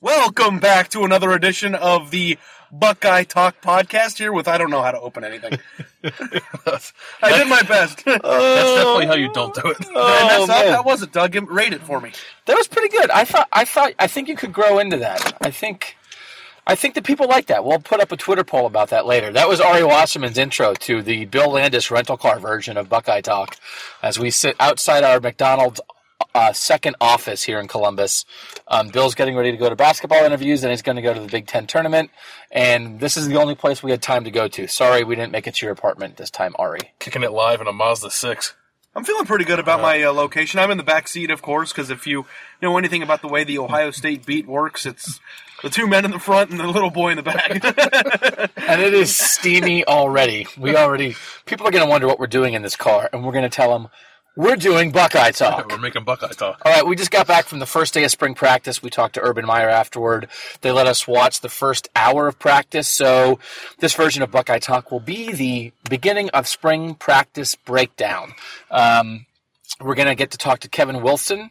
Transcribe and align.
Welcome 0.00 0.60
back 0.60 0.88
to 0.90 1.04
another 1.04 1.32
edition 1.32 1.74
of 1.74 2.10
the 2.10 2.38
Buckeye 2.72 3.24
Talk 3.24 3.60
podcast 3.60 4.16
here 4.16 4.32
with 4.32 4.48
I 4.48 4.56
don't 4.56 4.70
know 4.70 4.80
how 4.80 4.92
to 4.92 5.00
open 5.00 5.24
anything. 5.24 5.58
I 6.02 7.36
did 7.38 7.48
my 7.48 7.60
best. 7.62 8.02
That's 8.06 8.22
definitely 8.22 9.06
how 9.06 9.14
you 9.14 9.30
don't 9.32 9.54
do 9.54 9.60
it. 9.68 9.76
that's 9.78 9.90
Oh, 9.90 10.44
not, 10.46 10.64
man. 10.64 10.72
that 10.72 10.84
was 10.86 11.02
it, 11.02 11.12
Doug. 11.12 11.34
Rate 11.50 11.74
it 11.74 11.82
for 11.82 12.00
me. 12.00 12.12
That 12.46 12.56
was 12.56 12.66
pretty 12.66 12.88
good. 12.88 13.10
I 13.10 13.24
thought. 13.24 13.48
I 13.52 13.66
thought. 13.66 13.92
I 13.98 14.06
think 14.06 14.28
you 14.28 14.36
could 14.36 14.54
grow 14.54 14.78
into 14.78 14.96
that. 14.98 15.36
I 15.42 15.50
think. 15.50 15.96
I 16.66 16.76
think 16.76 16.94
the 16.94 17.02
people 17.02 17.26
like 17.26 17.46
that. 17.46 17.64
We'll 17.64 17.78
put 17.80 18.00
up 18.00 18.12
a 18.12 18.16
Twitter 18.16 18.44
poll 18.44 18.64
about 18.66 18.90
that 18.90 19.04
later. 19.04 19.30
That 19.32 19.48
was 19.48 19.60
Ari 19.60 19.82
Wasserman's 19.84 20.38
intro 20.38 20.72
to 20.74 21.02
the 21.02 21.24
Bill 21.26 21.50
Landis 21.50 21.90
rental 21.90 22.16
car 22.16 22.38
version 22.38 22.76
of 22.78 22.88
Buckeye 22.88 23.20
Talk, 23.22 23.56
as 24.02 24.18
we 24.18 24.30
sit 24.30 24.56
outside 24.60 25.02
our 25.04 25.20
McDonald's 25.20 25.80
uh, 26.34 26.52
second 26.52 26.96
office 27.00 27.42
here 27.42 27.58
in 27.60 27.68
Columbus. 27.68 28.24
Um, 28.68 28.88
Bill's 28.88 29.14
getting 29.14 29.36
ready 29.36 29.50
to 29.50 29.56
go 29.56 29.68
to 29.68 29.76
basketball 29.76 30.24
interviews, 30.24 30.62
and 30.62 30.70
he's 30.70 30.82
going 30.82 30.96
to 30.96 31.02
go 31.02 31.14
to 31.14 31.20
the 31.20 31.28
Big 31.28 31.46
Ten 31.46 31.66
tournament. 31.66 32.10
And 32.50 33.00
this 33.00 33.16
is 33.16 33.28
the 33.28 33.36
only 33.36 33.54
place 33.54 33.82
we 33.82 33.90
had 33.90 34.02
time 34.02 34.24
to 34.24 34.30
go 34.30 34.48
to. 34.48 34.66
Sorry, 34.68 35.04
we 35.04 35.14
didn't 35.14 35.32
make 35.32 35.46
it 35.46 35.54
to 35.56 35.66
your 35.66 35.72
apartment 35.72 36.16
this 36.16 36.30
time, 36.30 36.54
Ari. 36.58 36.92
Kicking 36.98 37.22
it 37.22 37.32
live 37.32 37.60
in 37.60 37.66
a 37.66 37.72
Mazda 37.72 38.10
6. 38.10 38.54
I'm 38.94 39.04
feeling 39.04 39.24
pretty 39.24 39.44
good 39.44 39.60
about 39.60 39.80
my 39.80 40.02
uh, 40.02 40.12
location. 40.12 40.58
I'm 40.58 40.72
in 40.72 40.76
the 40.76 40.82
back 40.82 41.06
seat, 41.06 41.30
of 41.30 41.42
course, 41.42 41.72
because 41.72 41.90
if 41.90 42.08
you 42.08 42.26
know 42.60 42.76
anything 42.76 43.02
about 43.02 43.22
the 43.22 43.28
way 43.28 43.44
the 43.44 43.58
Ohio 43.58 43.90
State 43.92 44.26
beat 44.26 44.48
works, 44.48 44.84
it's 44.84 45.20
the 45.62 45.70
two 45.70 45.86
men 45.86 46.04
in 46.04 46.10
the 46.10 46.18
front 46.18 46.50
and 46.50 46.58
the 46.58 46.66
little 46.66 46.90
boy 46.90 47.10
in 47.10 47.16
the 47.16 47.22
back. 47.22 47.50
and 48.56 48.80
it 48.80 48.92
is 48.92 49.14
steamy 49.14 49.86
already. 49.86 50.48
We 50.58 50.74
already 50.74 51.14
people 51.46 51.68
are 51.68 51.70
going 51.70 51.84
to 51.84 51.90
wonder 51.90 52.08
what 52.08 52.18
we're 52.18 52.26
doing 52.26 52.54
in 52.54 52.62
this 52.62 52.74
car, 52.74 53.08
and 53.12 53.24
we're 53.24 53.32
going 53.32 53.44
to 53.44 53.48
tell 53.48 53.78
them 53.78 53.90
we're 54.40 54.56
doing 54.56 54.90
Buckeye 54.90 55.32
talk. 55.32 55.68
We're 55.68 55.76
making 55.76 56.04
Buckeye 56.04 56.28
talk. 56.28 56.62
All 56.64 56.72
right, 56.72 56.86
we 56.86 56.96
just 56.96 57.10
got 57.10 57.26
back 57.26 57.44
from 57.44 57.58
the 57.58 57.66
first 57.66 57.92
day 57.92 58.04
of 58.04 58.10
spring 58.10 58.34
practice. 58.34 58.82
We 58.82 58.88
talked 58.88 59.14
to 59.14 59.20
Urban 59.20 59.44
Meyer 59.44 59.68
afterward. 59.68 60.28
They 60.62 60.72
let 60.72 60.86
us 60.86 61.06
watch 61.06 61.42
the 61.42 61.50
first 61.50 61.88
hour 61.94 62.26
of 62.26 62.38
practice. 62.38 62.88
So 62.88 63.38
this 63.80 63.92
version 63.92 64.22
of 64.22 64.30
Buckeye 64.30 64.58
Talk 64.58 64.90
will 64.90 65.00
be 65.00 65.32
the 65.32 65.72
beginning 65.90 66.30
of 66.30 66.48
spring 66.48 66.94
practice 66.94 67.54
breakdown. 67.54 68.32
Um, 68.70 69.26
we're 69.78 69.94
going 69.94 70.08
to 70.08 70.14
get 70.14 70.30
to 70.30 70.38
talk 70.38 70.60
to 70.60 70.70
Kevin 70.70 71.02
Wilson, 71.02 71.50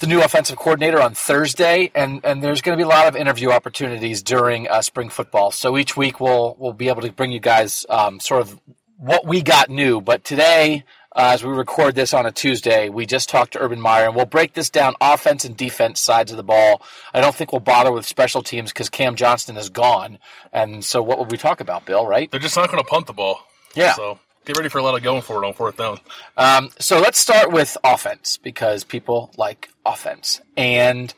the 0.00 0.08
new 0.08 0.20
offensive 0.22 0.56
coordinator, 0.56 1.00
on 1.00 1.14
Thursday, 1.14 1.92
and, 1.94 2.20
and 2.24 2.42
there's 2.42 2.62
going 2.62 2.76
to 2.76 2.82
be 2.82 2.86
a 2.86 2.90
lot 2.90 3.06
of 3.06 3.14
interview 3.14 3.50
opportunities 3.50 4.24
during 4.24 4.68
uh, 4.68 4.82
spring 4.82 5.08
football. 5.08 5.52
So 5.52 5.78
each 5.78 5.96
week 5.96 6.18
we'll 6.18 6.56
we'll 6.58 6.72
be 6.72 6.88
able 6.88 7.02
to 7.02 7.12
bring 7.12 7.30
you 7.30 7.40
guys 7.40 7.86
um, 7.88 8.18
sort 8.18 8.40
of 8.40 8.60
what 8.96 9.24
we 9.24 9.40
got 9.40 9.70
new. 9.70 10.00
But 10.00 10.24
today, 10.24 10.84
uh, 11.16 11.30
as 11.34 11.44
we 11.44 11.50
record 11.50 11.94
this 11.94 12.14
on 12.14 12.24
a 12.24 12.30
Tuesday, 12.30 12.88
we 12.88 13.04
just 13.04 13.28
talked 13.28 13.54
to 13.54 13.58
Urban 13.60 13.80
Meyer, 13.80 14.06
and 14.06 14.14
we'll 14.14 14.26
break 14.26 14.54
this 14.54 14.70
down 14.70 14.94
offense 15.00 15.44
and 15.44 15.56
defense 15.56 16.00
sides 16.00 16.30
of 16.30 16.36
the 16.36 16.44
ball. 16.44 16.82
I 17.12 17.20
don't 17.20 17.34
think 17.34 17.52
we'll 17.52 17.60
bother 17.60 17.90
with 17.90 18.06
special 18.06 18.42
teams 18.42 18.72
because 18.72 18.88
Cam 18.88 19.16
Johnston 19.16 19.56
is 19.56 19.70
gone. 19.70 20.18
And 20.52 20.84
so, 20.84 21.02
what 21.02 21.18
will 21.18 21.26
we 21.26 21.36
talk 21.36 21.60
about, 21.60 21.84
Bill? 21.84 22.06
Right? 22.06 22.30
They're 22.30 22.38
just 22.38 22.56
not 22.56 22.70
going 22.70 22.82
to 22.82 22.88
punt 22.88 23.06
the 23.06 23.12
ball. 23.12 23.40
Yeah. 23.74 23.94
So 23.94 24.18
get 24.44 24.56
ready 24.56 24.68
for 24.68 24.78
a 24.78 24.82
lot 24.82 24.96
of 24.96 25.02
going 25.02 25.22
for 25.22 25.42
it 25.42 25.46
on 25.46 25.54
fourth 25.54 25.76
down. 25.76 25.98
Um, 26.36 26.70
so 26.78 27.00
let's 27.00 27.18
start 27.18 27.50
with 27.50 27.76
offense 27.84 28.36
because 28.36 28.84
people 28.84 29.32
like 29.36 29.70
offense, 29.84 30.40
and 30.56 31.12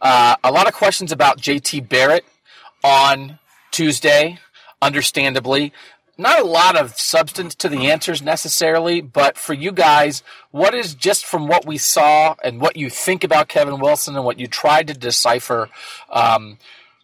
uh, 0.00 0.36
a 0.42 0.52
lot 0.52 0.68
of 0.68 0.74
questions 0.74 1.12
about 1.12 1.38
JT 1.38 1.88
Barrett 1.88 2.24
on 2.84 3.38
Tuesday. 3.70 4.38
Understandably, 4.80 5.72
not 6.18 6.40
a 6.40 6.44
lot 6.44 6.76
of 6.76 6.98
substance 6.98 7.54
to 7.56 7.68
the 7.68 7.90
answers 7.90 8.22
necessarily, 8.22 9.00
but 9.00 9.38
for 9.38 9.54
you 9.54 9.72
guys, 9.72 10.22
what 10.50 10.74
is 10.74 10.94
just 10.94 11.24
from 11.24 11.46
what 11.46 11.66
we 11.66 11.78
saw 11.78 12.34
and 12.44 12.60
what 12.60 12.76
you 12.76 12.90
think 12.90 13.24
about 13.24 13.48
Kevin 13.48 13.80
Wilson 13.80 14.14
and 14.14 14.24
what 14.24 14.38
you 14.38 14.46
tried 14.46 14.88
to 14.88 14.94
decipher 14.94 15.68
um, 16.10 16.58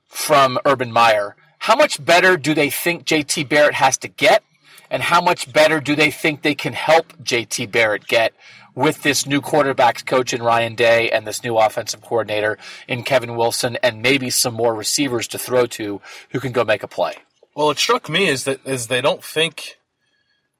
from 0.06 0.58
Urban 0.64 0.92
Meyer? 0.92 1.36
How 1.58 1.74
much 1.74 2.04
better 2.04 2.36
do 2.36 2.54
they 2.54 2.70
think 2.70 3.04
JT 3.04 3.48
Barrett 3.48 3.74
has 3.74 3.96
to 3.98 4.08
get? 4.08 4.44
And 4.90 5.02
how 5.02 5.20
much 5.20 5.52
better 5.52 5.80
do 5.80 5.94
they 5.94 6.10
think 6.10 6.42
they 6.42 6.54
can 6.54 6.72
help 6.72 7.12
JT 7.22 7.70
Barrett 7.70 8.06
get 8.06 8.32
with 8.74 9.02
this 9.02 9.26
new 9.26 9.40
quarterbacks 9.40 10.06
coach 10.06 10.32
in 10.32 10.42
Ryan 10.42 10.74
Day 10.74 11.10
and 11.10 11.26
this 11.26 11.42
new 11.42 11.58
offensive 11.58 12.00
coordinator 12.00 12.58
in 12.86 13.02
Kevin 13.02 13.36
Wilson 13.36 13.76
and 13.82 14.00
maybe 14.00 14.30
some 14.30 14.54
more 14.54 14.74
receivers 14.74 15.26
to 15.28 15.38
throw 15.38 15.66
to 15.66 16.00
who 16.30 16.40
can 16.40 16.52
go 16.52 16.64
make 16.64 16.82
a 16.82 16.88
play? 16.88 17.16
Well, 17.58 17.72
it 17.72 17.78
struck 17.78 18.08
me 18.08 18.28
is 18.28 18.44
that 18.44 18.64
is 18.64 18.86
they 18.86 19.00
don't 19.00 19.24
think 19.24 19.78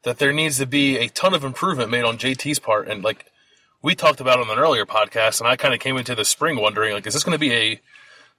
that 0.02 0.18
there 0.18 0.32
needs 0.32 0.58
to 0.58 0.66
be 0.66 0.98
a 0.98 1.06
ton 1.06 1.32
of 1.32 1.44
improvement 1.44 1.92
made 1.92 2.02
on 2.02 2.18
JT's 2.18 2.58
part, 2.58 2.88
and 2.88 3.04
like 3.04 3.26
we 3.80 3.94
talked 3.94 4.20
about 4.20 4.40
on 4.40 4.50
an 4.50 4.58
earlier 4.58 4.84
podcast, 4.84 5.38
and 5.38 5.48
I 5.48 5.54
kind 5.54 5.72
of 5.72 5.78
came 5.78 5.96
into 5.96 6.16
the 6.16 6.24
spring 6.24 6.60
wondering 6.60 6.94
like, 6.94 7.06
is 7.06 7.14
this 7.14 7.22
going 7.22 7.36
to 7.36 7.38
be 7.38 7.54
a 7.54 7.80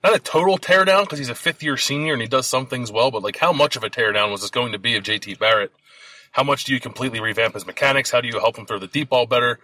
not 0.04 0.14
a 0.14 0.20
total 0.20 0.58
teardown 0.58 1.04
because 1.04 1.20
he's 1.20 1.30
a 1.30 1.36
fifth 1.36 1.64
year 1.64 1.78
senior 1.78 2.12
and 2.12 2.22
he 2.22 2.28
does 2.28 2.48
some 2.48 2.66
things 2.66 2.92
well, 2.92 3.12
but 3.12 3.24
like 3.24 3.38
how 3.38 3.54
much 3.54 3.78
of 3.78 3.86
a 3.86 3.90
teardown 3.90 4.30
was 4.30 4.42
this 4.42 4.50
going 4.50 4.74
to 4.74 4.78
be 4.78 4.98
of 4.98 5.06
JT 5.06 5.40
Barrett? 5.40 5.72
How 6.34 6.44
much 6.44 6.66
do 6.66 6.74
you 6.74 6.82
completely 6.82 7.22
revamp 7.22 7.54
his 7.54 7.66
mechanics? 7.66 8.12
How 8.12 8.20
do 8.20 8.28
you 8.28 8.40
help 8.42 8.58
him 8.58 8.66
throw 8.66 8.78
the 8.78 8.88
deep 8.88 9.08
ball 9.08 9.26
better? 9.26 9.60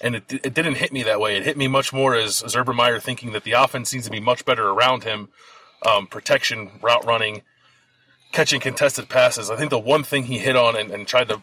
And 0.00 0.14
it, 0.14 0.32
it 0.32 0.54
didn't 0.54 0.76
hit 0.76 0.92
me 0.92 1.02
that 1.02 1.18
way. 1.18 1.36
It 1.36 1.42
hit 1.42 1.56
me 1.56 1.66
much 1.66 1.92
more 1.92 2.14
as, 2.14 2.44
as 2.44 2.54
Urban 2.54 2.76
Meyer 2.76 3.00
thinking 3.00 3.32
that 3.32 3.42
the 3.42 3.52
offense 3.52 3.90
seems 3.90 4.04
to 4.04 4.10
be 4.12 4.20
much 4.20 4.44
better 4.44 4.68
around 4.68 5.02
him, 5.02 5.30
um, 5.84 6.06
protection, 6.06 6.70
route 6.80 7.04
running, 7.04 7.42
catching 8.32 8.60
contested 8.60 9.08
passes. 9.08 9.50
I 9.50 9.56
think 9.56 9.70
the 9.70 9.78
one 9.78 10.02
thing 10.02 10.24
he 10.24 10.38
hit 10.38 10.56
on 10.56 10.76
and, 10.76 10.90
and 10.90 11.06
tried 11.06 11.28
to, 11.28 11.42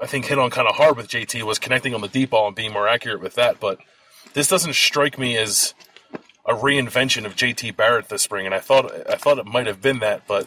I 0.00 0.06
think, 0.06 0.26
hit 0.26 0.38
on 0.38 0.50
kind 0.50 0.68
of 0.68 0.76
hard 0.76 0.96
with 0.96 1.08
JT 1.08 1.42
was 1.42 1.58
connecting 1.58 1.94
on 1.94 2.00
the 2.00 2.08
deep 2.08 2.30
ball 2.30 2.46
and 2.46 2.56
being 2.56 2.72
more 2.72 2.88
accurate 2.88 3.20
with 3.20 3.34
that. 3.34 3.60
But 3.60 3.78
this 4.34 4.48
doesn't 4.48 4.74
strike 4.74 5.18
me 5.18 5.36
as 5.36 5.74
a 6.46 6.54
reinvention 6.54 7.24
of 7.24 7.36
JT 7.36 7.76
Barrett 7.76 8.08
this 8.08 8.22
spring, 8.22 8.46
and 8.46 8.54
I 8.54 8.60
thought 8.60 8.90
I 9.08 9.16
thought 9.16 9.38
it 9.38 9.46
might 9.46 9.66
have 9.66 9.80
been 9.80 10.00
that, 10.00 10.26
but 10.26 10.46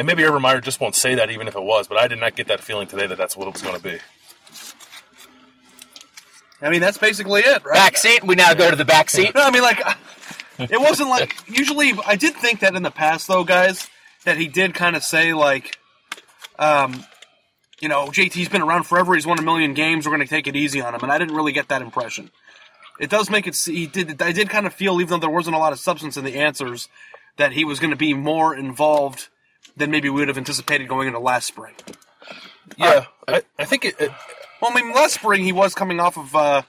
and 0.00 0.06
maybe 0.06 0.24
Urban 0.24 0.40
Meyer 0.40 0.62
just 0.62 0.80
won't 0.80 0.94
say 0.94 1.14
that 1.14 1.30
even 1.30 1.46
if 1.46 1.54
it 1.54 1.62
was, 1.62 1.86
but 1.86 1.98
I 1.98 2.08
did 2.08 2.18
not 2.18 2.34
get 2.34 2.48
that 2.48 2.60
feeling 2.60 2.86
today 2.86 3.06
that 3.06 3.18
that's 3.18 3.36
what 3.36 3.46
it 3.46 3.52
was 3.52 3.60
going 3.60 3.76
to 3.76 3.82
be. 3.82 3.98
I 6.62 6.70
mean, 6.70 6.80
that's 6.80 6.96
basically 6.96 7.42
it, 7.42 7.62
right? 7.66 7.74
Back 7.74 7.98
seat. 7.98 8.24
We 8.24 8.34
now 8.34 8.54
go 8.54 8.70
to 8.70 8.76
the 8.76 8.86
back 8.86 9.10
seat. 9.10 9.34
No, 9.34 9.42
I 9.44 9.50
mean, 9.50 9.60
like, 9.60 9.82
it 10.58 10.80
wasn't 10.80 11.10
like 11.10 11.36
usually. 11.48 11.92
I 12.06 12.16
did 12.16 12.34
think 12.34 12.60
that 12.60 12.74
in 12.74 12.82
the 12.82 12.90
past, 12.90 13.28
though, 13.28 13.44
guys, 13.44 13.89
that 14.24 14.36
he 14.36 14.48
did 14.48 14.74
kind 14.74 14.96
of 14.96 15.02
say 15.02 15.32
like, 15.32 15.78
um, 16.58 17.04
you 17.80 17.88
know, 17.88 18.06
JT's 18.06 18.48
been 18.48 18.62
around 18.62 18.84
forever. 18.84 19.14
He's 19.14 19.26
won 19.26 19.38
a 19.38 19.42
million 19.42 19.74
games. 19.74 20.06
We're 20.06 20.14
going 20.14 20.26
to 20.26 20.30
take 20.30 20.46
it 20.46 20.56
easy 20.56 20.80
on 20.80 20.94
him, 20.94 21.00
and 21.02 21.10
I 21.10 21.18
didn't 21.18 21.34
really 21.34 21.52
get 21.52 21.68
that 21.68 21.82
impression. 21.82 22.30
It 22.98 23.08
does 23.08 23.30
make 23.30 23.46
it. 23.46 23.56
He 23.56 23.86
did. 23.86 24.20
I 24.20 24.32
did 24.32 24.50
kind 24.50 24.66
of 24.66 24.74
feel, 24.74 25.00
even 25.00 25.08
though 25.08 25.26
there 25.26 25.30
wasn't 25.30 25.56
a 25.56 25.58
lot 25.58 25.72
of 25.72 25.78
substance 25.78 26.18
in 26.18 26.24
the 26.24 26.36
answers, 26.36 26.88
that 27.38 27.52
he 27.52 27.64
was 27.64 27.80
going 27.80 27.90
to 27.90 27.96
be 27.96 28.12
more 28.12 28.54
involved 28.54 29.28
than 29.76 29.90
maybe 29.90 30.10
we 30.10 30.20
would 30.20 30.28
have 30.28 30.36
anticipated 30.36 30.88
going 30.88 31.08
into 31.08 31.18
last 31.18 31.46
spring. 31.46 31.74
Yeah, 32.76 33.06
I, 33.26 33.42
I 33.58 33.64
think 33.64 33.86
it, 33.86 33.98
it 33.98 34.12
Well, 34.60 34.70
I 34.72 34.74
mean, 34.74 34.92
last 34.92 35.14
spring 35.14 35.44
he 35.44 35.52
was 35.52 35.74
coming 35.74 35.98
off 35.98 36.18
of 36.18 36.36
uh, 36.36 36.62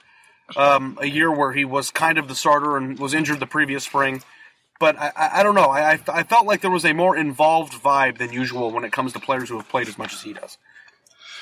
um, 0.56 0.98
a 1.00 1.06
year 1.06 1.30
where 1.30 1.52
he 1.52 1.66
was 1.66 1.90
kind 1.90 2.16
of 2.16 2.28
the 2.28 2.34
starter 2.34 2.78
and 2.78 2.98
was 2.98 3.12
injured 3.12 3.40
the 3.40 3.46
previous 3.46 3.84
spring. 3.84 4.22
But 4.82 4.98
I, 4.98 5.12
I, 5.34 5.42
don't 5.44 5.54
know. 5.54 5.66
I, 5.66 5.92
I, 5.92 6.00
I 6.08 6.22
felt 6.24 6.44
like 6.44 6.60
there 6.60 6.68
was 6.68 6.84
a 6.84 6.92
more 6.92 7.16
involved 7.16 7.72
vibe 7.72 8.18
than 8.18 8.32
usual 8.32 8.72
when 8.72 8.82
it 8.82 8.90
comes 8.90 9.12
to 9.12 9.20
players 9.20 9.48
who 9.48 9.56
have 9.56 9.68
played 9.68 9.86
as 9.86 9.96
much 9.96 10.12
as 10.12 10.22
he 10.22 10.32
does. 10.32 10.58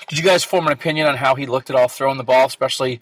Did 0.09 0.19
you 0.19 0.25
guys 0.27 0.45
form 0.45 0.67
an 0.67 0.75
opinion 0.75 1.07
on 1.07 1.17
how 1.17 1.35
he 1.37 1.47
looked 1.47 1.71
at 1.71 1.77
all 1.77 1.89
throwing 1.89 2.19
the 2.19 2.23
ball, 2.23 2.45
especially 2.45 3.01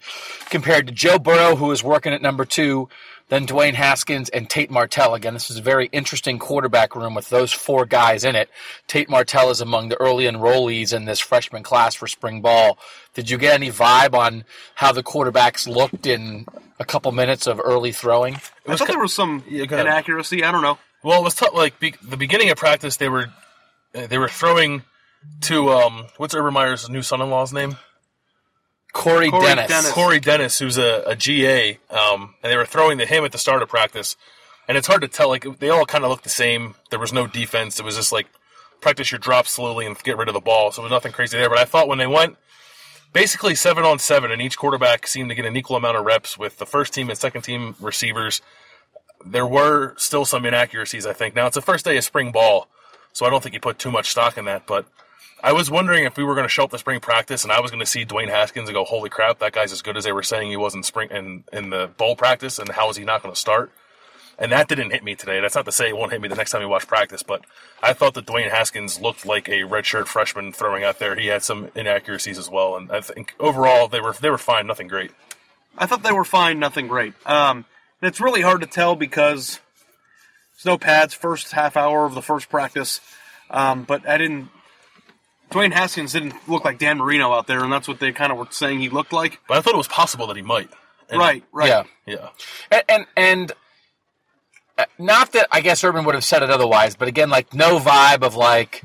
compared 0.49 0.87
to 0.87 0.93
Joe 0.93 1.19
Burrow, 1.19 1.57
who 1.57 1.65
was 1.65 1.83
working 1.83 2.13
at 2.13 2.21
number 2.21 2.45
two, 2.45 2.87
then 3.29 3.47
Dwayne 3.47 3.73
Haskins 3.75 4.29
and 4.29 4.49
Tate 4.49 4.69
Martell. 4.69 5.13
Again, 5.13 5.33
this 5.33 5.49
is 5.49 5.57
a 5.57 5.61
very 5.61 5.87
interesting 5.91 6.39
quarterback 6.39 6.95
room 6.95 7.15
with 7.15 7.29
those 7.29 7.51
four 7.51 7.85
guys 7.85 8.25
in 8.25 8.35
it. 8.35 8.49
Tate 8.87 9.09
Martell 9.09 9.49
is 9.51 9.61
among 9.61 9.89
the 9.89 9.99
early 10.01 10.25
enrollees 10.25 10.93
in 10.93 11.05
this 11.05 11.19
freshman 11.19 11.63
class 11.63 11.95
for 11.95 12.07
spring 12.07 12.41
ball. 12.41 12.77
Did 13.13 13.29
you 13.29 13.37
get 13.37 13.53
any 13.53 13.69
vibe 13.69 14.13
on 14.13 14.43
how 14.75 14.91
the 14.91 15.03
quarterbacks 15.03 15.67
looked 15.67 16.05
in 16.05 16.45
a 16.79 16.85
couple 16.85 17.11
minutes 17.11 17.47
of 17.47 17.61
early 17.63 17.91
throwing? 17.91 18.35
I 18.67 18.75
thought 18.75 18.87
there 18.87 18.99
was 18.99 19.13
some 19.13 19.43
Yeah, 19.47 19.63
inaccuracy. 19.63 20.43
I 20.43 20.51
don't 20.51 20.61
know. 20.61 20.77
Well, 21.03 21.21
it 21.21 21.23
was 21.23 21.35
tough. 21.35 21.53
Like 21.53 21.79
be, 21.79 21.93
the 22.01 22.17
beginning 22.17 22.49
of 22.49 22.57
practice, 22.57 22.97
they 22.97 23.09
were 23.09 23.27
uh, 23.95 24.07
they 24.07 24.17
were 24.17 24.27
throwing 24.27 24.83
to 25.41 25.69
um 25.69 26.05
what's 26.17 26.33
Urban 26.35 26.53
Meyer's 26.53 26.89
new 26.89 27.01
son-in-law's 27.01 27.53
name? 27.53 27.77
Corey, 28.93 29.29
Corey 29.29 29.45
Dennis. 29.45 29.67
Dennis. 29.67 29.91
Corey 29.91 30.19
Dennis, 30.19 30.59
who's 30.59 30.77
a, 30.77 31.03
a 31.05 31.15
GA, 31.15 31.79
um, 31.89 32.35
and 32.41 32.51
they 32.51 32.57
were 32.57 32.65
throwing 32.65 32.97
to 32.97 33.05
him 33.05 33.23
at 33.23 33.31
the 33.31 33.37
start 33.37 33.61
of 33.61 33.69
practice, 33.69 34.17
and 34.67 34.77
it's 34.77 34.87
hard 34.87 35.01
to 35.01 35.07
tell. 35.07 35.29
Like 35.29 35.59
they 35.59 35.69
all 35.69 35.85
kind 35.85 36.03
of 36.03 36.09
looked 36.09 36.23
the 36.23 36.29
same. 36.29 36.75
There 36.89 36.99
was 36.99 37.13
no 37.13 37.27
defense. 37.27 37.79
It 37.79 37.85
was 37.85 37.95
just 37.95 38.11
like 38.11 38.27
practice 38.81 39.11
your 39.11 39.19
drop 39.19 39.47
slowly 39.47 39.85
and 39.85 39.97
get 40.03 40.17
rid 40.17 40.27
of 40.27 40.33
the 40.33 40.39
ball. 40.39 40.71
So 40.71 40.81
it 40.81 40.85
was 40.85 40.91
nothing 40.91 41.11
crazy 41.11 41.37
there. 41.37 41.49
But 41.49 41.59
I 41.59 41.65
thought 41.65 41.87
when 41.87 41.97
they 41.97 42.07
went 42.07 42.37
basically 43.13 43.55
seven 43.55 43.83
on 43.83 43.99
seven, 43.99 44.31
and 44.31 44.41
each 44.41 44.57
quarterback 44.57 45.07
seemed 45.07 45.29
to 45.29 45.35
get 45.35 45.45
an 45.45 45.55
equal 45.55 45.75
amount 45.75 45.97
of 45.97 46.05
reps 46.05 46.37
with 46.37 46.57
the 46.57 46.65
first 46.65 46.93
team 46.93 47.09
and 47.09 47.17
second 47.17 47.41
team 47.43 47.75
receivers. 47.79 48.41
There 49.25 49.45
were 49.45 49.95
still 49.97 50.25
some 50.25 50.45
inaccuracies, 50.45 51.05
I 51.05 51.13
think. 51.13 51.35
Now 51.35 51.47
it's 51.47 51.55
the 51.55 51.61
first 51.61 51.85
day 51.85 51.97
of 51.97 52.03
spring 52.03 52.31
ball, 52.31 52.67
so 53.11 53.25
I 53.25 53.29
don't 53.29 53.43
think 53.43 53.53
you 53.53 53.59
put 53.59 53.77
too 53.77 53.91
much 53.91 54.09
stock 54.09 54.37
in 54.37 54.45
that. 54.45 54.65
But 54.65 54.85
I 55.41 55.53
was 55.53 55.71
wondering 55.71 56.05
if 56.05 56.17
we 56.17 56.23
were 56.23 56.35
going 56.35 56.45
to 56.45 56.49
show 56.49 56.65
up 56.65 56.71
to 56.71 56.77
spring 56.77 56.99
practice 56.99 57.43
and 57.43 57.51
I 57.51 57.61
was 57.61 57.71
going 57.71 57.79
to 57.79 57.85
see 57.85 58.05
Dwayne 58.05 58.29
Haskins 58.29 58.67
and 58.67 58.75
go, 58.75 58.83
"Holy 58.83 59.09
crap, 59.09 59.39
that 59.39 59.53
guy's 59.53 59.71
as 59.71 59.81
good 59.81 59.97
as 59.97 60.03
they 60.03 60.11
were 60.11 60.23
saying 60.23 60.49
he 60.49 60.57
was 60.57 60.75
in 60.75 60.83
spring 60.83 61.09
in 61.11 61.43
in 61.53 61.69
the 61.69 61.87
bowl 61.87 62.15
practice." 62.15 62.59
And 62.59 62.69
how 62.69 62.89
is 62.89 62.97
he 62.97 63.05
not 63.05 63.23
going 63.23 63.33
to 63.33 63.39
start? 63.39 63.71
And 64.37 64.53
that 64.53 64.69
didn't 64.69 64.91
hit 64.91 65.03
me 65.03 65.15
today. 65.15 65.41
That's 65.41 65.55
not 65.55 65.65
to 65.65 65.71
say 65.71 65.89
it 65.89 65.97
won't 65.97 66.13
hit 66.13 66.21
me 66.21 66.29
the 66.29 66.35
next 66.35 66.51
time 66.51 66.61
we 66.61 66.67
watch 66.67 66.87
practice, 66.87 67.23
but 67.23 67.43
I 67.83 67.91
thought 67.91 68.13
that 68.13 68.25
Dwayne 68.25 68.49
Haskins 68.49 68.99
looked 69.01 69.25
like 69.25 69.49
a 69.49 69.63
redshirt 69.63 70.07
freshman 70.07 70.53
throwing 70.53 70.83
out 70.85 70.97
there. 70.99 71.13
He 71.15 71.27
had 71.27 71.43
some 71.43 71.69
inaccuracies 71.75 72.37
as 72.37 72.49
well, 72.49 72.77
and 72.77 72.89
I 72.89 73.01
think 73.01 73.35
overall 73.39 73.89
they 73.89 73.99
were 73.99 74.13
they 74.13 74.29
were 74.29 74.37
fine, 74.37 74.65
nothing 74.65 74.87
great. 74.87 75.11
I 75.77 75.85
thought 75.85 76.03
they 76.03 76.13
were 76.13 76.25
fine, 76.25 76.57
nothing 76.57 76.87
great. 76.87 77.13
Um, 77.25 77.65
it's 78.01 78.21
really 78.21 78.41
hard 78.41 78.61
to 78.61 78.67
tell 78.67 78.95
because 78.95 79.59
no 80.65 80.77
pads 80.77 81.13
first 81.13 81.51
half 81.51 81.75
hour 81.77 82.05
of 82.05 82.15
the 82.15 82.21
first 82.21 82.49
practice. 82.49 83.01
Um, 83.49 83.83
but 83.83 84.07
I 84.07 84.17
didn't. 84.17 84.49
Dwayne 85.49 85.73
Haskins 85.73 86.13
didn't 86.13 86.35
look 86.47 86.63
like 86.65 86.77
Dan 86.77 86.97
Marino 86.97 87.33
out 87.33 87.47
there, 87.47 87.63
and 87.63 87.71
that's 87.71 87.87
what 87.87 87.99
they 87.99 88.11
kind 88.11 88.31
of 88.31 88.37
were 88.37 88.47
saying 88.51 88.79
he 88.79 88.89
looked 88.89 89.13
like. 89.13 89.39
But 89.47 89.57
I 89.57 89.61
thought 89.61 89.73
it 89.73 89.77
was 89.77 89.87
possible 89.87 90.27
that 90.27 90.35
he 90.35 90.43
might. 90.43 90.69
And- 91.09 91.19
right, 91.19 91.43
right. 91.51 91.67
Yeah. 91.67 91.83
Yeah. 92.05 92.29
And, 92.71 92.83
and 92.89 93.05
and 93.17 93.51
uh, 94.77 94.85
not 94.99 95.31
that 95.33 95.47
I 95.51 95.61
guess 95.61 95.83
Urban 95.83 96.05
would 96.05 96.15
have 96.15 96.23
said 96.23 96.43
it 96.43 96.49
otherwise, 96.49 96.95
but 96.95 97.07
again, 97.07 97.29
like 97.29 97.53
no 97.53 97.79
vibe 97.79 98.21
of 98.23 98.35
like 98.35 98.83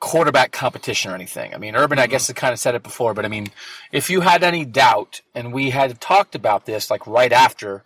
quarterback 0.00 0.50
competition 0.52 1.10
or 1.12 1.14
anything. 1.14 1.54
I 1.54 1.58
mean, 1.58 1.76
Urban, 1.76 1.98
I 1.98 2.06
guess, 2.08 2.26
had 2.26 2.34
kind 2.36 2.52
of 2.52 2.58
said 2.58 2.74
it 2.74 2.82
before, 2.82 3.14
but 3.14 3.24
I 3.24 3.28
mean, 3.28 3.48
if 3.92 4.10
you 4.10 4.20
had 4.22 4.42
any 4.42 4.64
doubt, 4.64 5.20
and 5.34 5.52
we 5.52 5.70
had 5.70 6.00
talked 6.00 6.34
about 6.34 6.66
this 6.66 6.90
like 6.90 7.06
right 7.06 7.32
after 7.32 7.84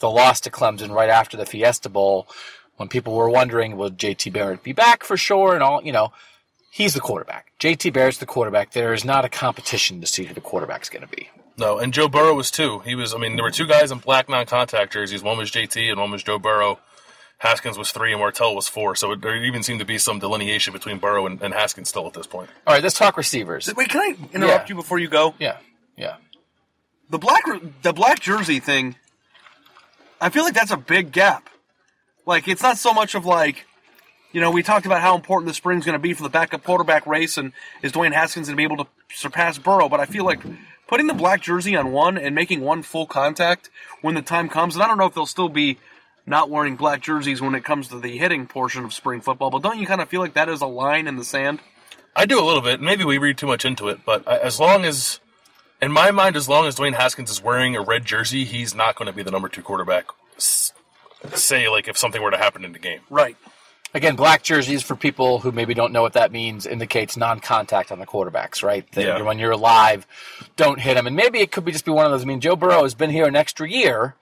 the 0.00 0.08
loss 0.10 0.40
to 0.42 0.50
Clemson, 0.50 0.90
right 0.92 1.10
after 1.10 1.36
the 1.36 1.46
Fiesta 1.46 1.88
Bowl, 1.88 2.28
when 2.76 2.88
people 2.88 3.14
were 3.16 3.30
wondering, 3.30 3.76
will 3.76 3.90
JT 3.90 4.32
Barrett 4.32 4.62
be 4.62 4.72
back 4.72 5.02
for 5.02 5.16
sure, 5.16 5.54
and 5.54 5.62
all, 5.62 5.82
you 5.82 5.92
know. 5.92 6.12
He's 6.70 6.94
the 6.94 7.00
quarterback. 7.00 7.52
JT 7.58 7.92
Barrett's 7.92 8.18
the 8.18 8.26
quarterback. 8.26 8.72
There 8.72 8.92
is 8.92 9.04
not 9.04 9.24
a 9.24 9.28
competition 9.28 10.00
to 10.02 10.06
see 10.06 10.24
who 10.24 10.34
the 10.34 10.40
quarterback's 10.42 10.90
going 10.90 11.06
to 11.06 11.14
be. 11.16 11.30
No, 11.58 11.78
and 11.78 11.94
Joe 11.94 12.06
Burrow 12.08 12.34
was 12.34 12.50
too. 12.50 12.80
He 12.80 12.94
was. 12.94 13.14
I 13.14 13.18
mean, 13.18 13.36
there 13.36 13.42
were 13.44 13.50
two 13.50 13.66
guys 13.66 13.90
in 13.90 13.98
black 13.98 14.28
non-contact 14.28 14.92
jerseys. 14.92 15.22
One 15.22 15.38
was 15.38 15.50
JT, 15.50 15.90
and 15.90 15.98
one 15.98 16.10
was 16.10 16.22
Joe 16.22 16.38
Burrow. 16.38 16.78
Haskins 17.38 17.78
was 17.78 17.92
three, 17.92 18.12
and 18.12 18.20
Martell 18.20 18.54
was 18.54 18.68
four. 18.68 18.94
So 18.94 19.12
it, 19.12 19.22
there 19.22 19.36
even 19.36 19.62
seemed 19.62 19.80
to 19.80 19.86
be 19.86 19.96
some 19.98 20.18
delineation 20.18 20.72
between 20.74 20.98
Burrow 20.98 21.26
and, 21.26 21.40
and 21.40 21.54
Haskins 21.54 21.88
still 21.88 22.06
at 22.06 22.12
this 22.14 22.26
point. 22.26 22.50
All 22.66 22.74
right, 22.74 22.82
let's 22.82 22.98
talk 22.98 23.16
receivers. 23.16 23.72
Wait, 23.74 23.88
can 23.88 24.00
I 24.00 24.16
interrupt 24.34 24.68
Yeah. 24.68 24.68
you 24.68 24.74
before 24.74 24.98
you 24.98 25.08
go? 25.08 25.34
Yeah, 25.38 25.58
yeah. 25.96 26.16
The 27.10 27.18
black 27.18 27.42
the 27.82 27.92
black 27.92 28.20
jersey 28.20 28.58
thing. 28.60 28.96
I 30.20 30.30
feel 30.30 30.44
like 30.44 30.54
that's 30.54 30.70
a 30.70 30.76
big 30.78 31.12
gap. 31.12 31.48
Like 32.26 32.48
it's 32.48 32.62
not 32.62 32.78
so 32.78 32.92
much 32.92 33.14
of 33.14 33.24
like, 33.26 33.65
you 34.36 34.42
know, 34.42 34.50
we 34.50 34.62
talked 34.62 34.84
about 34.84 35.00
how 35.00 35.16
important 35.16 35.48
the 35.48 35.54
spring's 35.54 35.86
going 35.86 35.94
to 35.94 35.98
be 35.98 36.12
for 36.12 36.22
the 36.22 36.28
backup 36.28 36.62
quarterback 36.62 37.06
race, 37.06 37.38
and 37.38 37.54
is 37.80 37.90
Dwayne 37.90 38.12
Haskins 38.12 38.48
going 38.48 38.54
to 38.54 38.58
be 38.58 38.64
able 38.64 38.84
to 38.84 38.86
surpass 39.10 39.56
Burrow? 39.56 39.88
But 39.88 39.98
I 39.98 40.04
feel 40.04 40.26
like 40.26 40.40
putting 40.86 41.06
the 41.06 41.14
black 41.14 41.40
jersey 41.40 41.74
on 41.74 41.90
one 41.90 42.18
and 42.18 42.34
making 42.34 42.60
one 42.60 42.82
full 42.82 43.06
contact 43.06 43.70
when 44.02 44.14
the 44.14 44.20
time 44.20 44.50
comes, 44.50 44.76
and 44.76 44.82
I 44.82 44.88
don't 44.88 44.98
know 44.98 45.06
if 45.06 45.14
they'll 45.14 45.24
still 45.24 45.48
be 45.48 45.78
not 46.26 46.50
wearing 46.50 46.76
black 46.76 47.00
jerseys 47.00 47.40
when 47.40 47.54
it 47.54 47.64
comes 47.64 47.88
to 47.88 47.98
the 47.98 48.18
hitting 48.18 48.46
portion 48.46 48.84
of 48.84 48.92
spring 48.92 49.22
football, 49.22 49.48
but 49.48 49.62
don't 49.62 49.78
you 49.78 49.86
kind 49.86 50.02
of 50.02 50.10
feel 50.10 50.20
like 50.20 50.34
that 50.34 50.50
is 50.50 50.60
a 50.60 50.66
line 50.66 51.06
in 51.06 51.16
the 51.16 51.24
sand? 51.24 51.60
I 52.14 52.26
do 52.26 52.38
a 52.38 52.44
little 52.44 52.60
bit. 52.60 52.78
Maybe 52.78 53.04
we 53.04 53.16
read 53.16 53.38
too 53.38 53.46
much 53.46 53.64
into 53.64 53.88
it, 53.88 54.00
but 54.04 54.28
as 54.28 54.60
long 54.60 54.84
as, 54.84 55.18
in 55.80 55.90
my 55.90 56.10
mind, 56.10 56.36
as 56.36 56.46
long 56.46 56.66
as 56.66 56.76
Dwayne 56.76 56.92
Haskins 56.92 57.30
is 57.30 57.42
wearing 57.42 57.74
a 57.74 57.80
red 57.80 58.04
jersey, 58.04 58.44
he's 58.44 58.74
not 58.74 58.96
going 58.96 59.06
to 59.06 59.16
be 59.16 59.22
the 59.22 59.30
number 59.30 59.48
two 59.48 59.62
quarterback. 59.62 60.08
Say 60.36 61.70
like 61.70 61.88
if 61.88 61.96
something 61.96 62.20
were 62.20 62.32
to 62.32 62.36
happen 62.36 62.66
in 62.66 62.72
the 62.72 62.78
game. 62.78 63.00
Right. 63.08 63.38
Again, 63.96 64.14
black 64.14 64.42
jerseys 64.42 64.82
for 64.82 64.94
people 64.94 65.38
who 65.38 65.50
maybe 65.52 65.72
don't 65.72 65.90
know 65.90 66.02
what 66.02 66.12
that 66.12 66.30
means 66.30 66.66
indicates 66.66 67.16
non-contact 67.16 67.90
on 67.90 67.98
the 67.98 68.04
quarterbacks, 68.06 68.62
right? 68.62 68.84
That 68.92 69.04
Yeah. 69.04 69.22
when 69.22 69.38
you're 69.38 69.52
alive, 69.52 70.06
don't 70.56 70.78
hit 70.78 70.94
them. 70.94 71.06
And 71.06 71.16
maybe 71.16 71.38
it 71.40 71.50
could 71.50 71.64
be 71.64 71.72
just 71.72 71.86
be 71.86 71.90
one 71.92 72.04
of 72.04 72.12
those. 72.12 72.20
I 72.22 72.26
mean, 72.26 72.40
Joe 72.42 72.56
Burrow 72.56 72.82
has 72.82 72.94
been 72.94 73.08
here 73.08 73.24
an 73.24 73.34
extra 73.34 73.66
year. 73.66 74.14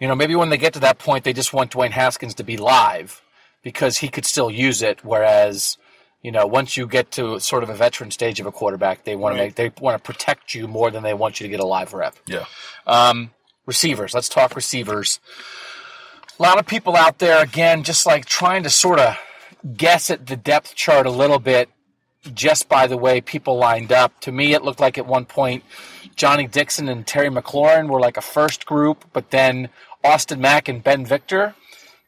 You 0.00 0.08
know, 0.08 0.14
maybe 0.14 0.34
when 0.34 0.48
they 0.48 0.56
get 0.56 0.72
to 0.72 0.80
that 0.80 0.98
point, 0.98 1.24
they 1.24 1.34
just 1.34 1.52
want 1.52 1.70
Dwayne 1.72 1.90
Haskins 1.90 2.32
to 2.36 2.44
be 2.44 2.56
live 2.56 3.20
because 3.62 3.98
he 3.98 4.08
could 4.08 4.24
still 4.24 4.50
use 4.50 4.80
it. 4.80 5.04
Whereas, 5.04 5.76
you 6.22 6.32
know, 6.32 6.46
once 6.46 6.76
you 6.78 6.86
get 6.86 7.10
to 7.12 7.38
sort 7.40 7.62
of 7.62 7.68
a 7.68 7.74
veteran 7.74 8.10
stage 8.10 8.40
of 8.40 8.46
a 8.46 8.52
quarterback, 8.52 9.04
they 9.04 9.16
want 9.16 9.36
to 9.36 9.42
make 9.42 9.54
they 9.56 9.70
want 9.80 10.02
to 10.02 10.02
protect 10.12 10.54
you 10.54 10.66
more 10.66 10.90
than 10.90 11.02
they 11.02 11.12
want 11.14 11.40
you 11.40 11.44
to 11.44 11.50
get 11.50 11.60
a 11.60 11.66
live 11.66 11.92
rep. 11.92 12.16
Yeah. 12.26 12.46
Um, 12.86 13.32
Receivers. 13.66 14.14
Let's 14.14 14.30
talk 14.30 14.56
receivers. 14.56 15.20
A 16.38 16.42
lot 16.42 16.60
of 16.60 16.68
people 16.68 16.94
out 16.94 17.18
there, 17.18 17.42
again, 17.42 17.82
just 17.82 18.06
like 18.06 18.24
trying 18.24 18.62
to 18.62 18.70
sort 18.70 19.00
of 19.00 19.18
guess 19.76 20.08
at 20.08 20.28
the 20.28 20.36
depth 20.36 20.76
chart 20.76 21.04
a 21.04 21.10
little 21.10 21.40
bit 21.40 21.68
just 22.32 22.68
by 22.68 22.86
the 22.86 22.96
way 22.96 23.20
people 23.20 23.56
lined 23.56 23.90
up. 23.90 24.20
To 24.20 24.30
me, 24.30 24.52
it 24.54 24.62
looked 24.62 24.78
like 24.78 24.98
at 24.98 25.06
one 25.06 25.24
point 25.24 25.64
Johnnie 26.14 26.46
Dixon 26.46 26.88
and 26.88 27.04
Terry 27.04 27.28
McLaurin 27.28 27.88
were 27.88 27.98
like 27.98 28.16
a 28.16 28.20
first 28.20 28.66
group, 28.66 29.04
but 29.12 29.30
then 29.30 29.68
Austin 30.04 30.40
Mack 30.40 30.68
and 30.68 30.82
Ben 30.82 31.04
Victor, 31.04 31.56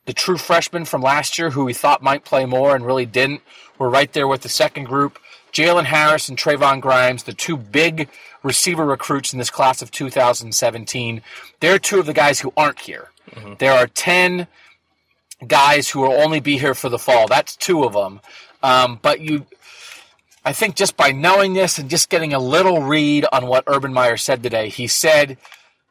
the 0.06 0.12
true 0.12 0.38
freshmen 0.38 0.84
from 0.84 1.02
last 1.02 1.36
year 1.36 1.50
who 1.50 1.64
we 1.64 1.74
thought 1.74 2.00
might 2.00 2.24
play 2.24 2.46
more 2.46 2.76
and 2.76 2.86
really 2.86 3.06
didn't, 3.06 3.42
were 3.80 3.90
right 3.90 4.12
there 4.12 4.28
with 4.28 4.42
the 4.42 4.48
second 4.48 4.84
group. 4.84 5.18
Jaylen 5.52 5.86
Harris 5.86 6.28
and 6.28 6.38
Trevon 6.38 6.80
Grimes, 6.80 7.24
the 7.24 7.32
two 7.32 7.56
big 7.56 8.08
receiver 8.44 8.86
recruits 8.86 9.32
in 9.32 9.40
this 9.40 9.50
class 9.50 9.82
of 9.82 9.90
2017, 9.90 11.20
they're 11.58 11.80
two 11.80 11.98
of 11.98 12.06
the 12.06 12.14
guys 12.14 12.38
who 12.38 12.52
aren't 12.56 12.78
here. 12.78 13.09
There 13.58 13.72
are 13.72 13.86
10 13.86 14.46
guys 15.46 15.88
who 15.88 16.00
will 16.00 16.12
only 16.12 16.40
be 16.40 16.58
here 16.58 16.74
for 16.74 16.88
the 16.88 16.98
fall. 16.98 17.26
That's 17.28 17.56
two 17.56 17.84
of 17.84 17.92
them. 17.92 18.20
Um, 18.62 18.98
but 19.00 19.20
you, 19.20 19.46
I 20.44 20.52
think 20.52 20.74
just 20.76 20.96
by 20.96 21.12
knowing 21.12 21.54
this 21.54 21.78
and 21.78 21.88
just 21.88 22.10
getting 22.10 22.32
a 22.34 22.38
little 22.38 22.82
read 22.82 23.26
on 23.32 23.46
what 23.46 23.64
Urban 23.66 23.92
Meyer 23.92 24.16
said 24.16 24.42
today, 24.42 24.68
he 24.68 24.86
said 24.86 25.38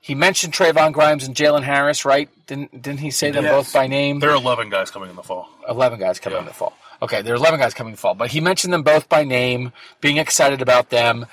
he 0.02 0.16
mentioned 0.16 0.54
Trevon 0.54 0.92
Grimes 0.94 1.24
and 1.26 1.36
Jaylen 1.36 1.64
Harris, 1.64 2.06
right? 2.06 2.30
Didn't 2.48 2.82
didn't 2.82 3.00
he 3.00 3.12
say 3.12 3.32
them 3.32 3.44
Yes. 3.46 3.54
both 3.54 3.74
by 3.74 3.88
name? 3.88 4.20
There 4.20 4.30
are 4.32 4.36
11 4.36 4.70
guys 4.70 4.92
coming 4.92 5.10
in 5.10 5.16
the 5.16 5.24
fall. 5.24 5.50
11 5.68 6.00
guys 6.00 6.20
coming 6.20 6.40
in 6.40 6.46
the 6.46 6.54
fall. 6.54 6.74
Okay, 7.02 7.22
there 7.22 7.34
are 7.34 7.38
11 7.38 7.60
guys 7.60 7.74
coming 7.74 7.92
in 7.92 7.96
the 7.96 8.00
fall, 8.02 8.14
but 8.16 8.32
he 8.32 8.42
mentioned 8.42 8.74
them 8.74 8.84
both 8.84 9.08
by 9.08 9.24
name, 9.24 9.72
being 10.02 10.18
excited 10.18 10.62
about 10.62 10.90
them. 10.90 11.26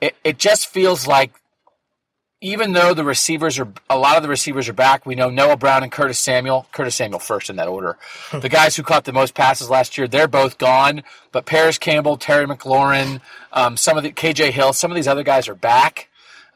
It, 0.00 0.14
it 0.24 0.38
just 0.38 0.68
feels 0.68 1.06
like 1.06 1.32
even 2.40 2.72
though 2.72 2.92
the 2.92 3.04
receivers 3.04 3.58
are, 3.58 3.72
a 3.88 3.98
lot 3.98 4.16
of 4.16 4.22
the 4.22 4.28
receivers 4.28 4.68
are 4.68 4.74
back, 4.74 5.06
we 5.06 5.14
know 5.14 5.30
Noah 5.30 5.56
Brown 5.56 5.82
and 5.82 5.90
Curtis 5.90 6.18
Samuel, 6.18 6.66
Curtis 6.70 6.94
Samuel 6.94 7.18
first 7.18 7.48
in 7.48 7.56
that 7.56 7.68
order. 7.68 7.96
the 8.32 8.48
guys 8.48 8.76
who 8.76 8.82
caught 8.82 9.04
the 9.04 9.12
most 9.12 9.34
passes 9.34 9.70
last 9.70 9.96
year, 9.96 10.06
they're 10.06 10.28
both 10.28 10.58
gone, 10.58 11.02
but 11.32 11.46
Parris 11.46 11.78
Campbell, 11.78 12.18
Terry 12.18 12.46
McLaurin, 12.46 13.20
um, 13.52 13.76
some 13.76 13.96
of 13.96 14.02
the, 14.02 14.12
KJ 14.12 14.50
Hill, 14.50 14.72
some 14.74 14.90
of 14.90 14.94
these 14.94 15.08
other 15.08 15.22
guys 15.22 15.48
are 15.48 15.54
back. 15.54 16.08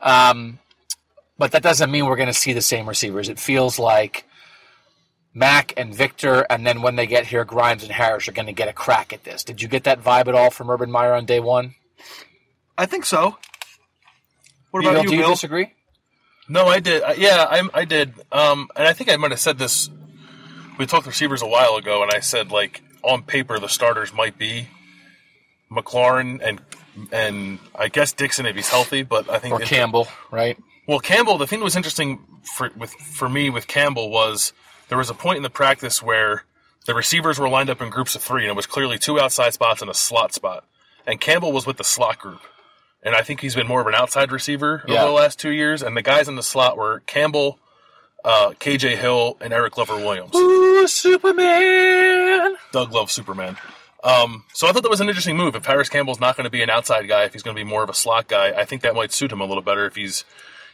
Um, 0.02 0.58
but 1.38 1.52
that 1.52 1.62
doesn't 1.62 1.90
mean 1.90 2.04
we're 2.04 2.16
going 2.16 2.26
to 2.26 2.34
see 2.34 2.52
the 2.52 2.60
same 2.60 2.86
receivers. 2.86 3.30
It 3.30 3.38
feels 3.38 3.78
like 3.78 4.26
Mack 5.32 5.72
and 5.78 5.94
Victor, 5.94 6.46
and 6.50 6.66
then 6.66 6.82
when 6.82 6.96
they 6.96 7.06
get 7.06 7.26
here, 7.26 7.44
Grimes 7.46 7.82
and 7.82 7.92
Harris 7.92 8.28
are 8.28 8.32
going 8.32 8.46
to 8.46 8.52
get 8.52 8.68
a 8.68 8.74
crack 8.74 9.14
at 9.14 9.24
this. 9.24 9.44
Did 9.44 9.62
you 9.62 9.68
get 9.68 9.84
that 9.84 10.02
vibe 10.02 10.28
at 10.28 10.34
all 10.34 10.50
from 10.50 10.70
Urban 10.70 10.90
Meyer 10.90 11.14
on 11.14 11.24
day 11.24 11.40
one? 11.40 11.74
I 12.76 12.84
think 12.84 13.06
so. 13.06 13.38
What 14.70 14.82
Bill, 14.82 14.90
about 14.92 15.04
you, 15.04 15.10
do 15.10 15.16
you 15.16 15.22
Bill? 15.22 15.30
disagree? 15.30 15.72
No, 16.48 16.66
I 16.66 16.80
did. 16.80 17.02
I, 17.02 17.12
yeah, 17.12 17.46
I, 17.48 17.68
I 17.74 17.84
did. 17.84 18.12
Um, 18.32 18.68
and 18.76 18.86
I 18.86 18.92
think 18.92 19.10
I 19.10 19.16
might 19.16 19.30
have 19.30 19.40
said 19.40 19.58
this. 19.58 19.90
We 20.78 20.86
talked 20.86 21.06
receivers 21.06 21.42
a 21.42 21.46
while 21.46 21.76
ago, 21.76 22.02
and 22.02 22.10
I 22.10 22.20
said 22.20 22.50
like 22.50 22.82
on 23.02 23.22
paper 23.22 23.58
the 23.58 23.68
starters 23.68 24.12
might 24.12 24.38
be 24.38 24.68
McLaurin 25.70 26.40
and 26.42 26.60
and 27.12 27.58
I 27.74 27.88
guess 27.88 28.12
Dixon 28.12 28.46
if 28.46 28.56
he's 28.56 28.68
healthy, 28.68 29.02
but 29.02 29.30
I 29.30 29.38
think 29.38 29.54
Or 29.54 29.60
Campbell, 29.60 30.08
right? 30.30 30.58
Well, 30.86 30.98
Campbell, 30.98 31.38
the 31.38 31.46
thing 31.46 31.60
that 31.60 31.64
was 31.64 31.76
interesting 31.76 32.20
for 32.42 32.70
with 32.76 32.90
for 32.90 33.28
me 33.28 33.50
with 33.50 33.66
Campbell 33.66 34.10
was 34.10 34.52
there 34.88 34.98
was 34.98 35.10
a 35.10 35.14
point 35.14 35.36
in 35.36 35.42
the 35.42 35.50
practice 35.50 36.02
where 36.02 36.44
the 36.86 36.94
receivers 36.94 37.38
were 37.38 37.48
lined 37.48 37.70
up 37.70 37.80
in 37.80 37.90
groups 37.90 38.14
of 38.14 38.22
three, 38.22 38.42
and 38.42 38.50
it 38.50 38.56
was 38.56 38.66
clearly 38.66 38.98
two 38.98 39.20
outside 39.20 39.52
spots 39.52 39.82
and 39.82 39.90
a 39.90 39.94
slot 39.94 40.34
spot. 40.34 40.64
And 41.06 41.20
Campbell 41.20 41.52
was 41.52 41.66
with 41.66 41.76
the 41.76 41.84
slot 41.84 42.18
group, 42.18 42.40
and 43.02 43.14
I 43.14 43.22
think 43.22 43.40
he's 43.40 43.54
been 43.54 43.66
more 43.66 43.80
of 43.80 43.86
an 43.86 43.94
outside 43.94 44.30
receiver 44.32 44.82
Yeah. 44.86 44.98
over 45.02 45.06
the 45.06 45.12
last 45.16 45.38
two 45.38 45.50
years. 45.50 45.82
And 45.82 45.96
the 45.96 46.02
guys 46.02 46.28
in 46.28 46.36
the 46.36 46.42
slot 46.42 46.76
were 46.76 47.00
Campbell, 47.06 47.58
uh, 48.24 48.50
KJ 48.60 48.96
Hill, 48.96 49.36
and 49.40 49.52
Eric 49.52 49.72
Glover 49.74 49.96
Williams. 49.96 50.34
Ooh, 50.34 50.86
Superman. 50.86 52.56
Doug 52.72 52.92
loves 52.92 53.12
Superman. 53.12 53.56
Um, 54.02 54.44
so 54.54 54.66
I 54.66 54.72
thought 54.72 54.82
that 54.82 54.90
was 54.90 55.00
an 55.00 55.08
interesting 55.08 55.36
move. 55.36 55.54
If 55.54 55.62
Parris 55.62 55.88
Campbell's 55.90 56.20
not 56.20 56.36
going 56.36 56.44
to 56.44 56.50
be 56.50 56.62
an 56.62 56.70
outside 56.70 57.06
guy, 57.06 57.24
if 57.24 57.32
he's 57.34 57.42
going 57.42 57.54
to 57.54 57.62
be 57.62 57.68
more 57.68 57.82
of 57.82 57.90
a 57.90 57.94
slot 57.94 58.28
guy, 58.28 58.48
I 58.48 58.64
think 58.64 58.82
that 58.82 58.94
might 58.94 59.12
suit 59.12 59.30
him 59.32 59.40
a 59.40 59.44
little 59.44 59.62
better. 59.62 59.84
If 59.86 59.96
he's 59.96 60.24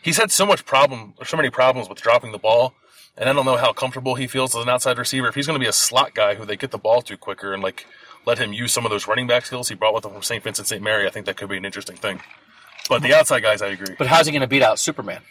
he's 0.01 0.17
had 0.17 0.31
so 0.31 0.47
much 0.47 0.65
problem, 0.65 1.15
or 1.19 1.25
so 1.25 1.37
many 1.37 1.51
problems 1.51 1.89
with 1.89 2.01
dropping 2.01 2.31
the 2.31 2.39
ball, 2.39 2.75
and 3.17 3.29
I 3.29 3.33
don't 3.33 3.45
know 3.45 3.57
how 3.57 3.73
comfortable 3.73 4.15
he 4.15 4.29
feels 4.29 4.55
as 4.55 4.63
an 4.63 4.69
outside 4.69 4.97
receiver. 4.99 5.27
If 5.27 5.35
he's 5.35 5.47
going 5.47 5.59
to 5.59 5.65
be 5.65 5.69
a 5.69 5.73
slot 5.73 6.15
guy 6.15 6.37
who 6.37 6.45
they 6.45 6.57
get 6.57 6.71
the 6.71 6.79
ball 6.79 7.03
to 7.03 7.17
quicker 7.17 7.53
and 7.53 7.63
like 7.65 7.87
let 8.27 8.39
him 8.39 8.53
use 8.53 8.73
some 8.73 8.85
of 8.85 8.91
those 8.91 9.07
running 9.07 9.27
back 9.27 9.47
skills 9.47 9.69
he 9.69 9.75
brought 9.75 9.95
with 9.95 10.05
him 10.05 10.13
from 10.13 10.23
St. 10.23 10.43
Vincent 10.43 10.69
St. 10.69 10.83
Mary, 10.83 11.07
I 11.07 11.11
think 11.11 11.27
that 11.27 11.37
could 11.37 11.49
be 11.49 11.57
an 11.57 11.65
interesting 11.65 11.97
thing. 11.97 12.21
But 12.89 13.03
the 13.03 13.15
outside 13.15 13.41
guys, 13.41 13.63
I 13.63 13.69
agree. 13.69 13.95
But 13.97 14.09
how's 14.09 14.27
he 14.27 14.33
going 14.33 14.43
to 14.43 14.49
beat 14.49 14.63
out 14.63 14.79
Superman? 14.79 15.23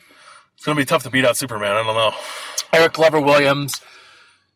It's 0.55 0.65
going 0.65 0.77
to 0.77 0.81
be 0.81 0.85
tough 0.85 1.03
to 1.03 1.09
beat 1.09 1.25
out 1.25 1.37
Superman. 1.37 1.71
I 1.71 1.83
don't 1.83 1.95
know. 1.95 2.13
Eric 2.73 2.93
Glover 2.93 3.19
Williams 3.19 3.81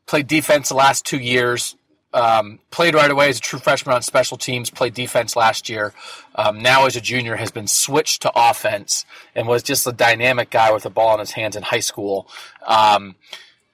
played 0.05 0.27
defense 0.27 0.69
the 0.69 0.75
last 0.75 1.05
two 1.05 1.19
years. 1.19 1.75
Um, 2.11 2.59
played 2.71 2.95
right 2.95 3.11
away 3.11 3.29
as 3.29 3.37
a 3.37 3.41
true 3.41 3.59
freshman 3.59 3.93
on 3.93 4.01
special 4.01 4.37
teams. 4.37 4.69
Played 4.69 4.95
defense 4.95 5.35
last 5.35 5.69
year. 5.69 5.93
Um, 6.35 6.59
now 6.59 6.85
as 6.85 6.95
a 6.95 7.01
junior, 7.01 7.35
has 7.35 7.51
been 7.51 7.67
switched 7.67 8.23
to 8.23 8.31
offense 8.33 9.05
and 9.35 9.47
was 9.47 9.61
just 9.61 9.85
a 9.85 9.91
dynamic 9.91 10.49
guy 10.49 10.71
with 10.71 10.83
the 10.83 10.89
ball 10.89 11.13
in 11.13 11.19
his 11.19 11.31
hands 11.31 11.55
in 11.55 11.63
high 11.63 11.81
school. 11.81 12.27
Um, 12.65 13.15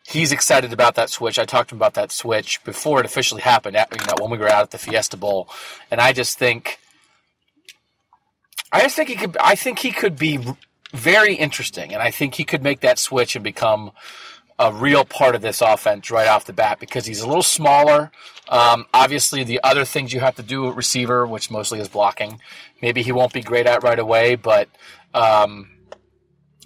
he's 0.06 0.32
excited 0.32 0.72
about 0.72 0.96
that 0.96 1.10
switch. 1.10 1.40
I 1.40 1.46
talked 1.46 1.70
to 1.70 1.76
him 1.76 1.80
about 1.80 1.96
that 1.96 2.12
switch 2.12 2.64
before 2.64 3.00
it 3.00 3.06
officially 3.06 3.42
happened. 3.42 3.76
At, 3.76 3.92
you 3.92 4.06
know, 4.06 4.14
when 4.22 4.32
we 4.32 4.38
were 4.38 4.50
out 4.50 4.64
at 4.64 4.72
the 4.72 4.78
Fiesta 4.78 5.18
Bowl, 5.18 5.50
and 5.90 6.00
I 6.00 6.14
just 6.14 6.38
think, 6.38 6.80
I 8.72 8.82
just 8.82 8.96
think 8.96 9.10
he 9.10 9.16
could. 9.16 9.36
I 9.38 9.56
think 9.56 9.80
he 9.80 9.92
could 9.92 10.18
be 10.18 10.40
very 10.94 11.36
interesting, 11.36 11.94
and 11.94 12.02
I 12.02 12.12
think 12.12 12.36
he 12.36 12.44
could 12.44 12.64
make 12.64 12.82
that 12.82 13.00
switch 13.00 13.36
and 13.36 13.44
become 13.44 13.92
a 14.58 14.72
real 14.72 15.04
part 15.04 15.36
of 15.36 15.42
this 15.42 15.62
offense 15.62 16.10
right 16.10 16.30
off 16.30 16.46
the 16.46 16.54
bat 16.54 16.80
because 16.80 17.06
he's 17.06 17.22
a 17.22 17.28
little 17.28 17.44
smaller. 17.44 18.12
Um, 18.48 18.86
obviously, 18.94 19.44
the 19.44 19.60
other 19.64 19.84
things 19.84 20.14
you 20.14 20.22
have 20.22 20.36
to 20.36 20.44
do 20.44 20.70
at 20.70 20.76
receiver, 20.76 21.28
which 21.28 21.52
mostly 21.52 21.80
is 21.80 21.90
blocking, 21.90 22.40
maybe 22.82 23.02
he 23.02 23.12
won't 23.12 23.34
be 23.34 23.42
great 23.42 23.66
at 23.66 23.84
right 23.84 24.00
away, 24.00 24.36
but 24.36 24.70
um, 25.14 25.72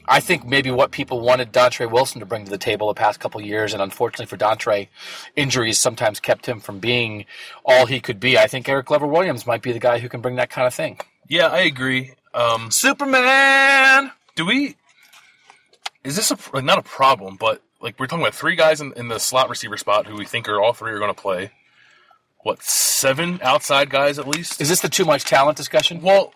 I 0.10 0.20
think 0.20 0.46
maybe 0.46 0.72
what 0.72 0.92
people 0.92 1.22
wanted 1.22 1.54
Dontre 1.54 1.90
Wilson 1.90 2.20
to 2.20 2.26
bring 2.26 2.46
to 2.46 2.52
the 2.52 2.58
table 2.58 2.88
the 2.88 2.96
past 2.96 3.20
couple 3.20 3.40
years, 3.42 3.74
and 3.74 3.82
unfortunately 3.82 4.26
for 4.26 4.38
Dontre, 4.38 4.88
injuries 5.36 5.78
sometimes 5.78 6.20
kept 6.20 6.48
him 6.48 6.60
from 6.60 6.80
being 6.80 7.26
all 7.64 7.86
he 7.86 8.00
could 8.00 8.20
be. 8.20 8.38
I 8.38 8.48
think 8.48 8.68
Eric 8.68 8.88
Glover 8.88 9.08
Williams 9.08 9.46
might 9.46 9.62
be 9.62 9.72
the 9.72 9.80
guy 9.80 10.00
who 10.00 10.10
can 10.10 10.22
bring 10.22 10.36
that 10.38 10.50
kind 10.50 10.66
of 10.66 10.74
thing. 10.74 11.00
Yeah, 11.28 11.48
I 11.48 11.60
agree. 11.60 12.14
Um, 12.34 12.72
Superman! 12.72 14.12
do 14.40 14.46
we? 14.46 14.78
Is 16.06 16.16
this 16.16 16.32
a 16.32 16.38
like 16.54 16.64
not 16.64 16.78
a 16.78 16.82
problem, 16.82 17.36
but 17.38 17.62
like 17.82 18.00
we're 18.00 18.08
talking 18.08 18.24
about 18.24 18.34
three 18.34 18.56
guys 18.56 18.80
in, 18.80 18.94
in 18.94 19.10
the 19.10 19.20
slot 19.20 19.50
receiver 19.50 19.76
spot 19.76 20.08
who 20.08 20.16
we 20.16 20.24
think 20.24 20.48
are 20.48 20.62
all 20.62 20.72
three 20.72 20.92
are 20.92 20.98
going 20.98 21.14
to 21.14 21.22
play. 21.22 21.52
What 22.44 22.64
seven 22.64 23.42
outside 23.44 23.90
guys 23.90 24.18
at 24.18 24.30
least? 24.30 24.62
Is 24.62 24.70
this 24.70 24.80
the 24.80 24.88
too 24.88 25.04
much 25.04 25.26
talent 25.26 25.58
discussion? 25.58 26.02
Well, 26.02 26.34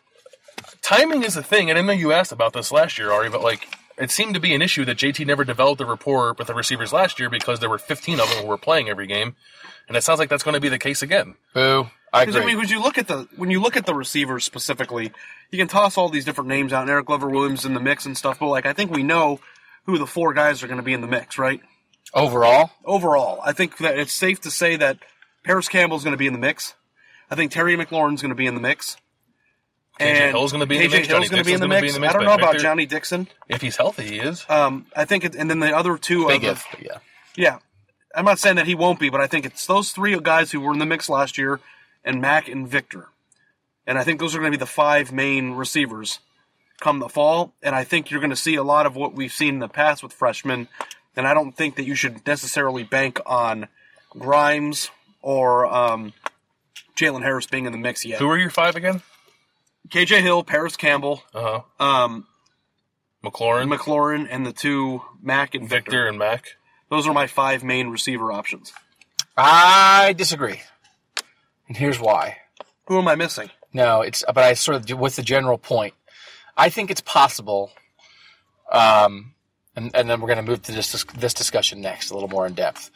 timing 0.83 1.23
is 1.23 1.35
a 1.35 1.41
thing, 1.41 1.69
and 1.69 1.79
I 1.79 1.81
know 1.81 1.93
you 1.93 2.11
asked 2.11 2.31
about 2.31 2.53
this 2.53 2.71
last 2.71 2.99
year, 2.99 3.11
Ari, 3.11 3.29
but 3.29 3.41
like 3.41 3.67
it 3.97 4.11
seemed 4.11 4.35
to 4.35 4.39
be 4.39 4.53
an 4.53 4.61
issue 4.61 4.85
that 4.85 4.97
JT 4.97 5.25
never 5.25 5.43
developed 5.43 5.81
a 5.81 5.85
rapport 5.85 6.33
with 6.33 6.47
the 6.47 6.53
receivers 6.53 6.93
last 6.93 7.19
year 7.19 7.29
because 7.29 7.59
there 7.59 7.69
were 7.69 7.77
15 7.77 8.19
of 8.19 8.29
them 8.29 8.43
who 8.43 8.47
were 8.47 8.57
playing 8.57 8.89
every 8.89 9.07
game, 9.07 9.35
and 9.87 9.97
it 9.97 10.03
sounds 10.03 10.19
like 10.19 10.29
that's 10.29 10.43
going 10.43 10.55
to 10.55 10.61
be 10.61 10.69
the 10.69 10.79
case 10.79 11.01
again. 11.01 11.35
Boo. 11.53 11.87
I 12.11 12.25
Because 12.25 12.39
I 12.39 12.45
mean, 12.45 12.57
when 12.57 12.67
you 12.67 12.79
look 12.79 12.99
at 12.99 13.07
the 13.07 13.27
when 13.37 13.49
you 13.49 13.59
look 13.59 13.75
at 13.75 13.87
the 13.87 13.95
receivers 13.95 14.43
specifically, 14.43 15.11
you 15.49 15.57
can 15.57 15.67
toss 15.67 15.97
all 15.97 16.09
these 16.09 16.25
different 16.25 16.47
names 16.47 16.71
out, 16.71 16.81
and 16.81 16.91
Eric 16.91 17.07
Glover 17.07 17.27
Williams 17.27 17.65
in 17.65 17.73
the 17.73 17.79
mix 17.79 18.05
and 18.05 18.15
stuff. 18.15 18.39
But 18.39 18.49
like, 18.49 18.67
I 18.67 18.73
think 18.73 18.91
we 18.91 19.01
know 19.01 19.39
who 19.85 19.97
the 19.97 20.05
four 20.05 20.33
guys 20.33 20.61
are 20.61 20.67
going 20.67 20.77
to 20.77 20.83
be 20.83 20.93
in 20.93 21.01
the 21.01 21.07
mix, 21.07 21.39
right? 21.39 21.59
Overall, 22.13 22.69
Overall, 22.85 23.41
I 23.43 23.53
think 23.53 23.77
that 23.79 23.97
it's 23.97 24.13
safe 24.13 24.39
to 24.41 24.51
say 24.51 24.75
that 24.75 24.99
Parris 25.43 25.67
Campbell's 25.67 26.03
going 26.03 26.13
to 26.13 26.17
be 26.17 26.27
in 26.27 26.33
the 26.33 26.39
mix. 26.39 26.75
I 27.31 27.35
think 27.35 27.51
Terry 27.51 27.75
McLaurin's 27.75 28.21
going 28.21 28.29
to 28.29 28.35
be 28.35 28.45
in 28.45 28.53
the 28.53 28.61
mix. 28.61 28.97
KJ 29.99 30.29
Hill's 30.29 30.51
gonna 30.51 30.65
be 30.65 30.77
in 30.77 30.89
the 30.89 30.97
mix, 30.97 31.07
Johnny 31.07 31.19
Hill's 31.19 31.29
going 31.29 31.43
to 31.43 31.47
be 31.47 31.53
in 31.53 31.59
the 31.59 31.67
Dixon's 31.67 31.69
gonna 31.69 31.81
be 31.81 31.81
mix. 31.81 31.95
in 31.95 32.01
the 32.01 32.05
mix, 32.07 32.15
I 32.15 32.17
don't 32.17 32.25
know 32.25 32.33
about 32.33 32.57
Johnnie 32.57 32.85
Dixon. 32.85 33.27
If 33.47 33.61
he's 33.61 33.77
healthy, 33.77 34.03
he 34.03 34.19
is. 34.19 34.45
Um, 34.49 34.87
I 34.95 35.05
think, 35.05 35.23
it, 35.23 35.35
and 35.35 35.49
then 35.49 35.59
the 35.59 35.75
other 35.75 35.97
two 35.97 36.27
big 36.27 36.43
if, 36.43 36.65
the, 36.71 36.85
yeah. 36.85 36.97
yeah. 37.35 37.59
I'm 38.15 38.25
not 38.25 38.39
saying 38.39 38.57
that 38.57 38.67
he 38.67 38.75
won't 38.75 38.99
be, 38.99 39.09
but 39.09 39.21
I 39.21 39.27
think 39.27 39.45
it's 39.45 39.65
those 39.65 39.91
three 39.91 40.19
guys 40.19 40.51
who 40.51 40.61
were 40.61 40.73
in 40.73 40.79
the 40.79 40.85
mix 40.85 41.09
last 41.09 41.37
year, 41.37 41.59
and 42.03 42.21
Mack 42.21 42.47
and 42.47 42.67
Victor, 42.67 43.07
and 43.85 43.97
I 43.97 44.03
think 44.03 44.19
those 44.19 44.35
are 44.35 44.39
going 44.39 44.51
to 44.51 44.57
be 44.57 44.59
the 44.59 44.65
five 44.65 45.11
main 45.11 45.51
receivers 45.51 46.19
come 46.79 46.99
the 46.99 47.09
fall. 47.09 47.53
And 47.63 47.75
I 47.75 47.83
think 47.83 48.11
you're 48.11 48.19
going 48.19 48.29
to 48.29 48.35
see 48.35 48.55
a 48.55 48.63
lot 48.63 48.85
of 48.85 48.95
what 48.95 49.13
we've 49.13 49.31
seen 49.31 49.55
in 49.55 49.59
the 49.59 49.69
past 49.69 50.03
with 50.03 50.13
freshmen. 50.13 50.67
And 51.15 51.27
I 51.27 51.33
don't 51.33 51.55
think 51.55 51.75
that 51.77 51.85
you 51.85 51.95
should 51.95 52.25
necessarily 52.27 52.83
bank 52.83 53.19
on 53.25 53.67
Grimes 54.09 54.89
or 55.21 55.65
um, 55.65 56.13
Jaylen 56.95 57.23
Harris 57.23 57.47
being 57.47 57.65
in 57.65 57.71
the 57.71 57.77
mix 57.77 58.05
yet. 58.05 58.19
Who 58.19 58.29
are 58.29 58.37
your 58.37 58.49
five 58.49 58.75
again? 58.75 59.01
KJ 59.89 60.21
Hill, 60.21 60.43
Parris 60.43 60.75
Campbell, 60.77 61.23
Uh 61.33 61.61
huh. 61.79 61.85
um, 61.85 62.27
McLaurin, 63.23 63.73
McLaurin, 63.73 64.27
and 64.29 64.45
the 64.45 64.53
two 64.53 65.01
Mack 65.21 65.55
and 65.55 65.67
Victor. 65.67 65.91
Victor, 65.91 66.07
and 66.07 66.17
Mack. 66.17 66.45
Those 66.89 67.07
are 67.07 67.13
my 67.13 67.27
five 67.27 67.63
main 67.63 67.89
receiver 67.89 68.31
options. 68.31 68.73
I 69.37 70.13
disagree. 70.17 70.61
And 71.67 71.77
here's 71.77 71.99
why. 71.99 72.37
Who 72.87 72.99
am 72.99 73.07
I 73.07 73.15
missing? 73.15 73.49
No, 73.71 74.01
it's 74.01 74.23
but 74.27 74.37
I 74.39 74.53
sort 74.53 74.91
of 74.91 74.99
with 74.99 75.15
the 75.15 75.21
general 75.23 75.57
point. 75.57 75.93
I 76.55 76.69
think 76.69 76.91
it's 76.91 77.01
possible, 77.01 77.71
um, 78.71 79.33
and 79.75 79.89
and 79.95 80.09
then 80.09 80.21
we're 80.21 80.27
going 80.27 80.43
to 80.45 80.49
move 80.51 80.61
to 80.63 80.71
this 80.71 81.03
this 81.17 81.33
discussion 81.33 81.81
next, 81.81 82.11
a 82.11 82.13
little 82.13 82.29
more 82.29 82.45
in 82.45 82.53
depth. 82.53 82.91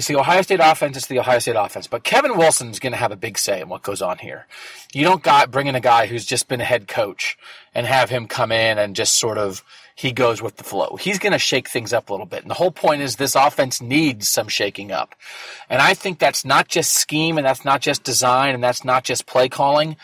It's 0.00 0.08
the 0.08 0.16
Ohio 0.16 0.40
State 0.40 0.60
offense. 0.62 0.96
It's 0.96 1.08
the 1.08 1.18
Ohio 1.18 1.40
State 1.40 1.56
offense. 1.56 1.86
But 1.86 2.04
Kevin 2.04 2.38
Wilson's 2.38 2.78
going 2.78 2.94
to 2.94 2.98
have 2.98 3.12
a 3.12 3.16
big 3.16 3.36
say 3.36 3.60
in 3.60 3.68
what 3.68 3.82
goes 3.82 4.00
on 4.00 4.16
here. 4.16 4.46
You 4.94 5.04
don't 5.04 5.22
got 5.22 5.50
bring 5.50 5.66
in 5.66 5.74
a 5.74 5.80
guy 5.80 6.06
who's 6.06 6.24
just 6.24 6.48
been 6.48 6.62
a 6.62 6.64
head 6.64 6.88
coach 6.88 7.36
and 7.74 7.86
have 7.86 8.08
him 8.08 8.26
come 8.26 8.50
in 8.50 8.78
and 8.78 8.96
just 8.96 9.18
sort 9.18 9.36
of 9.36 9.62
he 9.94 10.10
goes 10.10 10.40
with 10.40 10.56
the 10.56 10.64
flow. 10.64 10.96
He's 10.98 11.18
going 11.18 11.34
to 11.34 11.38
shake 11.38 11.68
things 11.68 11.92
up 11.92 12.08
a 12.08 12.14
little 12.14 12.24
bit. 12.24 12.40
And 12.40 12.50
the 12.50 12.54
whole 12.54 12.70
point 12.70 13.02
is 13.02 13.16
this 13.16 13.34
offense 13.34 13.82
needs 13.82 14.26
some 14.26 14.48
shaking 14.48 14.90
up. 14.90 15.14
And 15.68 15.82
I 15.82 15.92
think 15.92 16.18
that's 16.18 16.46
not 16.46 16.66
just 16.66 16.94
scheme 16.94 17.36
and 17.36 17.46
that's 17.46 17.66
not 17.66 17.82
just 17.82 18.02
design 18.02 18.54
and 18.54 18.64
that's 18.64 18.86
not 18.86 19.04
just 19.04 19.26
play 19.26 19.50
calling. 19.50 19.98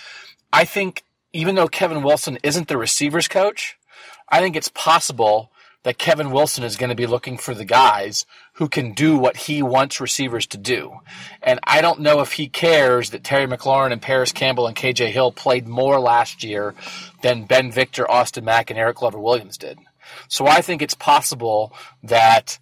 I 0.53 0.67
think 0.67 1.05
even 1.33 1.55
though 1.55 1.69
Kevin 1.69 2.03
Wilson 2.03 2.37
isn't 2.43 2.69
the 2.69 2.77
receivers 2.77 3.29
coach, 3.29 3.79
I 4.29 4.41
think 4.41 4.57
it's 4.57 4.69
possible 4.69 5.51
that 5.87 5.99
Kevin 5.99 6.33
Wilson 6.33 6.65
is 6.65 6.77
going 6.77 6.89
to 6.89 6.97
be 6.97 7.07
looking 7.07 7.39
for 7.39 7.55
the 7.55 7.65
guys 7.65 8.27
who 8.55 8.69
can 8.69 8.93
do 8.93 9.17
what 9.17 9.37
he 9.37 9.63
wants 9.63 10.01
receivers 10.01 10.45
to 10.45 10.59
do. 10.59 10.99
And 11.41 11.61
I 11.63 11.81
don't 11.81 12.01
know 12.01 12.23
if 12.23 12.33
he 12.33 12.49
cares 12.49 13.11
that 13.11 13.23
Terry 13.23 13.47
McLaurin 13.47 13.93
and 13.93 14.03
Parris 14.03 14.33
Campbell 14.33 14.67
and 14.67 14.77
KJ 14.77 15.11
Hill 15.11 15.31
played 15.31 15.69
more 15.69 16.01
last 16.01 16.43
year 16.43 16.75
than 17.23 17.45
Ben 17.45 17.71
Victor, 17.71 18.11
Austin 18.11 18.45
Mack, 18.45 18.69
and 18.69 18.81
Eric 18.81 18.97
Glover 18.97 19.21
Williams 19.21 19.57
did. 19.57 19.79
So 20.27 20.49
I 20.49 20.61
think 20.61 20.83
it's 20.83 20.95
possible 20.95 21.73
that 22.03 22.59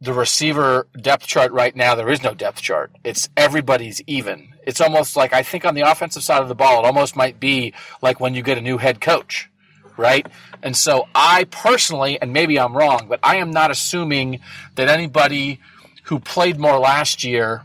the 0.00 0.12
receiver 0.12 0.88
depth 1.00 1.28
chart 1.28 1.52
right 1.52 1.76
now, 1.76 1.94
there 1.94 2.10
is 2.10 2.24
no 2.24 2.34
depth 2.34 2.60
chart. 2.60 2.90
It's 3.04 3.28
everybody's 3.36 4.02
even. 4.08 4.48
It's 4.66 4.80
almost 4.80 5.14
like 5.14 5.32
I 5.32 5.44
think 5.44 5.64
on 5.64 5.76
the 5.76 5.88
offensive 5.88 6.24
side 6.24 6.42
of 6.42 6.48
the 6.48 6.56
ball, 6.56 6.80
it 6.82 6.86
almost 6.86 7.14
might 7.14 7.38
be 7.38 7.72
like 8.02 8.18
when 8.18 8.34
you 8.34 8.42
get 8.42 8.58
a 8.58 8.62
new 8.62 8.78
head 8.78 9.00
coach, 9.00 9.48
right? 9.96 10.26
And 10.62 10.76
so 10.76 11.08
I 11.14 11.44
personally, 11.44 12.20
and 12.20 12.32
maybe 12.32 12.58
I'm 12.58 12.76
wrong, 12.76 13.06
but 13.08 13.20
I 13.22 13.36
am 13.36 13.50
not 13.50 13.70
assuming 13.70 14.40
that 14.74 14.88
anybody 14.88 15.60
who 16.04 16.18
played 16.18 16.58
more 16.58 16.78
last 16.78 17.24
year 17.24 17.62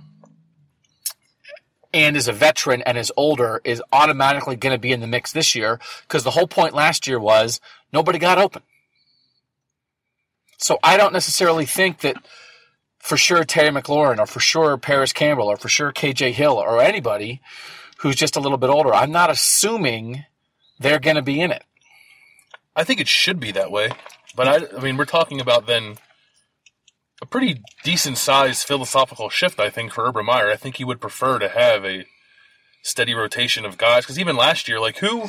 and 1.93 2.15
is 2.17 2.27
a 2.27 2.33
veteran 2.33 2.81
and 2.83 2.97
is 2.97 3.11
older 3.17 3.61
is 3.63 3.81
automatically 3.91 4.55
going 4.55 4.73
to 4.75 4.79
be 4.79 4.91
in 4.91 4.99
the 4.99 5.07
mix 5.07 5.31
this 5.31 5.55
year 5.55 5.79
because 6.01 6.23
the 6.23 6.31
whole 6.31 6.47
point 6.47 6.73
last 6.73 7.07
year 7.07 7.19
was 7.19 7.59
nobody 7.91 8.19
got 8.19 8.37
open. 8.37 8.61
So 10.57 10.79
I 10.83 10.97
don't 10.97 11.13
necessarily 11.13 11.65
think 11.65 11.99
that 11.99 12.17
for 12.99 13.15
sure 13.15 13.43
Terry 13.43 13.69
McLaurin 13.69 14.19
or 14.19 14.25
for 14.25 14.39
sure 14.39 14.77
Parris 14.77 15.13
Campbell 15.13 15.47
or 15.47 15.57
for 15.57 15.69
sure 15.69 15.91
KJ 15.91 16.33
Hill 16.33 16.53
or 16.53 16.81
anybody 16.81 17.41
who's 17.99 18.15
just 18.15 18.35
a 18.35 18.39
little 18.39 18.57
bit 18.57 18.69
older, 18.69 18.93
I'm 18.93 19.11
not 19.11 19.29
assuming 19.29 20.25
they're 20.79 20.99
going 20.99 21.15
to 21.15 21.21
be 21.21 21.41
in 21.41 21.51
it. 21.51 21.63
I 22.77 22.83
think 22.83 23.01
it 23.01 23.07
should 23.07 23.39
be 23.39 23.51
that 23.51 23.71
way, 23.71 23.89
but 24.35 24.47
I, 24.47 24.77
I 24.77 24.81
mean, 24.81 24.95
we're 24.95 25.05
talking 25.05 25.41
about 25.41 25.65
then 25.65 25.97
a 27.21 27.25
pretty 27.25 27.61
decent 27.83 28.17
sized 28.17 28.67
philosophical 28.67 29.29
shift. 29.29 29.59
I 29.59 29.69
think 29.69 29.91
for 29.91 30.05
Urban 30.05 30.25
Meyer, 30.27 30.51
I 30.51 30.55
think 30.55 30.77
he 30.77 30.85
would 30.85 31.01
prefer 31.01 31.39
to 31.39 31.49
have 31.49 31.83
a 31.83 32.05
steady 32.83 33.13
rotation 33.13 33.65
of 33.65 33.77
guys 33.77 34.03
because 34.03 34.19
even 34.19 34.37
last 34.37 34.67
year, 34.67 34.79
like 34.79 34.97
who 34.97 35.25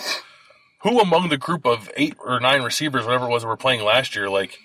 who 0.82 1.00
among 1.00 1.28
the 1.28 1.38
group 1.38 1.66
of 1.66 1.90
eight 1.96 2.14
or 2.24 2.38
nine 2.38 2.62
receivers, 2.62 3.04
whatever 3.04 3.26
it 3.26 3.30
was, 3.30 3.42
that 3.42 3.48
were 3.48 3.56
playing 3.56 3.82
last 3.82 4.14
year, 4.14 4.28
like 4.28 4.58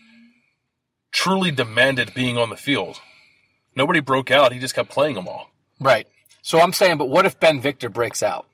truly 1.12 1.52
demanded 1.52 2.14
being 2.14 2.38
on 2.38 2.50
the 2.50 2.58
field? 2.58 3.00
Nobody 3.76 4.02
broke 4.02 4.30
out. 4.30 4.52
He 4.52 4.60
just 4.60 4.76
kept 4.76 4.90
playing 4.90 5.16
them 5.16 5.28
all. 5.28 5.50
Right. 5.80 6.06
So 6.42 6.60
I'm 6.60 6.74
saying, 6.74 6.98
but 6.98 7.10
what 7.10 7.26
if 7.26 7.40
Ben 7.40 7.62
Victor 7.62 7.90
breaks 7.90 8.22
out? 8.22 8.46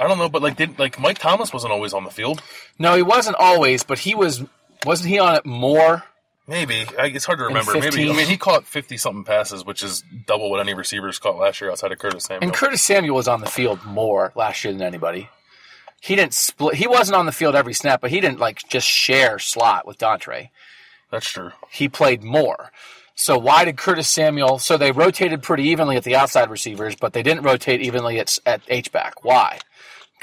I 0.00 0.08
don't 0.08 0.18
know, 0.18 0.28
but 0.28 0.42
like, 0.42 0.56
did 0.56 0.78
like 0.78 0.98
Mike 0.98 1.18
Thomas 1.18 1.52
wasn't 1.52 1.72
always 1.72 1.92
on 1.92 2.04
the 2.04 2.10
field? 2.10 2.42
No, 2.78 2.94
he 2.94 3.02
wasn't 3.02 3.36
always, 3.36 3.84
but 3.84 3.98
he 3.98 4.14
was. 4.14 4.42
Wasn't 4.84 5.08
he 5.08 5.18
on 5.18 5.34
it 5.36 5.46
more? 5.46 6.04
Maybe 6.46 6.84
I, 6.98 7.06
it's 7.06 7.24
hard 7.24 7.38
to 7.38 7.44
remember. 7.44 7.72
Maybe 7.72 8.10
I 8.10 8.12
mean 8.12 8.26
he 8.26 8.36
caught 8.36 8.66
fifty 8.66 8.98
something 8.98 9.24
passes, 9.24 9.64
which 9.64 9.82
is 9.82 10.04
double 10.26 10.50
what 10.50 10.60
any 10.60 10.74
receivers 10.74 11.18
caught 11.18 11.38
last 11.38 11.60
year 11.60 11.70
outside 11.70 11.90
of 11.90 11.98
Curtis 11.98 12.24
Samuel. 12.24 12.44
And 12.44 12.52
Curtis 12.52 12.82
Samuel 12.82 13.16
was 13.16 13.28
on 13.28 13.40
the 13.40 13.46
field 13.46 13.82
more 13.84 14.32
last 14.34 14.62
year 14.62 14.72
than 14.72 14.82
anybody. 14.82 15.30
He 16.02 16.16
didn't 16.16 16.34
split. 16.34 16.74
He 16.74 16.86
wasn't 16.86 17.16
on 17.16 17.24
the 17.24 17.32
field 17.32 17.54
every 17.54 17.72
snap, 17.72 18.02
but 18.02 18.10
he 18.10 18.20
didn't 18.20 18.40
like 18.40 18.68
just 18.68 18.86
share 18.86 19.38
slot 19.38 19.86
with 19.86 19.96
Dontre. 19.96 20.50
That's 21.10 21.30
true. 21.30 21.52
He 21.70 21.88
played 21.88 22.22
more. 22.22 22.70
So 23.14 23.38
why 23.38 23.64
did 23.64 23.78
Curtis 23.78 24.08
Samuel? 24.08 24.58
So 24.58 24.76
they 24.76 24.92
rotated 24.92 25.42
pretty 25.42 25.62
evenly 25.68 25.96
at 25.96 26.04
the 26.04 26.16
outside 26.16 26.50
receivers, 26.50 26.94
but 26.94 27.14
they 27.14 27.22
didn't 27.22 27.44
rotate 27.44 27.80
evenly 27.80 28.18
at 28.20 28.38
at 28.44 28.60
H 28.68 28.92
back. 28.92 29.24
Why? 29.24 29.60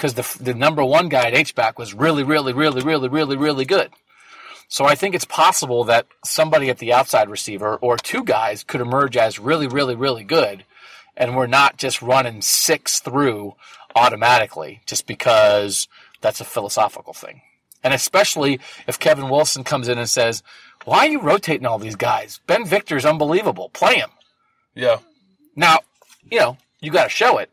Because 0.02 0.16
the 0.16 0.44
the 0.44 0.56
number 0.56 0.84
one 0.84 1.10
guy 1.10 1.28
at 1.28 1.36
H 1.36 1.54
back 1.54 1.78
was 1.78 1.94
really, 1.94 2.24
really, 2.24 2.54
really, 2.54 2.82
really, 2.82 3.08
really, 3.08 3.38
really 3.38 3.66
good. 3.66 3.92
So 4.68 4.86
I 4.86 4.96
think 4.96 5.14
it's 5.14 5.26
possible 5.26 5.84
that 5.84 6.08
somebody 6.26 6.72
at 6.72 6.80
the 6.80 6.92
outside 6.92 7.30
receiver 7.30 7.76
or 7.76 7.98
two 7.98 8.24
guys 8.24 8.64
could 8.64 8.82
emerge 8.82 9.16
as 9.16 9.38
really, 9.38 9.68
really, 9.68 9.94
really 9.94 10.24
good, 10.24 10.66
and 11.16 11.36
we're 11.36 11.46
not 11.46 11.78
just 11.78 12.02
running 12.02 12.42
six 12.42 13.00
through 13.00 13.54
automatically 13.96 14.82
just 14.88 15.06
because 15.06 15.88
that's 16.20 16.42
a 16.42 16.46
philosophical 16.46 17.14
thing. 17.14 17.42
And 17.84 17.94
especially 17.94 18.60
if 18.88 18.98
Kevin 18.98 19.30
Wilson 19.30 19.64
comes 19.64 19.88
in 19.88 20.00
and 20.00 20.10
says, 20.10 20.42
"Why 20.84 21.06
are 21.06 21.12
you 21.12 21.22
rotating 21.22 21.68
all 21.68 21.78
these 21.78 21.96
guys? 21.96 22.40
Ben 22.48 22.66
Victor's 22.66 23.06
unbelievable. 23.06 23.70
Play 23.70 23.98
him." 23.98 24.10
Yeah, 24.74 24.98
Now, 25.56 25.82
you 26.32 26.40
know, 26.40 26.58
you 26.80 26.90
got 26.90 27.04
to 27.04 27.10
show 27.10 27.38
it, 27.38 27.52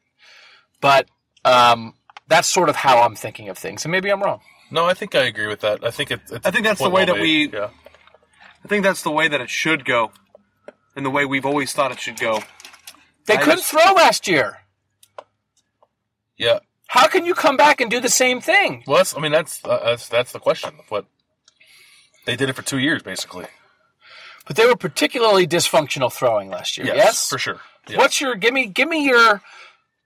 but 0.81 1.09
um, 1.45 1.93
that's 2.29 2.49
sort 2.49 2.69
of 2.69 2.77
how 2.77 3.03
I'm 3.03 3.15
thinking 3.17 3.49
of 3.49 3.59
things, 3.59 3.85
and 3.85 3.93
maybe 3.93 4.11
I'm 4.11 4.23
wrong. 4.23 4.41
no, 4.71 4.85
I 4.87 4.95
think 4.95 5.15
I 5.15 5.23
agree 5.25 5.47
with 5.47 5.61
that. 5.61 5.83
I 5.85 5.91
think 5.91 6.11
it. 6.11 6.21
It's 6.31 6.47
I 6.47 6.51
think 6.51 6.65
that's 6.65 6.81
the 6.81 6.89
way 6.91 7.05
well 7.05 7.15
that 7.15 7.17
made. 7.17 7.53
we- 7.53 7.59
Yeah. 7.59 7.71
I 8.65 8.69
think 8.69 8.83
that's 8.83 9.03
the 9.03 9.11
way 9.11 9.29
that 9.29 9.41
it 9.41 9.49
should 9.51 9.85
go, 9.85 10.11
and 10.97 11.07
the 11.07 11.11
way 11.11 11.25
we've 11.25 11.47
always 11.47 11.73
thought 11.73 11.91
it 11.93 12.01
should 12.01 12.19
go. 12.21 12.41
They 13.27 13.35
I 13.35 13.39
couldn't 13.39 13.59
just- 13.59 13.71
throw 13.71 13.93
last 13.95 14.27
year. 14.29 14.59
Yeah. 16.37 16.59
How 16.89 17.07
can 17.07 17.25
you 17.27 17.35
come 17.35 17.57
back 17.57 17.81
and 17.81 17.91
do 17.91 18.01
the 18.01 18.09
same 18.09 18.41
thing? 18.41 18.83
Well, 18.87 18.97
that's. 18.99 19.17
I 19.17 19.21
mean, 19.21 19.33
that's 19.33 19.63
uh, 19.65 19.81
that's 19.85 20.09
that's 20.09 20.33
the 20.33 20.39
question. 20.39 20.71
What 20.89 21.05
they 22.27 22.35
did 22.37 22.49
it 22.49 22.55
for 22.55 22.63
two 22.63 22.79
years, 22.79 23.03
basically. 23.03 23.47
But 24.47 24.57
they 24.57 24.65
were 24.67 24.77
particularly 24.77 25.47
dysfunctional 25.47 26.11
throwing 26.13 26.49
last 26.51 26.79
year. 26.79 26.87
Yes, 26.87 27.29
for 27.29 27.37
sure. 27.39 27.61
Yeah. 27.89 27.99
What's 27.99 28.21
your 28.21 28.35
give 28.37 28.55
me 28.55 28.67
give 28.67 28.89
me 28.89 29.05
your 29.05 29.43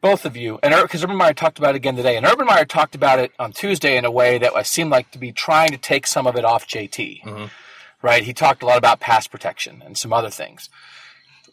both 0.02 0.26
of 0.26 0.36
you 0.36 0.58
and 0.62 0.74
because 0.82 1.02
Urban 1.02 1.16
Meyer 1.16 1.32
talked 1.32 1.58
about 1.58 1.70
it 1.70 1.76
again 1.76 1.96
today, 1.96 2.18
and 2.18 2.26
Urban 2.26 2.46
Meyer 2.46 2.66
talked 2.66 2.94
about 2.94 3.18
it 3.18 3.32
on 3.38 3.52
Tuesday 3.52 3.96
in 3.96 4.04
a 4.04 4.10
way 4.10 4.36
that 4.36 4.54
I 4.54 4.62
seemed 4.62 4.90
like 4.90 5.10
to 5.12 5.18
be 5.18 5.32
trying 5.32 5.70
to 5.70 5.78
take 5.78 6.06
some 6.06 6.26
of 6.26 6.36
it 6.36 6.44
off 6.44 6.68
JT. 6.68 7.22
Mm-hmm. 7.22 7.46
Right? 8.02 8.24
He 8.24 8.34
talked 8.34 8.62
a 8.62 8.66
lot 8.66 8.78
about 8.78 8.98
pass 8.98 9.28
protection 9.28 9.80
and 9.86 9.96
some 9.96 10.12
other 10.12 10.28
things. 10.28 10.68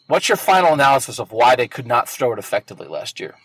What's 0.08 0.28
your 0.28 0.36
final 0.36 0.72
analysis 0.72 1.20
of 1.20 1.30
why 1.30 1.54
they 1.54 1.68
could 1.68 1.86
not 1.86 2.08
throw 2.08 2.32
it 2.32 2.38
effectively 2.40 2.88
last 2.88 3.20
year? 3.20 3.36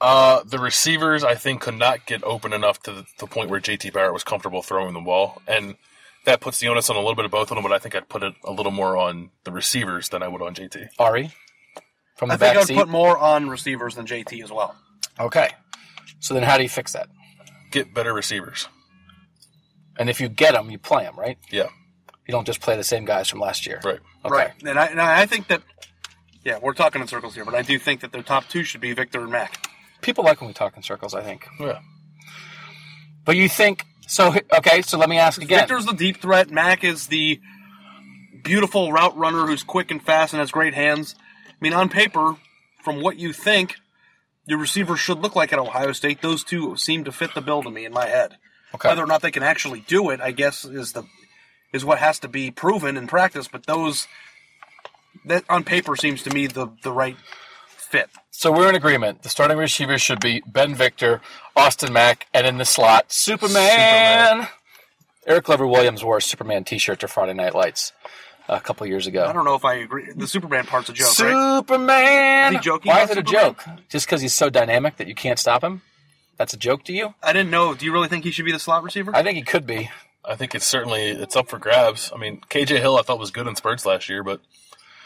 Uh, 0.00 0.44
the 0.44 0.60
receivers, 0.60 1.24
I 1.24 1.34
think, 1.34 1.60
could 1.60 1.78
not 1.78 2.06
get 2.06 2.22
open 2.22 2.52
enough 2.52 2.80
to 2.84 2.92
the, 2.92 3.04
the 3.18 3.26
point 3.26 3.50
where 3.50 3.60
JT 3.60 3.92
Barrett 3.92 4.12
was 4.12 4.22
comfortable 4.22 4.62
throwing 4.62 4.94
the 4.94 5.00
ball, 5.00 5.42
and 5.48 5.74
that 6.24 6.40
puts 6.40 6.60
the 6.60 6.68
onus 6.68 6.90
on 6.90 6.96
a 6.96 7.00
little 7.00 7.16
bit 7.16 7.24
of 7.24 7.32
both 7.32 7.50
of 7.50 7.56
them. 7.56 7.64
But 7.64 7.72
I 7.72 7.78
think 7.78 7.96
I'd 7.96 8.08
put 8.08 8.22
it 8.22 8.34
a 8.44 8.52
little 8.52 8.70
more 8.70 8.96
on 8.96 9.30
the 9.42 9.50
receivers 9.50 10.10
than 10.10 10.22
I 10.22 10.28
would 10.28 10.42
on 10.42 10.54
JT. 10.54 10.88
Ari, 11.00 11.32
from 12.14 12.28
the 12.28 12.34
I 12.34 12.36
think 12.38 12.54
back 12.54 12.62
I'd 12.62 12.66
seat. 12.68 12.76
put 12.76 12.88
more 12.88 13.16
on 13.18 13.48
receivers 13.50 13.94
than 13.94 14.06
JT 14.06 14.42
as 14.42 14.50
well. 14.52 14.74
okay, 15.18 15.50
so 16.20 16.34
then 16.34 16.42
how 16.42 16.56
do 16.56 16.62
you 16.62 16.68
fix 16.68 16.92
that? 16.92 17.08
Get 17.70 17.92
better 17.94 18.12
receivers. 18.14 18.68
And 19.98 20.08
if 20.10 20.20
you 20.20 20.28
get 20.28 20.54
them, 20.54 20.70
you 20.70 20.78
play 20.78 21.04
them, 21.04 21.16
right? 21.18 21.38
Yeah, 21.50 21.68
You 22.26 22.32
don't 22.32 22.46
just 22.46 22.60
play 22.60 22.76
the 22.76 22.84
same 22.84 23.04
guys 23.04 23.28
from 23.28 23.40
last 23.40 23.66
year. 23.66 23.80
right. 23.84 24.00
Okay. 24.24 24.34
Right, 24.34 24.52
and 24.64 24.78
I, 24.78 24.86
and 24.86 25.00
I 25.00 25.26
think 25.26 25.48
that, 25.48 25.62
yeah, 26.44 26.58
we're 26.62 26.72
talking 26.72 27.00
in 27.02 27.06
circles 27.08 27.34
here, 27.34 27.44
but 27.44 27.54
I 27.54 27.62
do 27.62 27.78
think 27.78 28.00
that 28.00 28.10
their 28.10 28.22
top 28.22 28.48
two 28.48 28.64
should 28.64 28.80
be 28.80 28.92
Victor 28.92 29.20
and 29.20 29.30
Mack. 29.30 29.68
People 30.00 30.24
like 30.24 30.40
when 30.40 30.48
we 30.48 30.54
talk 30.54 30.76
in 30.76 30.82
circles, 30.82 31.14
I 31.14 31.22
think. 31.22 31.46
Yeah. 31.60 31.78
But 33.24 33.36
you 33.36 33.48
think 33.48 33.84
so? 34.06 34.34
Okay, 34.56 34.82
so 34.82 34.98
let 34.98 35.08
me 35.08 35.18
ask 35.18 35.40
again. 35.42 35.60
Victor's 35.60 35.86
the 35.86 35.92
deep 35.94 36.20
threat. 36.20 36.50
Mack 36.50 36.84
is 36.84 37.06
the 37.08 37.40
beautiful 38.42 38.92
route 38.92 39.16
runner 39.16 39.46
who's 39.46 39.62
quick 39.62 39.90
and 39.90 40.02
fast 40.02 40.32
and 40.34 40.40
has 40.40 40.50
great 40.50 40.74
hands. 40.74 41.14
I 41.54 41.64
mean, 41.64 41.72
on 41.72 41.88
paper, 41.88 42.36
from 42.82 43.00
what 43.00 43.18
you 43.18 43.32
think 43.32 43.76
your 44.46 44.58
receivers 44.58 45.00
should 45.00 45.18
look 45.18 45.34
like 45.34 45.52
at 45.52 45.58
Ohio 45.58 45.92
State, 45.92 46.20
those 46.20 46.44
two 46.44 46.76
seem 46.76 47.04
to 47.04 47.12
fit 47.12 47.34
the 47.34 47.40
bill 47.40 47.62
to 47.62 47.70
me 47.70 47.84
in 47.84 47.92
my 47.92 48.06
head. 48.06 48.36
Okay. 48.74 48.88
Whether 48.88 49.02
or 49.02 49.06
not 49.06 49.22
they 49.22 49.30
can 49.30 49.42
actually 49.42 49.80
do 49.86 50.10
it, 50.10 50.20
I 50.20 50.32
guess, 50.32 50.64
is 50.64 50.92
the 50.92 51.04
is 51.72 51.84
what 51.84 51.98
has 51.98 52.18
to 52.20 52.28
be 52.28 52.50
proven 52.50 52.96
in 52.96 53.06
practice. 53.06 53.48
But 53.48 53.66
those 53.66 54.06
that 55.26 55.44
on 55.48 55.64
paper 55.64 55.96
seems 55.96 56.22
to 56.24 56.30
me 56.30 56.46
the 56.46 56.68
the 56.82 56.92
right 56.92 57.16
fit. 57.66 58.10
So 58.30 58.50
we're 58.52 58.68
in 58.68 58.74
agreement. 58.74 59.22
The 59.22 59.28
starting 59.28 59.56
receivers 59.56 60.02
should 60.02 60.20
be 60.20 60.42
Ben 60.46 60.74
Victor, 60.74 61.20
Austin 61.56 61.92
Mack, 61.92 62.26
and 62.34 62.46
in 62.46 62.58
the 62.58 62.64
slot, 62.64 63.12
Superman. 63.12 64.48
Eric 65.26 65.44
Glover 65.44 65.66
Williams 65.66 66.04
wore 66.04 66.18
a 66.18 66.22
Superman 66.22 66.64
T-shirt 66.64 67.00
to 67.00 67.08
Friday 67.08 67.32
Night 67.32 67.54
Lights 67.54 67.92
a 68.48 68.60
couple 68.60 68.86
years 68.86 69.06
ago. 69.06 69.24
I 69.24 69.32
don't 69.32 69.44
know 69.44 69.54
if 69.54 69.64
I 69.64 69.74
agree. 69.74 70.12
The 70.14 70.26
Superman 70.26 70.66
part's 70.66 70.88
a 70.88 70.92
joke, 70.92 71.18
right? 71.18 71.60
Superman. 71.60 72.54
Is 72.54 72.58
he 72.58 72.64
joking 72.64 72.90
Why 72.90 73.00
about 73.00 73.10
is 73.10 73.16
it 73.16 73.20
a 73.20 73.22
joke? 73.22 73.64
Just 73.88 74.06
because 74.06 74.20
he's 74.20 74.34
so 74.34 74.50
dynamic 74.50 74.96
that 74.96 75.08
you 75.08 75.14
can't 75.14 75.38
stop 75.38 75.62
him? 75.62 75.82
That's 76.36 76.52
a 76.52 76.56
joke 76.56 76.84
to 76.84 76.92
you? 76.92 77.14
I 77.22 77.32
didn't 77.32 77.50
know. 77.50 77.74
Do 77.74 77.86
you 77.86 77.92
really 77.92 78.08
think 78.08 78.24
he 78.24 78.30
should 78.30 78.44
be 78.44 78.52
the 78.52 78.58
slot 78.58 78.82
receiver? 78.82 79.14
I 79.14 79.22
think 79.22 79.36
he 79.36 79.42
could 79.42 79.66
be. 79.66 79.90
I 80.24 80.36
think 80.36 80.54
it's 80.54 80.66
certainly 80.66 81.10
it's 81.10 81.36
up 81.36 81.48
for 81.48 81.58
grabs. 81.58 82.10
I 82.14 82.18
mean, 82.18 82.40
KJ 82.50 82.80
Hill 82.80 82.96
I 82.96 83.02
thought 83.02 83.18
was 83.18 83.30
good 83.30 83.46
in 83.46 83.56
spurts 83.56 83.84
last 83.84 84.08
year, 84.08 84.22
but 84.22 84.40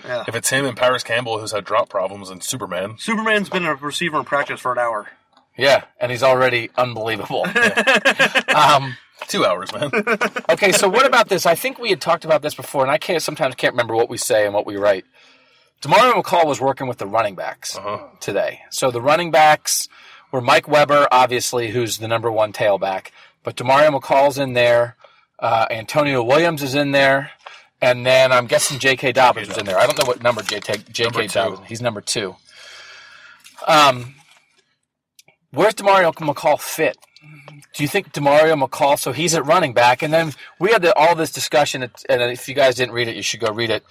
yeah. 0.05 0.24
if 0.29 0.35
it's 0.35 0.51
him 0.51 0.64
and 0.64 0.77
Parris 0.77 1.03
Campbell 1.03 1.38
who's 1.38 1.53
had 1.53 1.64
drop 1.64 1.88
problems 1.88 2.31
and 2.31 2.42
Superman, 2.42 2.96
Superman's 2.98 3.48
been 3.48 3.64
a 3.64 3.74
receiver 3.74 4.18
in 4.18 4.24
practice 4.24 4.61
for 4.61 4.72
an 4.72 4.79
hour. 4.79 5.09
Yeah, 5.57 5.85
and 6.01 6.12
he's 6.12 6.22
already 6.22 6.70
unbelievable. 6.77 7.44
um, 8.55 8.96
two 9.29 9.45
hours, 9.45 9.73
man. 9.73 9.91
okay, 10.51 10.73
so 10.73 10.88
what 10.88 11.07
about 11.07 11.29
this? 11.29 11.47
I 11.47 11.55
think 11.55 11.79
we 11.79 11.91
had 11.91 12.01
talked 12.01 12.25
about 12.25 12.43
this 12.43 12.55
before, 12.55 12.83
and 12.83 12.91
I 12.91 12.99
can't 12.99 13.23
sometimes 13.23 13.55
can't 13.55 13.75
remember 13.75 13.95
what 13.95 14.09
we 14.11 14.17
say 14.17 14.45
and 14.45 14.55
what 14.55 14.67
we 14.67 14.77
write. 14.77 15.05
Demario 15.81 16.21
McCall 16.21 16.47
was 16.47 16.61
working 16.61 16.88
with 16.88 16.99
the 16.99 17.07
running 17.07 17.37
backs 17.37 17.79
today. 18.21 18.61
So 18.71 18.91
the 18.91 19.01
running 19.01 19.31
backs 19.31 19.88
were 20.33 20.41
Mike 20.41 20.67
Weber, 20.67 21.07
obviously, 21.12 21.71
who's 21.71 21.99
the 21.99 22.09
number 22.09 22.31
one 22.33 22.53
tailback, 22.53 23.09
but 23.45 23.57
Demario 23.57 23.97
McCall's 23.99 24.38
in 24.38 24.55
there. 24.55 24.97
Uh, 25.38 25.67
Antonio 25.71 26.23
Williams 26.25 26.64
is 26.64 26.75
in 26.75 26.91
there, 26.91 27.31
and 27.81 28.05
then 28.05 28.33
I'm 28.33 28.47
guessing 28.47 28.81
J.K. 28.81 29.12
Dobbins 29.12 29.47
was 29.49 29.57
in 29.57 29.67
there. 29.67 29.79
I 29.79 29.87
don't 29.87 29.97
know 29.97 30.05
what 30.05 30.21
number 30.21 30.43
J.K. 30.43 30.79
J.K. 30.91 31.29
Dobbins. 31.29 31.69
He's 31.69 31.81
number 31.81 32.01
two. 32.01 32.35
Um, 33.69 34.17
where's 35.53 35.75
Demario 35.75 36.12
McCall 36.12 36.59
fit? 36.59 36.97
Do 37.75 37.83
you 37.83 37.88
think 37.88 38.12
Demario 38.12 38.61
McCall? 38.61 38.99
So 38.99 39.12
he's 39.12 39.35
at 39.35 39.45
running 39.47 39.73
back, 39.73 40.03
and 40.03 40.12
then 40.12 40.33
we 40.59 40.73
had 40.73 40.83
the, 40.83 40.95
all 40.97 41.14
this 41.14 41.31
discussion. 41.31 41.83
And 42.09 42.23
if 42.23 42.49
you 42.49 42.55
guys 42.55 42.75
didn't 42.75 42.95
read 42.95 43.09
it, 43.09 43.17
you 43.17 43.23
should 43.23 43.41
go 43.41 43.53
read 43.53 43.71
it. 43.71 43.85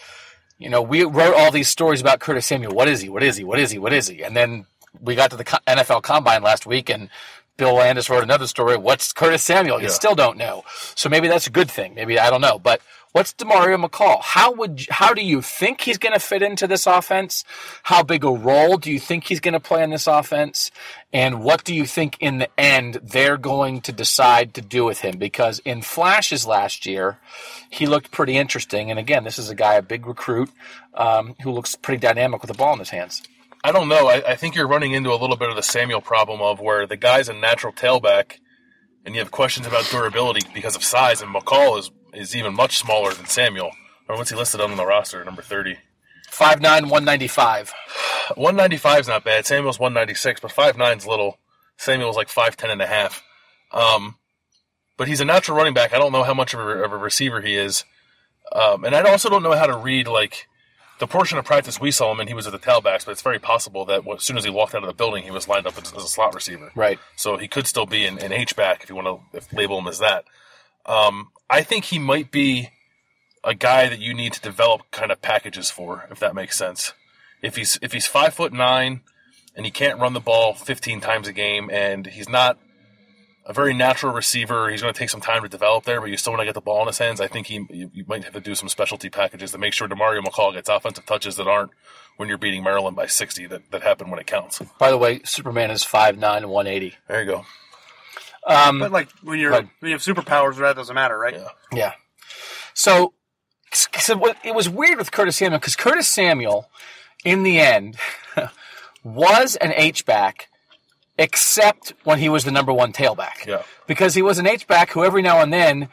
You 0.58 0.70
know, 0.70 0.82
we 0.82 1.04
wrote 1.04 1.36
all 1.36 1.52
these 1.52 1.68
stories 1.68 2.02
about 2.02 2.20
Curtis 2.20 2.46
Samuel. 2.46 2.74
What 2.74 2.88
is 2.88 3.02
he? 3.02 3.10
What 3.10 3.24
is 3.24 3.38
he? 3.38 3.44
What 3.44 3.60
is 3.60 3.72
he? 3.72 3.78
What 3.78 3.94
is 3.94 4.08
he? 4.08 4.24
And 4.24 4.36
then 4.36 4.66
we 5.00 5.16
got 5.16 5.32
to 5.32 5.38
the 5.38 5.44
NFL 5.44 6.02
Combine 6.02 6.42
last 6.42 6.66
week, 6.66 6.90
and 6.90 7.10
Bill 7.58 7.74
Landis 7.74 8.10
wrote 8.10 8.24
another 8.24 8.48
story. 8.48 8.78
What's 8.78 9.12
Curtis 9.14 9.44
Samuel? 9.44 9.80
You 9.80 9.88
Yeah. 9.88 9.94
still 9.94 10.16
don't 10.16 10.38
know. 10.38 10.64
So 10.96 11.10
maybe 11.10 11.28
that's 11.28 11.48
a 11.48 11.52
good 11.52 11.70
thing. 11.70 11.94
Maybe 11.96 12.20
I 12.20 12.30
don't 12.30 12.42
know. 12.42 12.60
But 12.60 12.82
what's 13.14 13.34
Demario 13.34 13.84
McCall? 13.84 14.22
How 14.22 14.52
would 14.52 14.82
you- 14.82 14.88
how 14.92 15.14
do 15.16 15.24
you 15.24 15.42
think 15.42 15.82
he's 15.82 15.98
going 15.98 16.14
to 16.14 16.20
fit 16.20 16.44
into 16.44 16.68
this 16.68 16.86
offense? 16.86 17.44
How 17.84 18.04
big 18.04 18.24
a 18.24 18.30
role 18.30 18.78
do 18.78 18.92
you 18.92 19.00
think 19.00 19.24
he's 19.26 19.40
going 19.40 19.54
to 19.56 19.60
play 19.60 19.82
in 19.84 19.90
this 19.90 20.06
offense? 20.06 20.70
And 21.12 21.42
what 21.44 21.64
do 21.64 21.74
you 21.74 21.86
think 21.88 22.18
in 22.20 22.38
the 22.38 22.50
end 22.60 23.00
they're 23.02 23.38
going 23.38 23.82
to 23.82 23.92
decide 23.92 24.54
to 24.54 24.62
do 24.62 24.86
with 24.86 25.00
him? 25.00 25.18
Because 25.18 25.58
in 25.66 25.82
flashes 25.82 26.46
last 26.46 26.86
year, 26.86 27.18
he 27.72 27.88
looked 27.88 28.12
pretty 28.12 28.38
interesting. 28.38 28.92
And 28.92 29.00
again, 29.00 29.24
this 29.24 29.40
is 29.40 29.50
a 29.50 29.56
guy, 29.56 29.74
a 29.76 29.82
big 29.82 30.06
recruit, 30.06 30.52
um, 30.94 31.36
who 31.42 31.52
looks 31.52 31.76
pretty 31.76 32.00
dynamic 32.00 32.42
with 32.44 32.52
the 32.52 32.58
ball 32.58 32.74
in 32.74 32.80
his 32.80 32.92
hands. 32.92 33.24
I 33.64 33.72
don't 33.72 33.90
know. 33.90 34.08
I, 34.08 34.32
I 34.32 34.36
think 34.36 34.56
you're 34.56 34.68
running 34.68 34.94
into 34.94 35.12
a 35.12 35.16
little 35.18 35.36
bit 35.36 35.50
of 35.50 35.56
the 35.56 35.64
Samuel 35.64 36.02
problem 36.02 36.42
of 36.42 36.60
where 36.60 36.86
the 36.88 36.98
guy's 36.98 37.30
a 37.30 37.34
natural 37.34 37.74
tailback, 37.74 38.40
and 39.06 39.16
you 39.16 39.22
have 39.22 39.32
questions 39.32 39.68
about 39.68 39.90
durability 39.90 40.48
because 40.54 40.76
of 40.76 40.84
size. 40.84 41.22
And 41.22 41.34
McCall 41.34 41.80
is 41.80 41.92
is 42.14 42.36
even 42.36 42.56
much 42.56 42.78
smaller 42.78 43.14
than 43.14 43.26
Samuel. 43.26 43.72
Or 44.08 44.16
what's 44.16 44.30
he 44.30 44.36
listed 44.36 44.62
on 44.62 44.76
the 44.76 44.86
roster? 44.86 45.24
Number 45.24 45.42
thirty. 45.42 45.78
5'9", 46.32 46.62
195. 46.62 47.74
One 48.36 48.56
ninety 48.56 48.78
five 48.78 49.02
is 49.02 49.08
not 49.08 49.24
bad. 49.24 49.46
Samuel's 49.46 49.80
one 49.80 49.94
ninety 49.94 50.14
six, 50.14 50.40
but 50.40 50.52
five 50.52 50.78
nine's 50.78 51.08
little. 51.08 51.40
Samuel's 51.78 52.16
like 52.16 52.28
5'10 52.28 52.72
and 52.72 52.82
a 52.82 52.88
half. 52.88 53.24
Um, 53.72 54.18
but 54.98 55.08
he's 55.08 55.22
a 55.22 55.26
natural 55.26 55.58
running 55.58 55.74
back. 55.74 55.94
I 55.94 56.00
don't 56.00 56.12
know 56.12 56.24
how 56.24 56.34
much 56.34 56.54
of 56.54 56.60
a, 56.60 56.84
of 56.84 56.92
a 56.92 56.98
receiver 56.98 57.42
he 57.42 57.56
is. 57.56 57.86
Um, 58.52 58.84
and 58.84 58.96
I 58.96 59.02
also 59.10 59.30
don't 59.30 59.44
know 59.44 59.56
how 59.56 59.68
to 59.68 59.78
read 59.78 60.08
like 60.08 60.48
the 61.00 61.08
portion 61.08 61.38
of 61.38 61.46
practice 61.46 61.80
we 61.80 61.92
saw 61.92 62.12
him 62.12 62.20
in. 62.20 62.28
He 62.28 62.34
was 62.34 62.48
at 62.48 62.54
the 62.54 62.60
tailbacks, 62.60 63.06
but 63.06 63.12
it's 63.12 63.22
very 63.22 63.40
possible 63.40 63.86
that 63.86 64.02
as 64.08 64.24
soon 64.24 64.38
as 64.38 64.44
he 64.44 64.50
walked 64.50 64.74
out 64.74 64.84
of 64.84 64.88
the 64.88 64.96
building, 64.96 65.24
he 65.24 65.32
was 65.32 65.48
lined 65.48 65.68
up 65.68 65.78
as, 65.78 65.94
as 65.94 66.04
a 66.04 66.08
slot 66.08 66.34
receiver. 66.34 66.72
Right. 66.76 67.00
So 67.16 67.38
he 67.38 67.48
could 67.48 67.68
still 67.68 67.86
be 67.86 68.06
an, 68.06 68.20
an 68.20 68.32
H 68.32 68.56
back 68.56 68.84
if 68.84 68.90
you 68.90 68.96
want 68.96 69.22
to 69.34 69.56
label 69.56 69.80
him 69.80 69.88
as 69.88 70.00
that. 70.00 70.26
Um, 70.86 71.30
I 71.50 71.62
think 71.64 71.86
he 71.86 72.00
might 72.00 72.32
be 72.32 72.70
a 73.44 73.54
guy 73.54 73.88
that 73.88 74.00
you 74.00 74.14
need 74.14 74.34
to 74.34 74.42
develop 74.42 74.90
kind 74.92 75.12
of 75.12 75.22
packages 75.22 75.70
for, 75.70 76.08
if 76.12 76.20
that 76.20 76.36
makes 76.36 76.58
sense. 76.58 76.94
If 77.42 77.56
he's 77.56 77.78
if 77.82 77.94
he's 77.94 78.08
five 78.08 78.34
foot 78.34 78.52
nine 78.52 79.02
and 79.56 79.66
he 79.66 79.72
can't 79.72 80.00
run 80.00 80.14
the 80.14 80.20
ball 80.20 80.54
15 80.54 81.02
times 81.02 81.28
a 81.28 81.34
game, 81.34 81.70
and 81.72 82.08
he's 82.08 82.30
not 82.30 82.58
a 83.48 83.54
very 83.54 83.74
natural 83.74 84.14
receiver. 84.14 84.70
He's 84.70 84.82
going 84.82 84.94
to 84.94 85.00
take 85.00 85.10
some 85.10 85.22
time 85.22 85.42
to 85.42 85.50
develop 85.50 85.86
there, 85.86 86.00
but 86.02 86.10
you 86.10 86.18
still 86.18 86.34
want 86.34 86.42
to 86.42 86.46
get 86.46 86.54
the 86.54 86.62
ball 86.62 86.82
in 86.82 86.88
his 86.88 86.98
hands. 86.98 87.20
I 87.22 87.28
think 87.28 87.48
he 87.48 87.66
you, 87.70 87.90
you 87.94 88.04
might 88.08 88.24
have 88.26 88.34
to 88.34 88.42
do 88.42 88.54
some 88.56 88.68
specialty 88.70 89.10
packages 89.10 89.52
to 89.52 89.58
make 89.58 89.74
sure 89.74 89.88
Demario 89.88 90.22
McCall 90.22 90.54
gets 90.54 90.68
offensive 90.70 91.06
touches 91.06 91.38
that 91.38 91.48
aren't 91.48 91.72
when 92.18 92.28
you're 92.30 92.38
beating 92.38 92.64
Maryland 92.64 92.96
by 92.96 93.06
60 93.08 93.48
that, 93.48 93.72
that 93.72 93.84
happen 93.84 94.10
when 94.10 94.20
it 94.20 94.28
counts. 94.28 94.62
By 94.78 94.92
the 94.92 94.98
way, 94.98 95.22
Superman 95.24 95.72
is 95.72 95.84
5'9 95.84 96.14
and 96.38 96.50
180. 96.50 96.96
There 97.08 97.22
you 97.24 97.26
go. 97.32 97.46
Um, 98.46 98.80
but 98.80 98.92
like 98.92 99.10
when 99.24 99.40
you're 99.40 99.52
Right. 99.52 99.68
when 99.80 99.90
you 99.90 99.96
have 99.96 100.02
superpowers, 100.02 100.58
that 100.58 100.76
doesn't 100.76 100.96
matter, 100.96 101.18
right? 101.18 101.36
Yeah. 101.36 101.48
Yeah. 101.74 101.92
So, 102.74 103.14
so 103.74 104.18
what, 104.18 104.38
it 104.44 104.56
was 104.56 104.70
weird 104.70 104.98
with 104.98 105.12
Curtis 105.12 105.38
Samuel 105.38 105.60
because 105.60 105.76
Curtis 105.76 106.08
Samuel, 106.08 106.70
in 107.26 107.44
the 107.44 107.60
end, 107.60 107.98
was 109.04 109.56
an 109.58 109.74
H 109.76 110.06
back, 110.06 110.50
except 111.18 111.94
when 112.04 112.20
he 112.20 112.30
was 112.30 112.44
the 112.44 112.52
number 112.52 112.74
one 112.74 112.94
tailback. 112.94 113.46
Yeah. 113.46 113.64
Because 113.88 114.14
he 114.14 114.22
was 114.22 114.38
an 114.38 114.48
H 114.48 114.68
back 114.68 114.92
who 114.92 115.04
every 115.04 115.22
now 115.22 115.42
and 115.42 115.52
then 115.52 115.90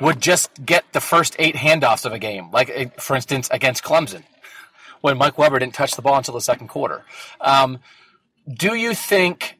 would 0.00 0.20
just 0.20 0.50
get 0.64 0.84
the 0.92 1.00
first 1.00 1.36
eight 1.38 1.54
handoffs 1.54 2.04
of 2.04 2.12
a 2.12 2.18
game, 2.18 2.50
like 2.50 2.70
eh, 2.70 2.86
for 2.98 3.14
instance 3.14 3.48
against 3.50 3.82
Clemson, 3.82 4.24
when 5.00 5.16
Mike 5.16 5.38
Weber 5.38 5.58
didn't 5.58 5.74
touch 5.74 5.92
the 5.92 6.02
ball 6.02 6.16
until 6.16 6.34
the 6.34 6.40
second 6.40 6.68
quarter. 6.68 7.04
Um, 7.40 7.78
do 8.52 8.74
you 8.74 8.94
think? 8.94 9.58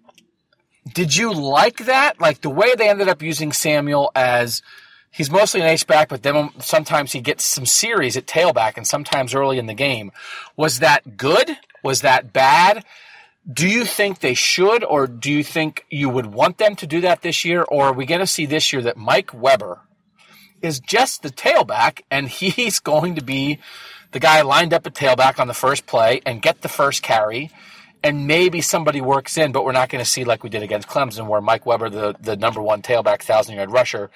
Did 0.92 1.16
you 1.16 1.32
like 1.32 1.86
that? 1.86 2.20
Like 2.20 2.40
the 2.40 2.50
way 2.50 2.74
they 2.74 2.88
ended 2.88 3.08
up 3.08 3.22
using 3.22 3.52
Samuel 3.52 4.10
as 4.16 4.62
he's 5.12 5.30
mostly 5.30 5.60
an 5.60 5.68
H 5.68 5.86
back, 5.86 6.08
but 6.08 6.24
then 6.24 6.50
sometimes 6.58 7.12
he 7.12 7.20
gets 7.20 7.44
some 7.44 7.66
series 7.66 8.16
at 8.16 8.26
tailback 8.26 8.76
and 8.76 8.84
sometimes 8.84 9.32
early 9.32 9.58
in 9.58 9.66
the 9.66 9.74
game. 9.74 10.10
Was 10.56 10.80
that 10.80 11.16
good? 11.16 11.56
Was 11.84 12.00
that 12.00 12.32
bad? 12.32 12.84
Do 13.50 13.66
you 13.66 13.84
think 13.84 14.20
they 14.20 14.34
should, 14.34 14.84
or 14.84 15.06
do 15.08 15.30
you 15.30 15.42
think 15.42 15.84
you 15.90 16.08
would 16.08 16.26
want 16.26 16.58
them 16.58 16.76
to 16.76 16.86
do 16.86 17.00
that 17.00 17.22
this 17.22 17.44
year? 17.44 17.62
Or 17.62 17.86
are 17.86 17.92
we 17.92 18.06
going 18.06 18.20
to 18.20 18.26
see 18.26 18.46
this 18.46 18.72
year 18.72 18.82
that 18.82 18.96
Mike 18.96 19.34
Weber 19.34 19.80
is 20.60 20.78
just 20.78 21.22
the 21.22 21.30
tailback 21.30 22.02
and 22.10 22.28
he's 22.28 22.78
going 22.78 23.16
to 23.16 23.24
be 23.24 23.58
the 24.12 24.20
guy 24.20 24.42
lined 24.42 24.72
up 24.72 24.86
at 24.86 24.94
tailback 24.94 25.40
on 25.40 25.48
the 25.48 25.54
first 25.54 25.86
play 25.86 26.20
and 26.24 26.40
get 26.40 26.62
the 26.62 26.68
first 26.68 27.02
carry? 27.02 27.50
And 28.04 28.26
maybe 28.26 28.60
somebody 28.60 29.00
works 29.00 29.36
in, 29.38 29.52
but 29.52 29.64
we're 29.64 29.72
not 29.72 29.88
going 29.88 30.04
to 30.04 30.10
see 30.10 30.24
like 30.24 30.42
we 30.42 30.50
did 30.50 30.62
against 30.62 30.88
Clemson, 30.88 31.28
where 31.28 31.40
Mike 31.40 31.66
Weber, 31.66 31.88
the, 31.88 32.16
the 32.20 32.36
number 32.36 32.60
one 32.60 32.82
tailback, 32.82 33.22
thousand 33.22 33.56
yard 33.56 33.70
rusher, 33.70 34.10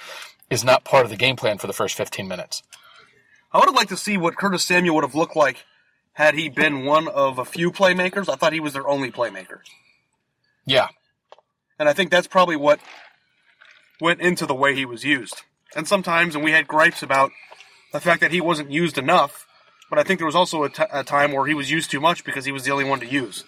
is 0.50 0.64
not 0.64 0.84
part 0.84 1.04
of 1.04 1.10
the 1.10 1.16
game 1.16 1.36
plan 1.36 1.58
for 1.58 1.66
the 1.68 1.72
first 1.72 1.96
15 1.96 2.26
minutes. 2.26 2.62
I 3.52 3.58
would 3.58 3.66
have 3.66 3.76
liked 3.76 3.90
to 3.90 3.96
see 3.96 4.16
what 4.16 4.36
Curtis 4.36 4.64
Samuel 4.64 4.96
would 4.96 5.04
have 5.04 5.14
looked 5.14 5.36
like 5.36 5.64
had 6.16 6.35
he 6.35 6.48
been 6.48 6.87
one 6.87 7.09
of 7.09 7.38
a 7.38 7.44
few 7.44 7.70
playmakers. 7.70 8.26
I 8.26 8.37
thought 8.37 8.55
he 8.55 8.61
was 8.61 8.72
their 8.72 8.88
only 8.88 9.12
playmaker. 9.12 9.59
Yeah. 10.64 10.88
And 11.79 11.90
I 11.90 11.92
think 11.92 12.11
that's 12.11 12.26
probably 12.26 12.57
what 12.57 12.81
went 14.00 14.22
into 14.22 14.46
the 14.46 14.55
way 14.55 14.74
he 14.74 14.87
was 14.87 15.05
used. 15.05 15.42
And 15.74 15.87
sometimes, 15.87 16.35
and 16.35 16.42
we 16.42 16.52
had 16.52 16.66
gripes 16.66 17.02
about 17.02 17.33
the 17.92 18.00
fact 18.00 18.22
that 18.22 18.33
he 18.33 18.40
wasn't 18.40 18.70
used 18.70 18.96
enough, 18.96 19.46
but 19.90 19.98
I 19.98 20.05
think 20.05 20.18
there 20.18 20.26
was 20.26 20.35
also 20.35 20.64
a, 20.64 20.70
t- 20.70 20.85
a 20.90 21.05
time 21.05 21.33
where 21.33 21.44
he 21.44 21.52
was 21.52 21.70
used 21.70 21.90
too 21.90 22.00
much 22.00 22.24
because 22.24 22.46
he 22.46 22.52
was 22.52 22.64
the 22.64 22.70
only 22.70 22.85
one 22.85 23.00
to 23.00 23.07
use. 23.07 23.44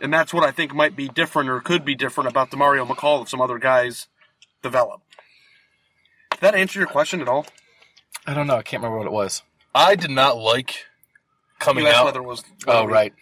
And 0.00 0.12
that's 0.12 0.34
what 0.34 0.42
I 0.42 0.50
think 0.50 0.74
might 0.74 0.96
be 0.96 1.06
different 1.06 1.50
or 1.50 1.60
could 1.60 1.84
be 1.84 1.94
different 1.94 2.28
about 2.28 2.50
Demario 2.50 2.84
McCall 2.84 3.22
if 3.22 3.28
some 3.28 3.40
other 3.40 3.60
guys 3.60 4.08
develop. 4.60 5.02
Did 6.32 6.40
that 6.40 6.54
answer 6.56 6.80
your 6.80 6.88
question 6.88 7.20
at 7.20 7.28
all? 7.28 7.46
I 8.26 8.34
don't 8.34 8.48
know. 8.48 8.56
I 8.56 8.62
can't 8.62 8.82
remember 8.82 8.98
what 8.98 9.06
it 9.06 9.12
was. 9.12 9.44
I 9.72 9.94
did 9.94 10.10
not 10.10 10.36
like 10.36 10.86
coming 11.60 11.86
out. 11.86 12.04
whether 12.04 12.22
was. 12.22 12.42
Oh, 12.66 12.84
right. 12.84 13.12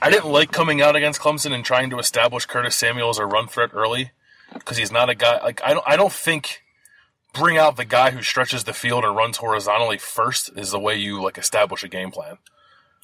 I 0.00 0.10
didn't 0.10 0.32
like 0.32 0.50
coming 0.50 0.82
out 0.82 0.96
against 0.96 1.20
Clemson 1.20 1.52
and 1.52 1.64
trying 1.64 1.90
to 1.90 1.98
establish 1.98 2.46
Curtis 2.46 2.74
Samuel 2.74 3.10
as 3.10 3.18
a 3.18 3.26
run 3.26 3.46
threat 3.46 3.70
early 3.72 4.10
because 4.52 4.76
he's 4.76 4.90
not 4.90 5.08
a 5.08 5.14
guy 5.14 5.40
like 5.42 5.60
I 5.64 5.72
don't 5.74 5.84
I 5.86 5.96
don't 5.96 6.12
think 6.12 6.62
bring 7.32 7.56
out 7.56 7.76
the 7.76 7.84
guy 7.84 8.10
who 8.10 8.22
stretches 8.22 8.64
the 8.64 8.72
field 8.72 9.04
and 9.04 9.16
runs 9.16 9.36
horizontally 9.36 9.98
first 9.98 10.50
is 10.56 10.72
the 10.72 10.80
way 10.80 10.96
you 10.96 11.22
like 11.22 11.38
establish 11.38 11.84
a 11.84 11.88
game 11.88 12.10
plan. 12.10 12.38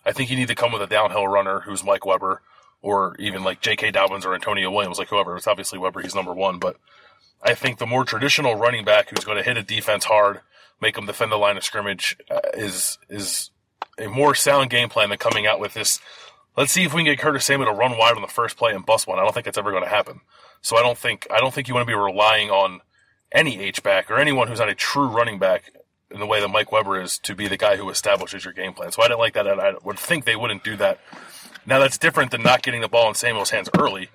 I 0.04 0.12
think 0.12 0.30
you 0.30 0.36
need 0.36 0.48
to 0.48 0.54
come 0.54 0.72
with 0.72 0.82
a 0.82 0.86
downhill 0.86 1.28
runner 1.28 1.60
who's 1.60 1.84
Mike 1.84 2.04
Weber 2.04 2.42
or 2.80 3.16
even 3.18 3.44
like 3.44 3.60
J.K. 3.60 3.90
Dobbins 3.90 4.24
or 4.24 4.34
Antonio 4.34 4.70
Williams, 4.70 4.98
like 4.98 5.08
whoever. 5.08 5.36
It's 5.36 5.46
obviously 5.46 5.78
Weber, 5.78 6.00
he's 6.00 6.14
number 6.14 6.34
one, 6.34 6.58
but 6.58 6.76
I 7.42 7.54
think 7.54 7.78
the 7.78 7.86
more 7.86 8.04
traditional 8.04 8.54
running 8.54 8.84
back 8.84 9.10
who's 9.10 9.24
going 9.24 9.38
to 9.38 9.44
hit 9.44 9.56
a 9.56 9.62
defense 9.62 10.04
hard, 10.04 10.40
make 10.80 10.94
them 10.94 11.06
defend 11.06 11.32
the 11.32 11.36
line 11.36 11.56
of 11.56 11.64
scrimmage, 11.64 12.16
uh, 12.30 12.40
is 12.54 12.98
is 13.08 13.50
a 13.98 14.08
more 14.08 14.34
sound 14.34 14.70
game 14.70 14.88
plan 14.88 15.08
than 15.08 15.18
coming 15.18 15.46
out 15.46 15.60
with 15.60 15.74
this. 15.74 16.00
Let's 16.56 16.72
see 16.72 16.84
if 16.84 16.92
we 16.92 17.04
can 17.04 17.12
get 17.12 17.20
Curtis 17.20 17.44
Samuel 17.44 17.70
to 17.70 17.76
run 17.76 17.96
wide 17.96 18.16
on 18.16 18.22
the 18.22 18.28
first 18.28 18.56
play 18.56 18.72
and 18.72 18.84
bust 18.84 19.06
one. 19.06 19.18
I 19.18 19.22
don't 19.22 19.32
think 19.32 19.44
that's 19.44 19.58
ever 19.58 19.70
going 19.70 19.84
to 19.84 19.88
happen. 19.88 20.20
So 20.60 20.76
I 20.76 20.82
don't 20.82 20.98
think 20.98 21.26
I 21.30 21.38
don't 21.38 21.54
think 21.54 21.68
you 21.68 21.74
want 21.74 21.86
to 21.86 21.92
be 21.92 21.98
relying 21.98 22.50
on 22.50 22.80
any 23.30 23.60
H 23.60 23.82
back 23.82 24.10
or 24.10 24.18
anyone 24.18 24.48
who's 24.48 24.58
not 24.58 24.68
a 24.68 24.74
true 24.74 25.06
running 25.06 25.38
back 25.38 25.72
in 26.10 26.20
the 26.20 26.26
way 26.26 26.40
that 26.40 26.48
Mike 26.48 26.72
Weber 26.72 27.00
is 27.00 27.18
to 27.18 27.34
be 27.34 27.48
the 27.48 27.56
guy 27.56 27.76
who 27.76 27.90
establishes 27.90 28.44
your 28.44 28.54
game 28.54 28.72
plan. 28.72 28.92
So 28.92 29.02
I 29.02 29.08
didn't 29.08 29.20
like 29.20 29.34
that, 29.34 29.46
and 29.46 29.60
I 29.60 29.74
would 29.84 29.98
think 29.98 30.24
they 30.24 30.36
wouldn't 30.36 30.64
do 30.64 30.76
that. 30.76 30.98
Now 31.66 31.78
that's 31.78 31.98
different 31.98 32.30
than 32.30 32.42
not 32.42 32.62
getting 32.62 32.80
the 32.80 32.88
ball 32.88 33.08
in 33.08 33.14
Samuel's 33.14 33.50
hands 33.50 33.68
early. 33.78 34.08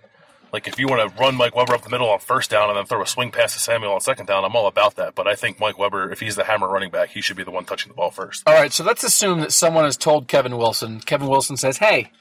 Like 0.54 0.68
if 0.68 0.78
you 0.80 0.88
want 0.88 1.12
to 1.12 1.20
run 1.20 1.36
Mike 1.36 1.56
Weber 1.56 1.74
up 1.74 1.82
the 1.82 1.90
middle 1.90 2.08
on 2.12 2.20
first 2.20 2.52
down 2.52 2.70
and 2.70 2.78
then 2.78 2.86
throw 2.86 3.02
a 3.02 3.08
swing 3.08 3.32
pass 3.32 3.54
to 3.54 3.60
Samuel 3.60 3.94
on 3.94 4.02
second 4.02 4.28
down, 4.28 4.46
I'm 4.46 4.56
all 4.56 4.68
about 4.68 4.96
that. 4.98 5.16
But 5.16 5.28
I 5.28 5.34
think 5.34 5.60
Mike 5.60 5.80
Weber, 5.80 6.12
if 6.12 6.20
he's 6.20 6.36
the 6.36 6.44
hammer 6.44 6.70
running 6.70 6.92
back, 6.92 7.10
he 7.10 7.22
should 7.22 7.36
be 7.36 7.44
the 7.44 7.50
one 7.50 7.66
touching 7.66 7.90
the 7.90 7.96
ball 7.96 8.12
first. 8.12 8.44
All 8.46 8.54
right, 8.54 8.72
so 8.72 8.84
let's 8.84 9.04
assume 9.04 9.40
that 9.40 9.52
someone 9.52 9.86
has 9.86 9.98
told 9.98 10.28
Kevin 10.28 10.56
Wilson. 10.56 11.00
Kevin 11.00 11.28
Wilson 11.28 11.58
says, 11.58 11.78
"Hey, 11.80 12.12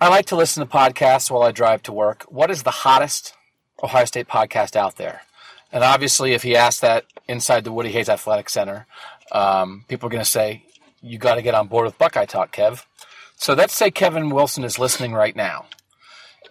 I 0.00 0.08
like 0.08 0.26
to 0.26 0.36
listen 0.36 0.64
to 0.64 0.72
podcasts 0.72 1.32
while 1.32 1.42
I 1.42 1.50
drive 1.50 1.82
to 1.82 1.92
work. 1.92 2.26
What 2.28 2.48
is 2.48 2.62
the 2.62 2.70
hottest 2.70 3.34
Ohio 3.82 4.04
State 4.04 4.28
podcast 4.28 4.76
out 4.76 4.94
there?" 4.96 5.22
And 5.72 5.82
obviously, 5.82 6.32
if 6.32 6.44
he 6.44 6.54
asked 6.54 6.80
that 6.82 7.06
inside 7.26 7.64
the 7.64 7.72
Woody 7.72 7.90
Hayes 7.90 8.08
Athletic 8.08 8.48
Center, 8.48 8.86
um, 9.32 9.84
people 9.88 10.06
are 10.06 10.10
going 10.10 10.22
to 10.22 10.30
say, 10.30 10.62
"You 11.02 11.18
got 11.18 11.34
to 11.34 11.42
get 11.42 11.56
on 11.56 11.66
board 11.66 11.86
with 11.86 11.98
Buckeye 11.98 12.26
Talk, 12.26 12.54
Kev." 12.54 12.84
So 13.36 13.52
let's 13.52 13.74
say 13.74 13.90
Kevin 13.90 14.30
Wilson 14.30 14.62
is 14.62 14.78
listening 14.78 15.12
right 15.12 15.34
now, 15.34 15.66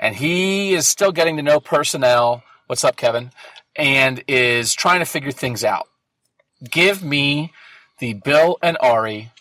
and 0.04 0.18
he 0.18 0.74
is 0.74 0.86
still 0.86 1.14
getting 1.14 1.38
to 1.38 1.42
know 1.42 1.62
personnel. 1.62 2.44
What's 2.68 2.84
up, 2.84 2.98
Kevin? 2.98 3.32
And 3.74 4.22
is 4.28 4.74
trying 4.74 5.00
to 5.00 5.06
figure 5.06 5.32
things 5.32 5.64
out. 5.64 5.88
Give 6.70 7.02
me 7.02 7.54
the 8.00 8.14
Bill 8.14 8.58
and 8.62 8.78
Ari, 8.82 9.32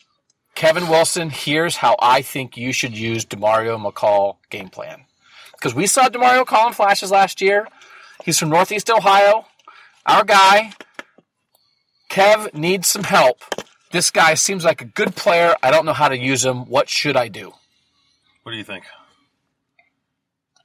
Kevin 0.54 0.88
Wilson, 0.88 1.30
here's 1.30 1.76
how 1.76 1.96
I 2.00 2.22
think 2.22 2.56
you 2.56 2.72
should 2.72 2.96
use 2.96 3.24
Demario 3.24 3.76
McCall 3.76 4.36
game 4.50 4.68
plan. 4.68 5.04
Because 5.52 5.74
we 5.74 5.88
saw 5.88 6.08
Demario 6.08 6.44
McCall 6.44 6.68
in 6.68 6.72
flashes 6.74 7.10
last 7.10 7.40
year. 7.40 7.66
He's 8.24 8.38
from 8.38 8.50
Northeast 8.50 8.88
Ohio. 8.88 9.46
Our 10.06 10.24
guy. 10.24 10.74
Kev 12.08 12.54
needs 12.54 12.86
some 12.86 13.02
help. 13.04 13.38
This 13.90 14.12
guy 14.12 14.34
seems 14.34 14.64
like 14.64 14.80
a 14.80 14.84
good 14.84 15.16
player. 15.16 15.56
I 15.60 15.72
don't 15.72 15.86
know 15.86 15.92
how 15.92 16.08
to 16.08 16.16
use 16.16 16.44
him. 16.44 16.66
What 16.66 16.88
should 16.88 17.16
I 17.16 17.26
do? 17.26 17.52
What 18.44 18.52
do 18.52 18.58
you 18.58 18.64
think? 18.64 18.84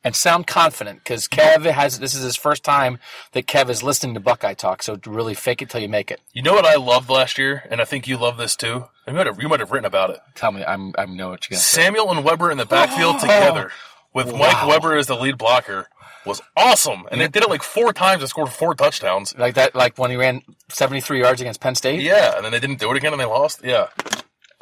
And 0.08 0.16
sound 0.16 0.48
confident 0.48 1.04
because 1.04 1.28
Kev 1.28 1.70
has 1.70 2.00
this 2.00 2.16
is 2.16 2.24
his 2.24 2.38
first 2.38 2.64
time 2.64 2.98
that 3.34 3.46
Kev 3.46 3.68
is 3.70 3.84
listening 3.84 4.14
to 4.14 4.22
Buckeye 4.22 4.54
Talk. 4.54 4.82
So 4.82 4.98
really 5.06 5.34
fake 5.34 5.62
it 5.62 5.70
till 5.70 5.82
you 5.82 5.90
make 5.90 6.10
it. 6.12 6.22
You 6.32 6.42
know 6.42 6.54
what 6.54 6.64
I 6.66 6.76
loved 6.76 7.10
last 7.10 7.38
year, 7.38 7.68
and 7.70 7.82
I 7.82 7.84
think 7.84 8.08
you 8.08 8.16
love 8.16 8.38
this 8.38 8.56
too. 8.56 8.86
You 9.06 9.12
might 9.12 9.26
have, 9.26 9.42
you 9.42 9.50
might 9.50 9.60
have 9.60 9.70
written 9.70 9.86
about 9.86 10.12
it. 10.12 10.20
Tell 10.34 10.54
me, 10.54 10.64
I'm 10.64 10.94
I 10.98 11.06
know 11.08 11.32
what 11.32 11.50
you're 11.50 11.56
gonna 11.56 11.60
say. 11.60 11.82
Samuel 11.82 12.10
and 12.12 12.24
Weber 12.24 12.50
in 12.50 12.58
the 12.58 12.66
backfield 12.66 13.20
together 13.20 13.70
with 14.14 14.28
Mike 14.32 14.64
Wow. 14.64 14.70
Weber 14.70 14.96
as 14.96 15.08
the 15.08 15.16
lead 15.16 15.38
blocker 15.38 15.90
was 16.26 16.42
awesome, 16.56 17.06
and 17.12 17.20
they 17.20 17.28
did 17.28 17.44
it 17.44 17.50
like 17.50 17.62
four 17.62 17.92
times 17.92 18.22
and 18.22 18.30
scored 18.30 18.48
four 18.48 18.76
touchdowns. 18.76 19.38
Like 19.38 19.56
that, 19.56 19.76
like 19.76 19.98
when 19.98 20.10
he 20.10 20.16
ran 20.16 20.42
73 20.70 21.20
yards 21.20 21.42
against 21.42 21.60
Penn 21.60 21.76
State. 21.76 22.00
Yeah, 22.02 22.38
and 22.38 22.46
then 22.46 22.54
they 22.54 22.62
didn't 22.62 22.80
do 22.80 22.90
it 22.92 22.96
again 22.96 23.12
and 23.12 23.20
they 23.20 23.26
lost. 23.26 23.60
Yeah. 23.62 23.88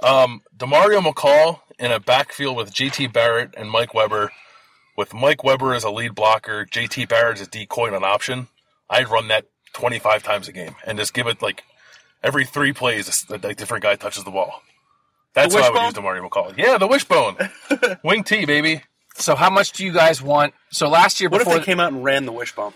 Um, 0.02 0.42
Demario 0.58 1.04
McCall 1.04 1.60
in 1.78 1.92
a 1.92 2.00
backfield 2.00 2.58
with 2.58 2.74
JT 2.74 3.14
Barrett 3.14 3.54
and 3.56 3.70
Mike 3.70 3.94
Weber, 3.94 4.32
with 4.96 5.14
Mike 5.14 5.44
Weber 5.44 5.74
as 5.74 5.84
a 5.84 5.90
lead 5.92 6.16
blocker, 6.16 6.66
JT 6.66 7.08
Barrett 7.10 7.40
as 7.40 7.48
a 7.48 7.50
decoy 7.50 7.88
and 7.88 7.96
an 7.96 8.04
option. 8.04 8.48
I'd 8.90 9.10
run 9.10 9.28
that 9.30 9.46
25 9.74 10.24
times 10.24 10.48
a 10.48 10.52
game 10.52 10.76
and 10.86 10.98
just 10.98 11.14
give 11.14 11.28
it 11.28 11.42
like 11.42 11.64
every 12.24 12.46
three 12.46 12.72
plays, 12.74 13.26
a, 13.30 13.34
a 13.36 13.54
different 13.54 13.84
guy 13.84 13.96
touches 13.96 14.24
the 14.24 14.32
ball. 14.32 14.62
That's 15.34 15.54
The 15.54 15.62
how 15.62 15.68
I 15.68 15.72
would 15.72 15.82
use 15.82 15.94
wishbone? 15.96 16.04
Demario 16.04 16.30
McCall. 16.30 16.58
Yeah, 16.58 16.78
the 16.78 16.88
wishbone. 16.88 17.36
Wing 18.04 18.24
T, 18.24 18.46
baby. 18.46 18.84
So 19.16 19.36
how 19.36 19.50
much 19.50 19.74
do 19.74 19.86
you 19.86 19.92
guys 19.92 20.22
want? 20.22 20.54
So 20.72 20.88
last 20.88 21.20
year 21.20 21.30
before 21.30 21.46
What 21.46 21.56
if 21.58 21.62
they 21.62 21.66
came 21.66 21.80
out 21.80 21.92
and 21.94 22.04
ran 22.04 22.26
the 22.26 22.32
wishbone? 22.32 22.74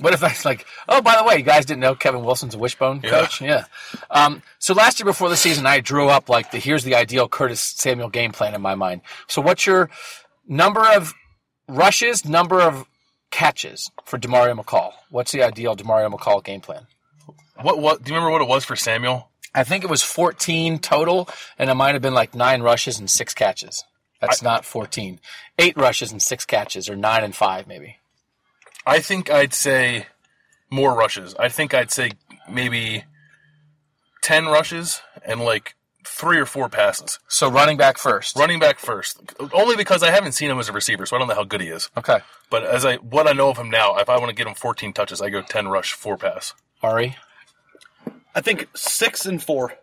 what 0.00 0.14
if 0.14 0.20
that's 0.20 0.44
like, 0.46 0.64
oh, 0.88 1.02
by 1.02 1.14
the 1.16 1.24
way, 1.24 1.36
you 1.36 1.42
guys 1.42 1.66
didn't 1.66 1.80
know 1.80 1.94
Kevin 1.94 2.24
Wilson's 2.24 2.54
a 2.54 2.58
wishbone 2.58 3.02
Yeah. 3.04 3.10
coach? 3.10 3.40
Yeah. 3.42 3.66
Um, 4.10 4.42
so 4.58 4.72
last 4.72 4.98
year 4.98 5.04
before 5.04 5.28
the 5.28 5.36
season, 5.36 5.66
I 5.66 5.80
drew 5.80 6.08
up 6.08 6.28
like 6.30 6.50
the 6.52 6.58
here's 6.58 6.84
the 6.84 6.94
ideal 6.94 7.28
Curtis 7.28 7.60
Samuel 7.60 8.08
game 8.08 8.32
plan 8.32 8.54
in 8.54 8.62
my 8.62 8.74
mind. 8.74 9.02
So 9.28 9.42
what's 9.42 9.66
your 9.66 9.90
number 10.48 10.80
of 10.86 11.12
rushes, 11.70 12.24
number 12.24 12.60
of 12.60 12.86
catches 13.30 13.90
for 14.04 14.18
Demario 14.18 14.58
McCall? 14.58 14.92
What's 15.10 15.32
the 15.32 15.42
ideal 15.42 15.76
Demario 15.76 16.12
McCall 16.12 16.42
game 16.42 16.60
plan? 16.60 16.86
What 17.62 17.78
what 17.78 18.02
do 18.02 18.10
you 18.10 18.16
remember 18.16 18.32
what 18.32 18.42
it 18.42 18.48
was 18.48 18.64
for 18.64 18.76
Samuel? 18.76 19.28
I 19.54 19.64
think 19.64 19.84
it 19.84 19.90
was 19.90 20.02
14 20.02 20.78
total, 20.78 21.28
and 21.58 21.70
it 21.70 21.74
might 21.74 21.94
have 21.94 22.02
been 22.02 22.14
like 22.14 22.34
nine 22.34 22.62
rushes 22.62 22.98
and 22.98 23.10
six 23.10 23.34
catches. 23.34 23.84
That's 24.20 24.42
not 24.42 24.64
14. 24.64 25.18
Eight 25.58 25.76
rushes 25.76 26.12
and 26.12 26.22
six 26.22 26.44
catches, 26.44 26.88
or 26.88 26.96
nine 26.96 27.24
and 27.24 27.34
five, 27.34 27.66
maybe. 27.66 27.96
I 28.86 29.00
think 29.00 29.30
I'd 29.30 29.54
say 29.54 30.06
more 30.70 30.94
rushes. 30.94 31.34
I 31.38 31.48
think 31.48 31.74
I'd 31.74 31.90
say 31.90 32.12
maybe 32.48 33.04
ten 34.22 34.46
rushes 34.46 35.00
and 35.24 35.40
like 35.40 35.74
three 36.04 36.38
or 36.38 36.46
four 36.46 36.68
passes. 36.68 37.18
So 37.28 37.50
running 37.50 37.76
back 37.76 37.98
first. 37.98 38.36
Running 38.36 38.58
back 38.58 38.78
first, 38.78 39.20
only 39.52 39.76
because 39.76 40.02
I 40.02 40.10
haven't 40.10 40.32
seen 40.32 40.50
him 40.50 40.58
as 40.58 40.68
a 40.68 40.72
receiver, 40.72 41.06
so 41.06 41.16
I 41.16 41.18
don't 41.18 41.28
know 41.28 41.34
how 41.34 41.44
good 41.44 41.60
he 41.60 41.68
is. 41.68 41.90
Okay. 41.96 42.20
But 42.50 42.64
as 42.64 42.84
I 42.84 42.96
what 42.96 43.28
I 43.28 43.32
know 43.32 43.50
of 43.50 43.58
him 43.58 43.70
now, 43.70 43.96
if 43.96 44.08
I 44.08 44.18
want 44.18 44.30
to 44.30 44.34
get 44.34 44.46
him 44.46 44.54
14 44.54 44.92
touches, 44.92 45.20
I 45.20 45.30
go 45.30 45.42
10 45.42 45.68
rush, 45.68 45.92
four 45.92 46.16
pass, 46.16 46.54
Ari. 46.82 47.16
I 48.34 48.40
think 48.40 48.68
six 48.74 49.26
and 49.26 49.42
four. 49.42 49.74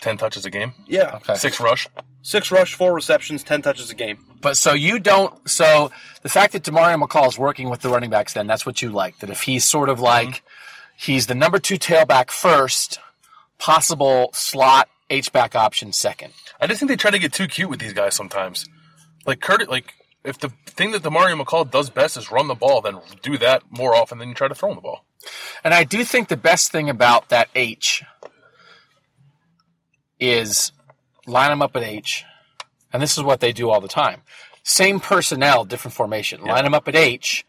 10 0.00 0.16
touches 0.16 0.44
a 0.44 0.50
game, 0.50 0.74
Yeah. 0.86 1.16
Okay. 1.16 1.34
six 1.34 1.58
rush. 1.58 1.88
Six 2.22 2.52
rush, 2.52 2.74
four 2.74 2.94
receptions, 2.94 3.42
ten 3.42 3.62
touches 3.62 3.90
a 3.90 3.96
game. 3.96 4.18
But 4.40 4.56
so 4.56 4.74
you 4.74 5.00
don't. 5.00 5.48
So 5.50 5.90
the 6.22 6.28
fact 6.28 6.52
that 6.52 6.62
Demario 6.62 7.02
McCall 7.02 7.26
is 7.26 7.36
working 7.36 7.68
with 7.68 7.80
the 7.80 7.88
running 7.88 8.10
backs, 8.10 8.32
then 8.34 8.46
that's 8.46 8.64
what 8.64 8.80
you 8.80 8.90
like. 8.90 9.18
That 9.18 9.30
if 9.30 9.42
he's 9.42 9.64
sort 9.64 9.88
of 9.88 9.98
like 9.98 10.28
mm-hmm. 10.28 11.12
he's 11.12 11.26
the 11.26 11.34
number 11.34 11.58
two 11.58 11.78
tailback 11.78 12.30
first, 12.30 13.00
possible 13.58 14.30
slot 14.32 14.88
H 15.12 15.30
back 15.30 15.54
option 15.54 15.92
second. 15.92 16.32
I 16.60 16.66
just 16.66 16.80
think 16.80 16.88
they 16.88 16.96
try 16.96 17.10
to 17.10 17.18
get 17.18 17.32
too 17.32 17.46
cute 17.46 17.68
with 17.68 17.80
these 17.80 17.92
guys 17.92 18.14
sometimes. 18.14 18.66
Like 19.26 19.40
Curtis, 19.40 19.68
like 19.68 19.94
if 20.24 20.38
the 20.38 20.48
thing 20.66 20.92
that 20.92 21.02
Demario 21.02 21.40
McCall 21.40 21.70
does 21.70 21.90
best 21.90 22.16
is 22.16 22.32
run 22.32 22.48
the 22.48 22.54
ball, 22.54 22.80
then 22.80 22.98
do 23.22 23.36
that 23.38 23.62
more 23.70 23.94
often 23.94 24.18
than 24.18 24.28
you 24.28 24.34
try 24.34 24.48
to 24.48 24.54
throw 24.54 24.70
him 24.70 24.76
the 24.76 24.82
ball. 24.82 25.04
And 25.62 25.74
I 25.74 25.84
do 25.84 26.04
think 26.04 26.28
the 26.28 26.36
best 26.36 26.72
thing 26.72 26.88
about 26.88 27.28
that 27.28 27.48
H 27.54 28.02
is 30.18 30.72
line 31.26 31.50
them 31.50 31.62
up 31.62 31.76
at 31.76 31.82
H, 31.82 32.24
and 32.92 33.02
this 33.02 33.16
is 33.16 33.22
what 33.22 33.40
they 33.40 33.52
do 33.52 33.70
all 33.70 33.80
the 33.80 33.88
time. 33.88 34.22
Same 34.64 34.98
personnel, 35.00 35.64
different 35.64 35.94
formation. 35.94 36.42
Line 36.42 36.64
them 36.64 36.74
up 36.74 36.88
at 36.88 36.96
H. 36.96 37.44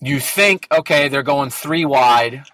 You 0.00 0.20
think, 0.20 0.68
okay, 0.72 1.08
they're 1.08 1.24
going 1.24 1.50
three 1.50 1.84
wide 1.84 2.44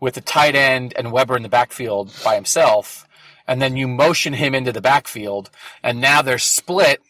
with 0.00 0.14
the 0.14 0.20
tight 0.22 0.54
end 0.54 0.94
and 0.96 1.12
Weber 1.12 1.36
in 1.36 1.42
the 1.42 1.48
backfield 1.48 2.12
by 2.24 2.34
himself, 2.34 3.03
and 3.46 3.60
then 3.60 3.76
you 3.76 3.88
motion 3.88 4.32
him 4.32 4.54
into 4.54 4.72
the 4.72 4.80
backfield, 4.80 5.50
and 5.82 6.00
now 6.00 6.22
they're 6.22 6.38
split 6.38 7.00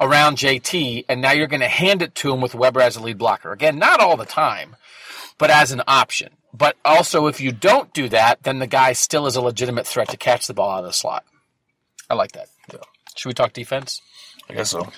around 0.00 0.36
JT, 0.36 1.04
and 1.08 1.20
now 1.22 1.32
you're 1.32 1.46
going 1.46 1.60
to 1.60 1.68
hand 1.68 2.02
it 2.02 2.14
to 2.16 2.32
him 2.32 2.40
with 2.40 2.54
Weber 2.54 2.80
as 2.80 2.96
a 2.96 3.02
lead 3.02 3.18
blocker. 3.18 3.52
Again, 3.52 3.78
not 3.78 4.00
all 4.00 4.16
the 4.16 4.24
time 4.26 4.76
but 5.38 5.50
as 5.50 5.72
an 5.72 5.82
option. 5.86 6.30
But 6.52 6.76
also, 6.84 7.26
if 7.26 7.40
you 7.40 7.50
don't 7.50 7.92
do 7.92 8.08
that, 8.10 8.44
then 8.44 8.60
the 8.60 8.66
guy 8.66 8.92
still 8.92 9.26
is 9.26 9.34
a 9.36 9.40
legitimate 9.40 9.86
threat 9.86 10.08
to 10.10 10.16
catch 10.16 10.46
the 10.46 10.54
ball 10.54 10.70
out 10.70 10.78
of 10.80 10.84
the 10.84 10.92
slot. 10.92 11.24
I 12.08 12.14
like 12.14 12.32
that. 12.32 12.48
Should 13.16 13.28
we 13.28 13.34
talk 13.34 13.52
defense? 13.52 14.00
I 14.48 14.54
guess 14.54 14.70
so. 14.70 14.88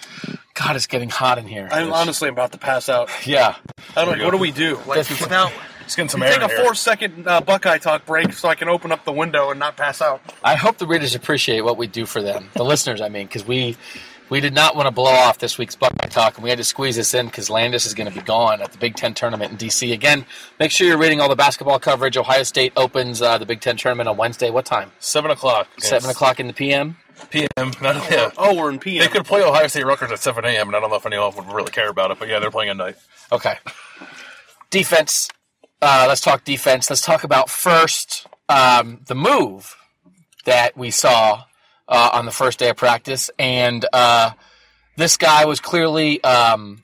God, 0.55 0.77
it's 0.77 0.87
getting 0.87 1.09
hot 1.11 1.39
in 1.39 1.47
here. 1.47 1.69
I'm 1.71 1.93
honestly 1.93 2.29
about 2.29 2.53
to 2.53 2.59
pass 2.59 2.89
out. 2.89 3.11
yeah. 3.27 3.57
I 3.95 4.05
don't, 4.05 4.23
what 4.23 4.33
do 4.33 4.39
we 4.39 4.51
do? 4.51 4.77
Like, 4.87 5.07
That's- 5.07 5.57
now, 5.87 5.89
It's 5.89 5.97
getting 5.97 6.09
some 6.09 6.21
take 6.21 6.41
a 6.41 6.45
in 6.45 6.51
here. 6.51 6.65
four 6.65 6.75
second 6.75 7.27
uh, 7.27 7.41
Buckeye 7.41 7.79
talk 7.79 8.05
break 8.07 8.33
so 8.33 8.49
I 8.49 8.55
can 8.55 8.69
open 8.69 8.93
up 8.93 9.05
the 9.05 9.13
window 9.13 9.51
and 9.51 9.59
not 9.59 9.77
pass 9.77 10.03
out. 10.03 10.21
I 10.45 10.55
hope 10.57 10.79
the 10.79 10.87
readers 10.87 11.15
appreciate 11.15 11.63
what 11.63 11.77
we 11.77 11.87
do 11.87 12.07
for 12.07 12.23
them, 12.23 12.51
the 12.55 12.65
listeners. 12.73 13.01
I 13.01 13.09
mean, 13.09 13.27
because 13.27 13.47
we 13.47 13.77
we 14.29 14.41
did 14.41 14.53
not 14.55 14.75
want 14.75 14.87
to 14.87 14.91
blow 14.91 15.13
off 15.13 15.39
this 15.39 15.57
week's 15.57 15.77
Buckeye 15.77 16.09
talk, 16.09 16.35
and 16.37 16.43
we 16.43 16.51
had 16.51 16.59
to 16.59 16.65
squeeze 16.65 16.97
this 16.97 17.15
in 17.15 17.27
because 17.27 17.49
Landis 17.49 17.87
is 17.87 17.95
going 17.95 18.09
to 18.09 18.15
be 18.15 18.21
gone 18.25 18.61
at 18.61 18.73
the 18.73 18.79
Big 18.79 18.97
Ten 18.97 19.15
tournament 19.15 19.53
in 19.53 19.57
DC. 19.59 19.93
Again, 19.93 20.27
make 20.59 20.73
sure 20.73 20.87
you're 20.89 20.99
reading 20.99 21.21
all 21.21 21.29
the 21.29 21.37
basketball 21.37 21.79
coverage. 21.79 22.17
Ohio 22.17 22.43
State 22.43 22.73
opens 22.77 23.23
uh, 23.23 23.39
the 23.39 23.47
Big 23.47 23.61
Ten 23.61 23.77
tournament 23.77 24.09
on 24.09 24.17
Wednesday. 24.17 24.51
What 24.51 24.65
time? 24.67 24.91
Seven 24.99 25.31
o'clock. 25.31 25.69
Seven 25.79 26.11
o'clock 26.11 26.41
in 26.41 26.49
the 26.49 26.53
PM. 26.53 26.97
p.m. 27.31 27.71
Not, 27.81 28.11
yeah. 28.11 28.31
Oh, 28.37 28.55
we're 28.57 28.71
in 28.71 28.81
PM. 28.81 29.03
They 29.03 29.09
could 29.09 29.25
play 29.25 29.43
Ohio 29.45 29.69
State 29.69 29.87
Rutgers 29.87 30.11
at 30.11 30.19
7 30.19 30.45
a.m. 30.45 30.67
and 30.69 30.77
I 30.77 30.81
don't 30.81 30.91
know 30.91 30.97
if 30.97 31.07
anyone 31.07 31.33
would 31.37 31.47
really 31.47 31.71
care 31.71 31.89
about 31.89 32.11
it, 32.11 32.19
but 32.19 32.29
yeah, 32.29 32.41
they're 32.41 32.51
playing 32.51 32.71
at 32.71 32.77
night. 32.77 32.97
Okay. 33.33 33.55
Defense. 34.71 35.29
Uh, 35.83 36.07
let's 36.09 36.21
talk 36.21 36.45
defense. 36.45 36.89
Let's 36.91 37.03
talk 37.03 37.25
about 37.25 37.51
first 37.51 38.27
um, 38.49 39.01
the 39.07 39.15
move 39.15 39.77
that 40.45 40.77
we 40.77 40.91
saw 40.91 41.45
uh, 41.89 42.11
on 42.13 42.25
the 42.25 42.33
first 42.33 42.59
day 42.59 42.71
of 42.71 42.77
practice, 42.77 43.31
and 43.39 43.85
uh, 43.93 44.31
this 44.97 45.17
guy 45.17 45.45
was 45.45 45.61
clearly 45.61 46.23
um, 46.25 46.83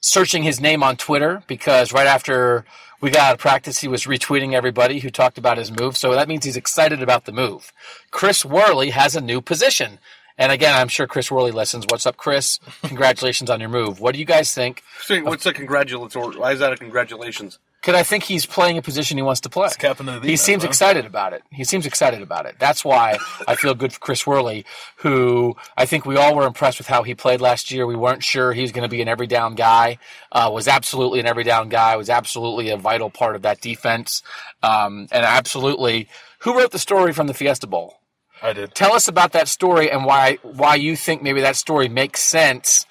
searching 0.00 0.42
his 0.42 0.60
name 0.60 0.82
on 0.82 0.96
Twitter 0.96 1.42
because 1.46 1.92
right 1.92 2.06
after 2.06 2.64
we 3.00 3.10
got 3.10 3.28
out 3.28 3.34
of 3.34 3.40
practice, 3.40 3.78
he 3.80 3.88
was 3.88 4.04
retweeting 4.04 4.54
everybody 4.54 5.00
who 5.00 5.10
talked 5.10 5.38
about 5.38 5.58
his 5.58 5.70
move. 5.70 5.96
So 5.96 6.12
that 6.12 6.28
means 6.28 6.44
he's 6.44 6.56
excited 6.56 7.02
about 7.02 7.24
the 7.24 7.32
move. 7.32 7.72
Chris 8.10 8.44
Worley 8.44 8.90
has 8.90 9.16
a 9.16 9.20
new 9.20 9.40
position. 9.40 9.98
And 10.36 10.52
again, 10.52 10.74
I'm 10.74 10.88
sure 10.88 11.06
Chris 11.08 11.30
Worley 11.30 11.50
listens. 11.50 11.84
What's 11.90 12.06
up, 12.06 12.16
Chris? 12.16 12.60
Congratulations 12.82 13.50
on 13.50 13.60
your 13.60 13.68
move. 13.68 14.00
What 14.00 14.12
do 14.14 14.20
you 14.20 14.24
guys 14.24 14.54
think? 14.54 14.82
So 15.00 15.20
what's 15.22 15.46
a 15.46 15.52
congratulatory? 15.52 16.36
Why 16.36 16.52
is 16.52 16.60
that 16.60 16.72
a 16.72 16.76
congratulations? 16.76 17.58
Because 17.80 17.94
I 17.94 18.02
think 18.02 18.24
he's 18.24 18.44
playing 18.44 18.76
a 18.76 18.82
position 18.82 19.18
he 19.18 19.22
wants 19.22 19.40
to 19.42 19.48
play. 19.48 19.68
captain 19.78 20.08
of 20.08 20.22
the 20.22 20.28
he 20.28 20.36
seems 20.36 20.64
excited 20.64 21.06
about 21.06 21.32
it. 21.32 21.42
He 21.52 21.62
seems 21.62 21.86
excited 21.86 22.22
about 22.22 22.46
it. 22.46 22.56
That's 22.58 22.84
why 22.84 23.18
I 23.46 23.54
feel 23.54 23.74
good 23.74 23.92
for 23.92 24.00
Chris 24.00 24.26
Worley, 24.26 24.64
who 24.96 25.56
I 25.76 25.86
think 25.86 26.04
we 26.04 26.16
all 26.16 26.34
were 26.34 26.46
impressed 26.46 26.78
with 26.78 26.88
how 26.88 27.04
he 27.04 27.14
played 27.14 27.40
last 27.40 27.70
year. 27.70 27.86
We 27.86 27.94
weren't 27.94 28.24
sure 28.24 28.52
he 28.52 28.62
was 28.62 28.72
going 28.72 28.82
to 28.82 28.88
be 28.88 29.00
an 29.00 29.06
every 29.06 29.28
down 29.28 29.54
guy. 29.54 29.98
Uh, 30.32 30.50
was 30.52 30.66
absolutely 30.66 31.20
an 31.20 31.26
every 31.26 31.44
down 31.44 31.68
guy. 31.68 31.94
Was 31.96 32.10
absolutely 32.10 32.70
a 32.70 32.76
vital 32.76 33.10
part 33.10 33.36
of 33.36 33.42
that 33.42 33.60
defense. 33.60 34.22
Um, 34.62 35.06
and 35.12 35.24
absolutely, 35.24 36.08
who 36.40 36.58
wrote 36.58 36.72
the 36.72 36.78
story 36.80 37.12
from 37.12 37.28
the 37.28 37.34
Fiesta 37.34 37.68
Bowl? 37.68 38.00
I 38.42 38.52
did. 38.52 38.74
Tell 38.74 38.92
us 38.92 39.08
about 39.08 39.32
that 39.32 39.48
story 39.48 39.90
and 39.90 40.04
why 40.04 40.38
why 40.42 40.74
you 40.74 40.96
think 40.96 41.22
maybe 41.22 41.40
that 41.42 41.56
story 41.56 41.88
makes 41.88 42.22
sense 42.22 42.86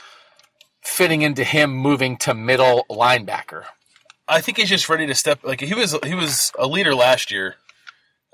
fitting 0.82 1.22
into 1.22 1.44
him 1.44 1.72
moving 1.72 2.18
to 2.18 2.34
middle 2.34 2.86
linebacker. 2.90 3.64
I 4.28 4.42
think 4.42 4.58
he's 4.58 4.70
just 4.70 4.90
ready 4.90 5.08
to 5.08 5.16
step. 5.16 5.44
Like 5.44 5.62
he 5.62 5.74
was, 5.74 5.96
he 6.04 6.16
was 6.16 6.52
a 6.58 6.68
leader 6.68 6.94
last 6.94 7.32
year, 7.32 7.56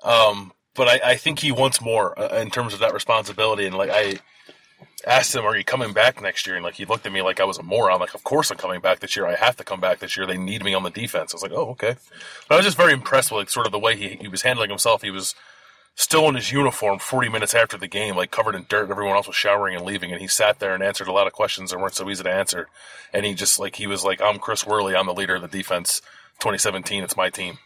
um, 0.03 0.53
but 0.75 0.88
I, 0.88 1.12
I 1.12 1.15
think 1.15 1.39
he 1.39 1.51
wants 1.51 1.82
more 1.82 2.17
uh, 2.19 2.39
in 2.39 2.49
terms 2.49 2.73
of 2.73 2.79
that 2.79 2.93
responsibility. 2.93 3.65
And 3.65 3.75
like 3.75 3.91
I 3.91 4.19
asked 5.06 5.36
him, 5.36 5.45
"Are 5.45 5.56
you 5.56 5.63
coming 5.63 5.93
back 5.93 6.21
next 6.21 6.47
year?" 6.47 6.56
And 6.56 6.63
like 6.63 6.75
he 6.75 6.86
looked 6.86 7.06
at 7.06 7.12
me 7.12 7.21
like 7.21 7.39
I 7.39 7.45
was 7.45 7.58
a 7.58 7.63
moron. 7.63 7.99
Like, 7.99 8.15
of 8.15 8.23
course 8.23 8.51
I'm 8.51 8.58
coming 8.58 8.82
back 8.82 8.99
this 8.99 9.15
year. 9.15 9.27
I 9.27 9.36
have 9.36 9.56
to 9.58 9.63
come 9.63 9.79
back 9.79 9.99
this 9.99 10.17
year. 10.17 10.25
They 10.25 10.38
need 10.38 10.63
me 10.63 10.73
on 10.73 10.84
the 10.84 10.89
defense. 10.89 11.34
I 11.34 11.36
was 11.36 11.43
like, 11.43 11.51
"Oh, 11.51 11.71
okay." 11.71 11.95
But 12.47 12.56
I 12.56 12.58
was 12.58 12.65
just 12.65 12.77
very 12.77 12.93
impressed 12.93 13.32
with 13.32 13.39
like 13.39 13.49
sort 13.49 13.65
of 13.65 13.71
the 13.71 13.79
way 13.79 13.95
he 13.95 14.17
he 14.19 14.27
was 14.27 14.41
handling 14.41 14.69
himself. 14.69 15.01
He 15.01 15.12
was 15.12 15.36
still 15.95 16.27
in 16.29 16.36
his 16.36 16.51
uniform 16.51 16.99
40 16.99 17.29
minutes 17.29 17.53
after 17.53 17.77
the 17.77 17.88
game, 17.88 18.15
like 18.15 18.32
covered 18.32 18.56
in 18.56 18.65
dirt. 18.67 18.89
Everyone 18.89 19.15
else 19.15 19.27
was 19.27 19.36
showering 19.36 19.75
and 19.75 19.86
leaving, 19.86 20.12
and 20.12 20.21
he 20.21 20.27
sat 20.27 20.60
there 20.60 20.73
and 20.73 20.84
answered 20.84 21.08
a 21.08 21.12
lot 21.13 21.27
of 21.27 21.34
questions 21.34 21.71
that 21.71 21.79
weren't 21.79 21.95
so 21.95 22.10
easy 22.10 22.23
to 22.23 22.32
answer. 22.32 22.67
And 23.12 23.25
he 23.25 23.34
just 23.34 23.60
like 23.60 23.75
he 23.75 23.88
was 23.88 24.03
like, 24.03 24.21
"I'm 24.21 24.39
Chris 24.39 24.65
Worley. 24.65 24.95
I'm 24.95 25.06
the 25.06 25.13
leader 25.13 25.36
of 25.36 25.41
the 25.41 25.47
defense. 25.47 26.01
2017. 26.39 27.03
It's 27.03 27.17
my 27.17 27.29
team 27.29 27.60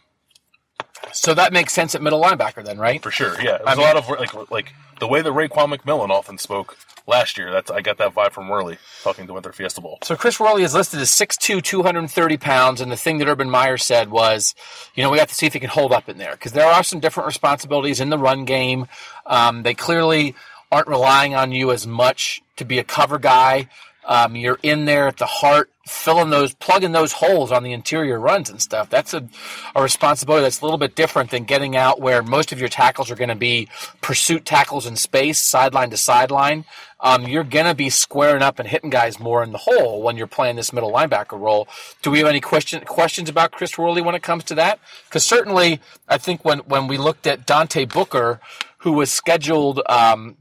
So 1.12 1.34
that 1.34 1.52
makes 1.52 1.72
sense 1.72 1.94
at 1.94 2.02
middle 2.02 2.22
linebacker 2.22 2.64
then, 2.64 2.78
right? 2.78 3.02
for 3.02 3.10
sure." 3.10 3.40
Yeah, 3.40 3.56
it 3.56 3.64
was 3.64 3.78
a 3.78 3.80
lot 3.80 3.96
of 3.96 4.08
like 4.08 4.50
like 4.50 4.74
the 5.00 5.08
way 5.08 5.22
that 5.22 5.32
Raekwon 5.32 5.74
McMillan 5.76 6.10
often 6.10 6.38
spoke 6.38 6.76
last 7.06 7.38
year. 7.38 7.50
That's 7.50 7.70
I 7.70 7.80
got 7.80 7.98
that 7.98 8.14
vibe 8.14 8.32
from 8.32 8.48
Worley 8.48 8.78
talking 9.02 9.26
to 9.26 9.32
Winter 9.32 9.52
Fiesta 9.52 9.80
Bowl. 9.80 9.98
So 10.02 10.14
Chris 10.14 10.38
Worley 10.38 10.62
is 10.62 10.74
listed 10.74 11.00
as 11.00 11.10
6'2", 11.10 11.62
230 11.62 12.36
pounds, 12.36 12.80
and 12.80 12.92
the 12.92 12.96
thing 12.96 13.18
that 13.18 13.28
Urban 13.28 13.50
Meyer 13.50 13.78
said 13.78 14.10
was, 14.10 14.54
you 14.94 15.02
know, 15.02 15.10
we 15.10 15.18
have 15.18 15.28
to 15.28 15.34
see 15.34 15.46
if 15.46 15.54
he 15.54 15.60
can 15.60 15.70
hold 15.70 15.92
up 15.92 16.08
in 16.08 16.18
there 16.18 16.32
because 16.32 16.52
there 16.52 16.66
are 16.66 16.84
some 16.84 17.00
different 17.00 17.26
responsibilities 17.26 18.00
in 18.00 18.10
the 18.10 18.18
run 18.18 18.44
game. 18.44 18.86
Um, 19.26 19.62
they 19.62 19.74
clearly 19.74 20.34
aren't 20.70 20.88
relying 20.88 21.34
on 21.34 21.50
you 21.50 21.72
as 21.72 21.86
much 21.86 22.42
to 22.56 22.64
be 22.64 22.78
a 22.78 22.84
cover 22.84 23.18
guy. 23.18 23.68
Um, 24.04 24.36
you're 24.36 24.58
in 24.62 24.84
there 24.84 25.08
at 25.08 25.16
the 25.16 25.26
heart, 25.26 25.70
filling 25.90 26.30
those, 26.30 26.54
plugging 26.54 26.92
those 26.92 27.12
holes 27.12 27.52
on 27.52 27.62
the 27.62 27.72
interior 27.72 28.18
runs 28.18 28.50
and 28.50 28.60
stuff. 28.60 28.88
That's 28.90 29.14
a, 29.14 29.28
a 29.74 29.82
responsibility 29.82 30.42
that's 30.42 30.60
a 30.60 30.64
little 30.64 30.78
bit 30.78 30.94
different 30.94 31.30
than 31.30 31.44
getting 31.44 31.76
out 31.76 32.00
where 32.00 32.22
most 32.22 32.52
of 32.52 32.60
your 32.60 32.68
tackles 32.68 33.10
are 33.10 33.16
going 33.16 33.28
to 33.28 33.34
be 33.34 33.68
pursuit 34.00 34.44
tackles 34.44 34.86
in 34.86 34.96
space, 34.96 35.38
sideline 35.38 35.90
to 35.90 35.96
sideline. 35.96 36.64
Um, 37.00 37.28
you're 37.28 37.44
going 37.44 37.66
to 37.66 37.74
be 37.74 37.90
squaring 37.90 38.42
up 38.42 38.58
and 38.58 38.68
hitting 38.68 38.90
guys 38.90 39.20
more 39.20 39.42
in 39.42 39.52
the 39.52 39.58
hole 39.58 40.02
when 40.02 40.16
you're 40.16 40.26
playing 40.26 40.56
this 40.56 40.72
middle 40.72 40.92
linebacker 40.92 41.38
role. 41.38 41.68
Do 42.02 42.10
we 42.10 42.18
have 42.18 42.26
any 42.26 42.40
question, 42.40 42.84
questions 42.84 43.28
about 43.28 43.52
Chris 43.52 43.78
Worley 43.78 44.02
when 44.02 44.14
it 44.16 44.22
comes 44.22 44.44
to 44.44 44.54
that? 44.56 44.80
Because 45.06 45.24
certainly, 45.24 45.80
I 46.08 46.18
think 46.18 46.44
when, 46.44 46.58
when 46.60 46.88
we 46.88 46.98
looked 46.98 47.26
at 47.26 47.46
Dante 47.46 47.84
Booker, 47.84 48.40
who 48.78 48.92
was 48.92 49.12
scheduled 49.12 49.80
um, 49.88 50.36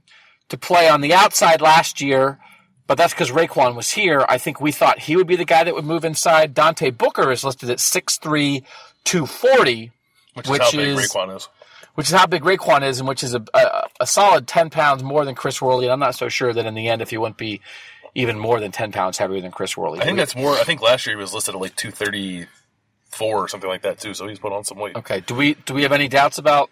to 0.50 0.58
play 0.58 0.90
on 0.90 1.02
the 1.02 1.14
outside 1.14 1.62
last 1.62 2.02
year, 2.02 2.40
but 2.88 2.98
that's 2.98 3.14
because 3.14 3.32
Raekwon 3.32 3.76
was 3.76 3.92
here. 3.92 4.26
I 4.28 4.38
think 4.38 4.60
we 4.62 4.72
thought 4.72 5.00
he 5.00 5.16
would 5.16 5.28
be 5.28 5.36
the 5.36 5.46
guy 5.46 5.64
that 5.64 5.76
would 5.76 5.86
move 5.86 6.06
inside. 6.06 6.54
Dante 6.54 6.90
Booker 6.90 7.32
is 7.32 7.44
listed 7.44 7.70
at 7.70 7.78
6'3", 7.80 8.64
240, 9.04 9.92
which, 10.34 10.48
which 10.48 10.62
is 10.62 10.72
how 10.72 10.72
big 10.72 10.98
Raekwon 10.98 11.36
is. 11.36 11.50
which 11.96 12.08
is 12.08 12.14
how 12.14 12.26
big 12.26 12.44
Raekwon 12.44 12.84
is, 12.84 13.00
and 13.00 13.08
which 13.08 13.24
is 13.24 13.34
a, 13.36 13.44
a, 13.54 13.88
a 14.02 14.08
solid 14.08 14.48
10 14.48 14.70
pounds 14.70 15.04
more 15.04 15.26
than 15.26 15.36
Chris 15.36 15.62
Worley. 15.62 15.86
And 15.86 15.94
I'm 15.94 16.00
not 16.00 16.16
so 16.16 16.30
sure 16.30 16.54
that 16.54 16.66
in 16.66 16.74
the 16.76 16.88
end, 16.88 17.02
if 17.02 17.10
he 17.10 17.18
wouldn't 17.18 17.38
be 17.38 17.62
even 18.16 18.40
more 18.40 18.60
than 18.60 18.72
10 18.72 18.92
pounds 18.92 19.18
heavier 19.18 19.42
than 19.42 19.52
Chris 19.52 19.78
Worley. 19.78 20.00
I 20.00 20.06
think 20.06 20.18
that's 20.18 20.36
more. 20.36 20.54
I 20.54 20.64
think 20.64 20.82
last 20.82 21.06
year 21.06 21.16
he 21.16 21.22
was 21.22 21.34
listed 21.34 21.54
at 21.56 21.62
like 21.62 21.76
two 21.76 21.92
thirty 21.92 22.48
four 23.12 23.44
or 23.44 23.48
something 23.48 23.70
like 23.70 23.84
that 23.84 24.00
too. 24.00 24.14
So 24.14 24.28
he's 24.28 24.40
put 24.40 24.52
on 24.54 24.64
some 24.64 24.78
weight. 24.78 24.96
Okay. 24.96 25.22
Do 25.22 25.36
we 25.36 25.54
do 25.54 25.74
we 25.74 25.84
have 25.84 25.92
any 25.92 26.08
doubts 26.08 26.38
about 26.38 26.70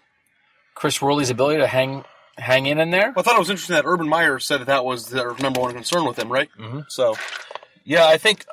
Chris 0.74 1.00
Worley's 1.00 1.30
ability 1.30 1.58
to 1.60 1.66
hang 1.66 2.04
hang 2.38 2.66
in 2.66 2.78
in 2.78 2.90
there? 2.90 3.12
Well, 3.14 3.18
I 3.18 3.22
thought 3.22 3.36
it 3.36 3.40
was 3.40 3.50
interesting 3.50 3.74
that 3.74 3.84
Urban 3.86 4.08
Meyer 4.08 4.38
said 4.38 4.60
that 4.60 4.66
that 4.66 4.84
was 4.84 5.08
their 5.08 5.34
number 5.38 5.60
one 5.60 5.72
concern 5.72 6.04
with 6.04 6.18
him, 6.18 6.30
right? 6.30 6.48
Mm-hmm. 6.58 6.80
So 6.88 7.16
Yeah, 7.84 8.06
I 8.06 8.18
think 8.18 8.44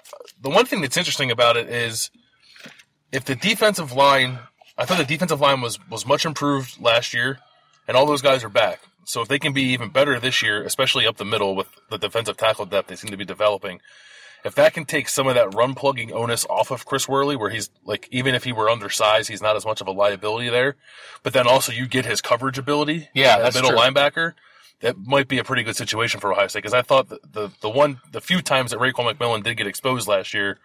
the 0.41 0.49
one 0.49 0.65
thing 0.65 0.81
that's 0.81 0.97
interesting 0.97 1.31
about 1.31 1.57
it 1.57 1.69
is 1.69 2.11
if 3.11 3.25
the 3.25 3.35
defensive 3.35 3.93
line. 3.93 4.39
I 4.75 4.85
thought 4.85 4.97
the 4.97 5.05
defensive 5.05 5.39
line 5.39 5.61
was 5.61 5.77
was 5.87 6.05
much 6.07 6.25
improved 6.25 6.81
last 6.81 7.13
year, 7.13 7.37
and 7.87 7.95
all 7.95 8.07
those 8.07 8.23
guys 8.23 8.43
are 8.43 8.49
back. 8.49 8.79
So 9.05 9.21
if 9.21 9.27
they 9.27 9.37
can 9.37 9.53
be 9.53 9.63
even 9.65 9.89
better 9.89 10.19
this 10.19 10.41
year, 10.41 10.63
especially 10.63 11.05
up 11.05 11.17
the 11.17 11.25
middle 11.25 11.55
with 11.55 11.67
the 11.91 11.97
defensive 11.99 12.37
tackle 12.37 12.65
depth 12.65 12.87
they 12.87 12.95
seem 12.95 13.11
to 13.11 13.17
be 13.17 13.25
developing, 13.25 13.81
if 14.43 14.55
that 14.55 14.73
can 14.73 14.85
take 14.85 15.07
some 15.07 15.27
of 15.27 15.35
that 15.35 15.53
run 15.53 15.73
plugging 15.73 16.11
onus 16.11 16.45
off 16.49 16.71
of 16.71 16.85
Chris 16.85 17.07
Worley, 17.07 17.35
where 17.35 17.49
he's 17.49 17.69
like, 17.85 18.07
even 18.11 18.35
if 18.35 18.43
he 18.43 18.51
were 18.51 18.69
undersized, 18.69 19.29
he's 19.29 19.41
not 19.41 19.55
as 19.55 19.65
much 19.65 19.81
of 19.81 19.87
a 19.87 19.91
liability 19.91 20.49
there. 20.49 20.75
But 21.23 21.33
then 21.33 21.47
also 21.47 21.71
you 21.71 21.87
get 21.87 22.05
his 22.05 22.21
coverage 22.21 22.57
ability. 22.57 23.09
Yeah, 23.13 23.37
as 23.37 23.43
that's 23.43 23.55
middle 23.55 23.71
true. 23.71 23.79
linebacker. 23.79 24.33
That 24.81 24.97
might 24.97 25.29
be 25.29 25.37
a 25.37 25.45
pretty 25.45 25.63
good 25.63 25.77
situation 25.77 26.19
for 26.19 26.33
Ohio 26.33 26.47
State 26.47 26.59
because 26.59 26.73
I 26.73 26.81
thought 26.81 27.07
the, 27.07 27.19
the 27.31 27.51
the 27.61 27.69
one 27.69 28.01
the 28.11 28.19
few 28.19 28.41
times 28.41 28.71
that 28.71 28.79
Raekwon 28.79 29.13
McMillan 29.13 29.43
did 29.43 29.55
get 29.55 29.65
exposed 29.65 30.09
last 30.09 30.33
year 30.33 30.59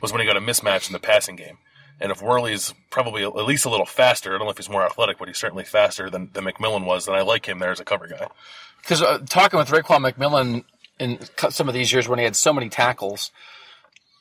was 0.00 0.12
when 0.12 0.20
he 0.20 0.26
got 0.26 0.36
a 0.36 0.40
mismatch 0.40 0.86
in 0.86 0.92
the 0.92 1.00
passing 1.00 1.34
game. 1.34 1.58
And 2.00 2.12
if 2.12 2.20
Worley's 2.20 2.74
probably 2.90 3.24
at 3.24 3.34
least 3.34 3.64
a 3.64 3.70
little 3.70 3.86
faster, 3.86 4.34
I 4.34 4.38
don't 4.38 4.46
know 4.46 4.50
if 4.50 4.56
he's 4.56 4.68
more 4.68 4.84
athletic, 4.84 5.18
but 5.18 5.28
he's 5.28 5.38
certainly 5.38 5.64
faster 5.64 6.10
than, 6.10 6.30
than 6.32 6.44
McMillan 6.44 6.84
was, 6.84 7.06
then 7.06 7.14
I 7.14 7.22
like 7.22 7.46
him 7.46 7.60
there 7.60 7.70
as 7.70 7.80
a 7.80 7.84
cover 7.84 8.08
guy. 8.08 8.28
Because 8.82 9.00
uh, 9.00 9.18
talking 9.28 9.58
with 9.58 9.68
Raekwon 9.68 10.10
McMillan 10.10 10.64
in 10.98 11.18
some 11.50 11.68
of 11.68 11.74
these 11.74 11.92
years 11.92 12.08
when 12.08 12.18
he 12.18 12.24
had 12.24 12.36
so 12.36 12.52
many 12.52 12.68
tackles, 12.68 13.30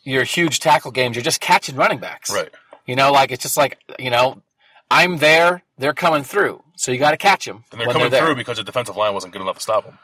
your 0.04 0.24
huge 0.24 0.60
tackle 0.60 0.92
games, 0.92 1.16
you're 1.16 1.24
just 1.24 1.42
catching 1.42 1.76
running 1.76 2.00
backs. 2.00 2.34
Right. 2.34 2.50
You 2.86 2.96
know, 2.96 3.12
like 3.12 3.32
it's 3.32 3.44
just 3.44 3.58
like 3.58 3.80
you 4.00 4.10
know, 4.10 4.42
I'm 4.92 5.18
there, 5.18 5.64
they're 5.78 5.94
coming 5.94 6.24
through, 6.24 6.64
so 6.76 6.92
you 6.92 6.98
got 6.98 7.12
to 7.12 7.18
catch 7.18 7.46
them. 7.46 7.64
And 7.72 7.80
they're 7.80 7.88
coming 7.88 8.12
through 8.12 8.36
because 8.36 8.58
the 8.58 8.64
defensive 8.64 8.98
line 8.98 9.14
wasn't 9.14 9.34
good 9.34 9.42
enough 9.42 9.56
to 9.58 9.62
stop 9.62 9.86
them. 9.86 10.00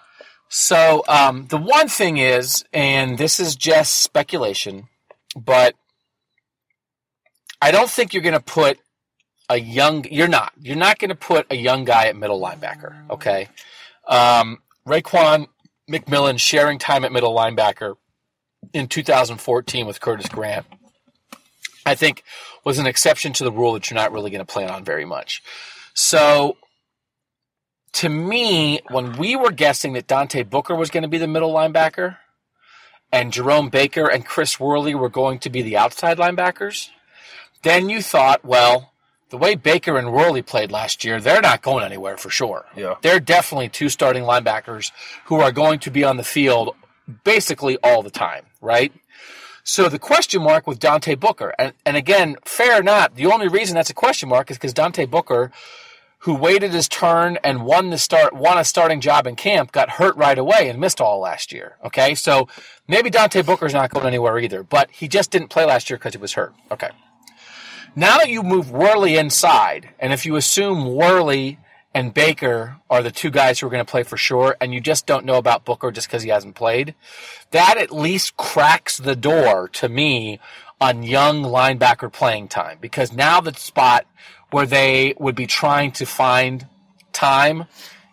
So 0.49 1.03
um, 1.07 1.45
the 1.47 1.57
one 1.57 1.87
thing 1.87 2.17
is, 2.17 2.65
and 2.73 3.17
this 3.17 3.39
is 3.39 3.55
just 3.55 4.01
speculation, 4.01 4.87
but 5.35 5.75
I 7.61 7.71
don't 7.71 7.89
think 7.89 8.13
you're 8.13 8.23
going 8.23 8.33
to 8.33 8.39
put 8.39 8.79
a 9.49 9.57
young. 9.59 10.05
You're 10.09 10.27
not. 10.27 10.53
You're 10.59 10.75
not 10.75 10.97
going 10.97 11.09
to 11.09 11.15
put 11.15 11.45
a 11.51 11.55
young 11.55 11.85
guy 11.85 12.07
at 12.07 12.15
middle 12.15 12.41
linebacker. 12.41 13.09
Okay. 13.11 13.47
Um, 14.07 14.59
Raekwon 14.87 15.47
McMillan 15.89 16.39
sharing 16.39 16.77
time 16.77 17.03
at 17.03 17.11
middle 17.11 17.35
linebacker 17.35 17.95
in 18.73 18.87
2014 18.87 19.87
with 19.87 19.99
Curtis 19.99 20.27
Grant. 20.27 20.65
I 21.85 21.95
think 21.95 22.23
was 22.63 22.77
an 22.77 22.87
exception 22.87 23.33
to 23.33 23.43
the 23.43 23.51
rule 23.51 23.73
that 23.73 23.89
you're 23.89 23.95
not 23.95 24.11
really 24.11 24.29
going 24.29 24.45
to 24.45 24.51
plan 24.51 24.69
on 24.69 24.83
very 24.83 25.05
much. 25.05 25.41
So 25.93 26.57
to 27.93 28.09
me, 28.09 28.81
when 28.89 29.17
we 29.17 29.35
were 29.35 29.51
guessing 29.51 29.93
that 29.93 30.07
Dante 30.07 30.43
Booker 30.43 30.75
was 30.75 30.89
going 30.89 31.03
to 31.03 31.09
be 31.09 31.17
the 31.17 31.27
middle 31.27 31.53
linebacker 31.53 32.17
and 33.11 33.33
Jerome 33.33 33.69
Baker 33.69 34.07
and 34.09 34.25
Chris 34.25 34.59
Worley 34.59 34.93
were 34.93 35.09
going 35.09 35.39
to 35.39 35.49
be 35.49 35.61
the 35.61 35.77
outside 35.77 36.17
linebackers, 36.17 36.89
then 37.63 37.89
you 37.89 38.01
thought, 38.01 38.45
well, 38.45 38.93
the 39.29 39.37
way 39.37 39.55
Baker 39.55 39.97
and 39.97 40.11
Worley 40.11 40.41
played 40.41 40.71
last 40.71 41.03
year, 41.03 41.19
they're 41.19 41.41
not 41.41 41.61
going 41.61 41.83
anywhere 41.83 42.17
for 42.17 42.29
sure. 42.29 42.65
Yeah. 42.75 42.95
They're 43.01 43.19
definitely 43.19 43.69
two 43.69 43.89
starting 43.89 44.23
linebackers 44.23 44.91
who 45.25 45.35
are 45.39 45.51
going 45.51 45.79
to 45.79 45.91
be 45.91 46.03
on 46.03 46.17
the 46.17 46.23
field 46.23 46.75
basically 47.23 47.77
all 47.83 48.03
the 48.03 48.09
time, 48.09 48.45
right? 48.61 48.91
So 49.63 49.87
the 49.87 49.99
question 49.99 50.41
mark 50.41 50.65
with 50.65 50.79
Dante 50.79 51.15
Booker, 51.15 51.53
and, 51.59 51.73
and 51.85 51.95
again, 51.95 52.37
fair 52.43 52.79
or 52.79 52.83
not, 52.83 53.15
the 53.15 53.27
only 53.27 53.47
reason 53.47 53.75
that's 53.75 53.89
a 53.89 53.95
question 53.95 54.29
mark 54.29 54.49
is 54.49 54.57
because 54.57 54.73
Dante 54.73 55.05
Booker, 55.05 55.51
who 56.19 56.33
waited 56.33 56.71
his 56.71 56.87
turn 56.87 57.37
and 57.43 57.63
won 57.63 57.91
the 57.91 57.97
start, 57.97 58.33
won 58.33 58.57
a 58.57 58.63
starting 58.63 58.99
job 58.99 59.27
in 59.27 59.35
camp, 59.35 59.71
got 59.71 59.91
hurt 59.91 60.15
right 60.15 60.37
away 60.37 60.69
and 60.69 60.79
missed 60.79 60.99
all 60.99 61.19
last 61.19 61.51
year. 61.51 61.75
Okay, 61.85 62.15
so 62.15 62.47
maybe 62.87 63.09
Dante 63.09 63.43
Booker's 63.43 63.73
not 63.73 63.91
going 63.91 64.07
anywhere 64.07 64.39
either, 64.39 64.63
but 64.63 64.89
he 64.91 65.07
just 65.07 65.29
didn't 65.29 65.49
play 65.49 65.65
last 65.65 65.89
year 65.89 65.97
because 65.97 66.13
he 66.13 66.19
was 66.19 66.33
hurt. 66.33 66.53
Okay. 66.71 66.89
Now 67.99 68.19
that 68.19 68.29
you 68.29 68.43
move 68.43 68.71
Worley 68.71 69.17
inside, 69.17 69.89
and 69.99 70.13
if 70.13 70.25
you 70.25 70.37
assume 70.37 70.95
Worley 70.95 71.59
and 71.93 72.13
Baker 72.13 72.77
are 72.89 73.03
the 73.03 73.11
two 73.11 73.29
guys 73.29 73.59
who 73.59 73.67
are 73.67 73.69
going 73.69 73.85
to 73.85 73.91
play 73.91 74.03
for 74.03 74.15
sure, 74.15 74.55
and 74.61 74.73
you 74.73 74.79
just 74.79 75.05
don't 75.05 75.25
know 75.25 75.35
about 75.35 75.65
Booker 75.65 75.91
just 75.91 76.07
because 76.07 76.23
he 76.23 76.29
hasn't 76.29 76.55
played, 76.55 76.95
that 77.51 77.75
at 77.77 77.91
least 77.91 78.37
cracks 78.37 78.95
the 78.95 79.17
door 79.17 79.67
to 79.73 79.89
me 79.89 80.39
on 80.79 81.03
young 81.03 81.43
linebacker 81.43 82.09
playing 82.09 82.47
time 82.47 82.77
because 82.79 83.11
now 83.11 83.41
the 83.41 83.53
spot 83.53 84.05
where 84.49 84.65
they 84.65 85.13
would 85.19 85.35
be 85.35 85.45
trying 85.45 85.91
to 85.91 86.05
find 86.05 86.67
time 87.11 87.65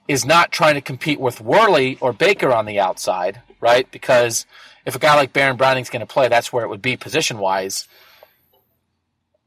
is 0.09 0.25
not 0.25 0.51
trying 0.51 0.75
to 0.75 0.81
compete 0.81 1.20
with 1.20 1.40
Worley 1.40 1.96
or 2.01 2.12
Baker 2.12 2.53
on 2.53 2.66
the 2.66 2.81
outside, 2.81 3.40
right? 3.61 3.88
Because 3.92 4.46
if 4.85 4.96
a 4.96 4.99
guy 4.99 5.14
like 5.14 5.33
Baron 5.33 5.57
Browning's 5.57 5.90
going 5.90 6.01
to 6.01 6.12
play, 6.12 6.27
that's 6.27 6.53
where 6.53 6.64
it 6.64 6.68
would 6.70 6.83
be 6.83 6.96
position 6.96 7.38
wise. 7.38 7.87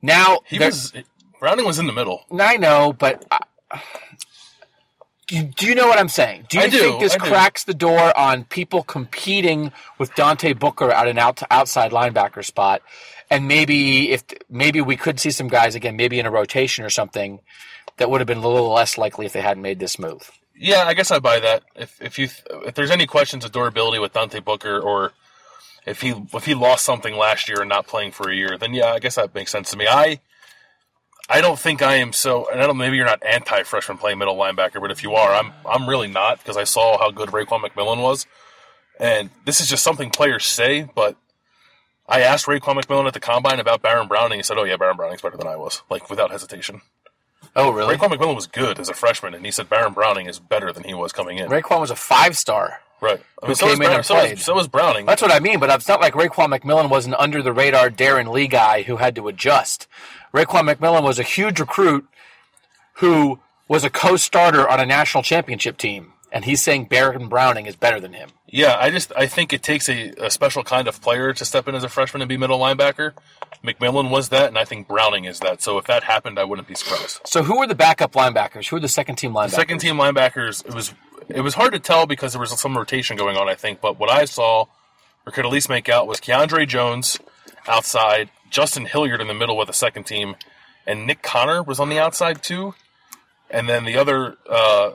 Now 0.02 0.40
He 0.46 0.60
was 0.60 0.94
Browning 1.40 1.66
was 1.66 1.80
in 1.80 1.88
the 1.88 1.94
middle. 1.94 2.26
I 2.38 2.58
know, 2.58 2.94
but 2.94 3.26
uh, 3.32 3.40
do, 5.28 5.44
do 5.44 5.68
you 5.68 5.76
know 5.76 5.88
what 5.88 6.00
I'm 6.00 6.10
saying? 6.10 6.48
Do 6.50 6.58
you 6.58 6.64
I 6.64 6.70
do, 6.70 6.80
think 6.80 7.00
this 7.00 7.14
I 7.14 7.18
do. 7.18 7.26
cracks 7.26 7.64
the 7.64 7.74
door 7.74 8.18
on 8.18 8.44
people 8.46 8.84
competing 8.84 9.72
with 9.98 10.14
Dante 10.16 10.54
Booker 10.54 10.92
at 10.92 11.08
an 11.08 11.18
out, 11.18 11.42
outside 11.52 11.92
linebacker 11.92 12.44
spot? 12.44 12.82
And 13.30 13.48
maybe 13.48 14.12
if 14.12 14.24
maybe 14.50 14.82
we 14.82 14.96
could 14.98 15.20
see 15.20 15.32
some 15.32 15.48
guys 15.48 15.76
again, 15.76 15.96
maybe 15.96 16.20
in 16.20 16.26
a 16.26 16.32
rotation 16.32 16.84
or 16.84 16.90
something, 16.90 17.40
that 17.98 18.10
would 18.10 18.22
have 18.22 18.28
been 18.28 18.40
a 18.40 18.48
little 18.48 18.72
less 18.72 18.98
likely 18.98 19.26
if 19.28 19.34
they 19.34 19.42
hadn't 19.42 19.62
made 19.62 19.80
this 19.80 20.00
move. 20.00 20.32
Yeah, 20.56 20.84
I 20.86 20.94
guess 20.96 21.12
I 21.12 21.20
buy 21.20 21.40
that. 21.40 21.64
If 21.76 22.02
if 22.02 22.18
you 22.18 22.28
if 22.66 22.74
there's 22.74 22.92
any 22.92 23.06
questions 23.06 23.46
of 23.46 23.52
durability 23.52 24.00
with 24.00 24.14
Dante 24.14 24.40
Booker 24.40 24.80
or 24.80 25.14
if 25.86 26.02
he 26.02 26.14
if 26.34 26.46
he 26.46 26.54
lost 26.54 26.86
something 26.86 27.16
last 27.16 27.48
year 27.50 27.62
and 27.62 27.70
not 27.70 27.88
playing 27.88 28.12
for 28.12 28.30
a 28.30 28.36
year, 28.36 28.58
then 28.58 28.74
yeah, 28.74 28.94
I 28.94 29.00
guess 29.00 29.16
that 29.16 29.34
makes 29.34 29.52
sense 29.52 29.72
to 29.72 29.78
me. 29.78 29.88
I 29.88 30.20
I 31.30 31.42
don't 31.42 31.60
think 31.60 31.82
I 31.84 31.96
am 31.96 32.12
so. 32.12 32.50
And 32.50 32.60
I 32.60 32.66
don't. 32.66 32.78
Maybe 32.78 32.98
you're 32.98 33.06
not 33.06 33.24
anti 33.24 33.62
freshman 33.64 34.00
playing 34.00 34.18
middle 34.18 34.36
linebacker, 34.36 34.82
but 34.82 34.90
if 34.90 35.04
you 35.04 35.14
are, 35.14 35.32
I'm 35.32 35.54
I'm 35.66 35.88
really 35.88 36.08
not 36.08 36.40
because 36.40 36.58
I 36.58 36.64
saw 36.64 36.98
how 36.98 37.12
good 37.12 37.30
Raekwon 37.30 37.62
McMillan 37.62 38.02
was, 38.02 38.26
and 39.00 39.30
this 39.46 39.62
is 39.62 39.70
just 39.70 39.84
something 39.84 40.10
players 40.10 40.46
say. 40.46 40.90
But 40.96 41.18
I 42.08 42.22
asked 42.22 42.48
Raekwon 42.48 42.82
McMillan 42.82 43.06
at 43.06 43.14
the 43.14 43.20
combine 43.20 43.60
about 43.60 43.84
Baron 43.84 44.08
Browning. 44.08 44.40
He 44.40 44.44
said, 44.44 44.58
"Oh 44.58 44.64
yeah, 44.64 44.78
Baron 44.78 44.98
Browning's 44.98 45.22
better 45.22 45.38
than 45.38 45.48
I 45.48 45.56
was," 45.56 45.84
like 45.90 46.10
without 46.10 46.32
hesitation. 46.32 46.82
Oh, 47.56 47.72
really? 47.72 47.96
Raekwon 47.96 48.10
McMillan 48.10 48.36
was 48.36 48.48
good 48.48 48.80
as 48.80 48.90
a 48.90 48.94
freshman, 48.94 49.34
and 49.34 49.46
he 49.46 49.52
said 49.52 49.70
Baron 49.70 49.94
Browning 49.94 50.28
is 50.28 50.40
better 50.40 50.72
than 50.72 50.84
he 50.84 50.94
was 50.94 51.12
coming 51.12 51.38
in. 51.38 51.50
Raekwon 51.50 51.80
was 51.80 51.92
a 51.92 51.96
five 51.96 52.38
star. 52.38 52.80
Right. 53.02 53.22
I 53.42 53.46
Who 53.48 53.56
so 53.56 53.66
was 53.68 53.76
came 53.76 53.82
in 53.84 53.92
and 53.96 54.06
so 54.06 54.16
was- 54.16 54.24
played. 54.26 54.40
so 54.40 54.54
was 54.56 54.68
Browning. 54.68 55.06
That's 55.06 55.22
what 55.22 55.32
I 55.32 55.40
mean, 55.40 55.60
but 55.60 55.70
it's 55.70 55.88
not 55.88 56.02
like 56.02 56.14
Raekwon 56.14 56.58
McMillan 56.58 56.90
was 56.90 57.06
an 57.06 57.14
under 57.16 57.42
the 57.42 57.54
radar 57.54 57.90
Darron 57.90 58.32
Lee 58.32 58.48
guy 58.48 58.84
who 58.84 58.98
had 58.98 59.16
to 59.16 59.28
adjust. 59.28 59.88
Raekwon 60.34 60.72
McMillan 60.74 61.04
was 61.04 61.18
a 61.20 61.24
huge 61.24 61.60
recruit 61.60 62.08
who 62.96 63.40
was 63.68 63.84
a 63.84 63.90
co 63.90 64.18
starter 64.18 64.68
on 64.68 64.80
a 64.80 64.86
national 64.86 65.24
championship 65.24 65.78
team. 65.78 66.14
And 66.32 66.46
he's 66.46 66.62
saying 66.62 66.86
Baron 66.86 67.28
Browning 67.28 67.66
is 67.66 67.76
better 67.76 68.00
than 68.00 68.14
him. 68.14 68.30
yeah, 68.46 68.78
I 68.80 68.92
just 68.92 69.12
I 69.18 69.26
think 69.26 69.52
it 69.52 69.64
takes 69.64 69.90
a, 69.90 70.10
a 70.20 70.30
special 70.30 70.64
kind 70.64 70.88
of 70.88 71.02
player 71.02 71.34
to 71.34 71.44
step 71.44 71.68
in 71.68 71.74
as 71.74 71.84
a 71.84 71.90
freshman 71.90 72.22
and 72.22 72.30
be 72.30 72.38
middle 72.38 72.60
linebacker. 72.60 73.14
McMillan 73.64 74.12
was 74.12 74.30
that, 74.30 74.48
and 74.48 74.56
I 74.58 74.64
think 74.64 74.88
Browning 74.88 75.26
is 75.26 75.40
that. 75.40 75.64
So 75.64 75.80
if 75.80 75.86
that 75.88 76.04
happened, 76.04 76.38
I 76.38 76.44
wouldn't 76.44 76.68
be 76.68 76.76
surprised. 76.76 77.22
So 77.26 77.42
who 77.42 77.58
were 77.58 77.66
the 77.66 77.74
backup 77.74 78.12
linebackers? 78.12 78.68
Who 78.70 78.76
were 78.76 78.80
the 78.80 78.88
second 78.88 79.16
team 79.16 79.34
linebackers? 79.34 79.50
Second 79.56 79.80
team 79.80 79.96
linebackers, 79.96 80.64
it 80.68 80.76
was 80.76 80.94
it 81.30 81.42
was 81.42 81.54
hard 81.54 81.74
to 81.74 81.80
tell 81.80 82.06
because 82.06 82.34
there 82.34 82.40
was 82.40 82.58
some 82.60 82.78
rotation 82.78 83.18
going 83.18 83.38
on, 83.38 83.48
I 83.48 83.56
think. 83.56 83.82
But 83.82 84.00
what 84.00 84.10
I 84.10 84.26
saw, 84.26 84.66
or 85.26 85.32
could 85.32 85.46
at 85.46 85.52
least 85.52 85.70
make 85.70 85.90
out, 85.90 86.08
was 86.08 86.20
Keandre 86.20 86.68
Jones 86.68 87.20
outside, 87.68 88.30
Justin 88.50 88.86
Hilliard 88.86 89.22
in 89.22 89.28
the 89.28 89.34
middle 89.34 89.58
with 89.58 89.68
the 89.68 89.74
second 89.74 90.06
team, 90.06 90.36
and 90.88 91.06
Nick 91.06 91.22
Conner 91.22 91.62
was 91.62 91.80
on 91.80 91.90
the 91.90 92.00
outside 92.00 92.42
too. 92.42 92.74
And 93.50 93.68
then 93.70 93.86
the 93.86 93.98
other, 93.98 94.38
uh, 94.50 94.92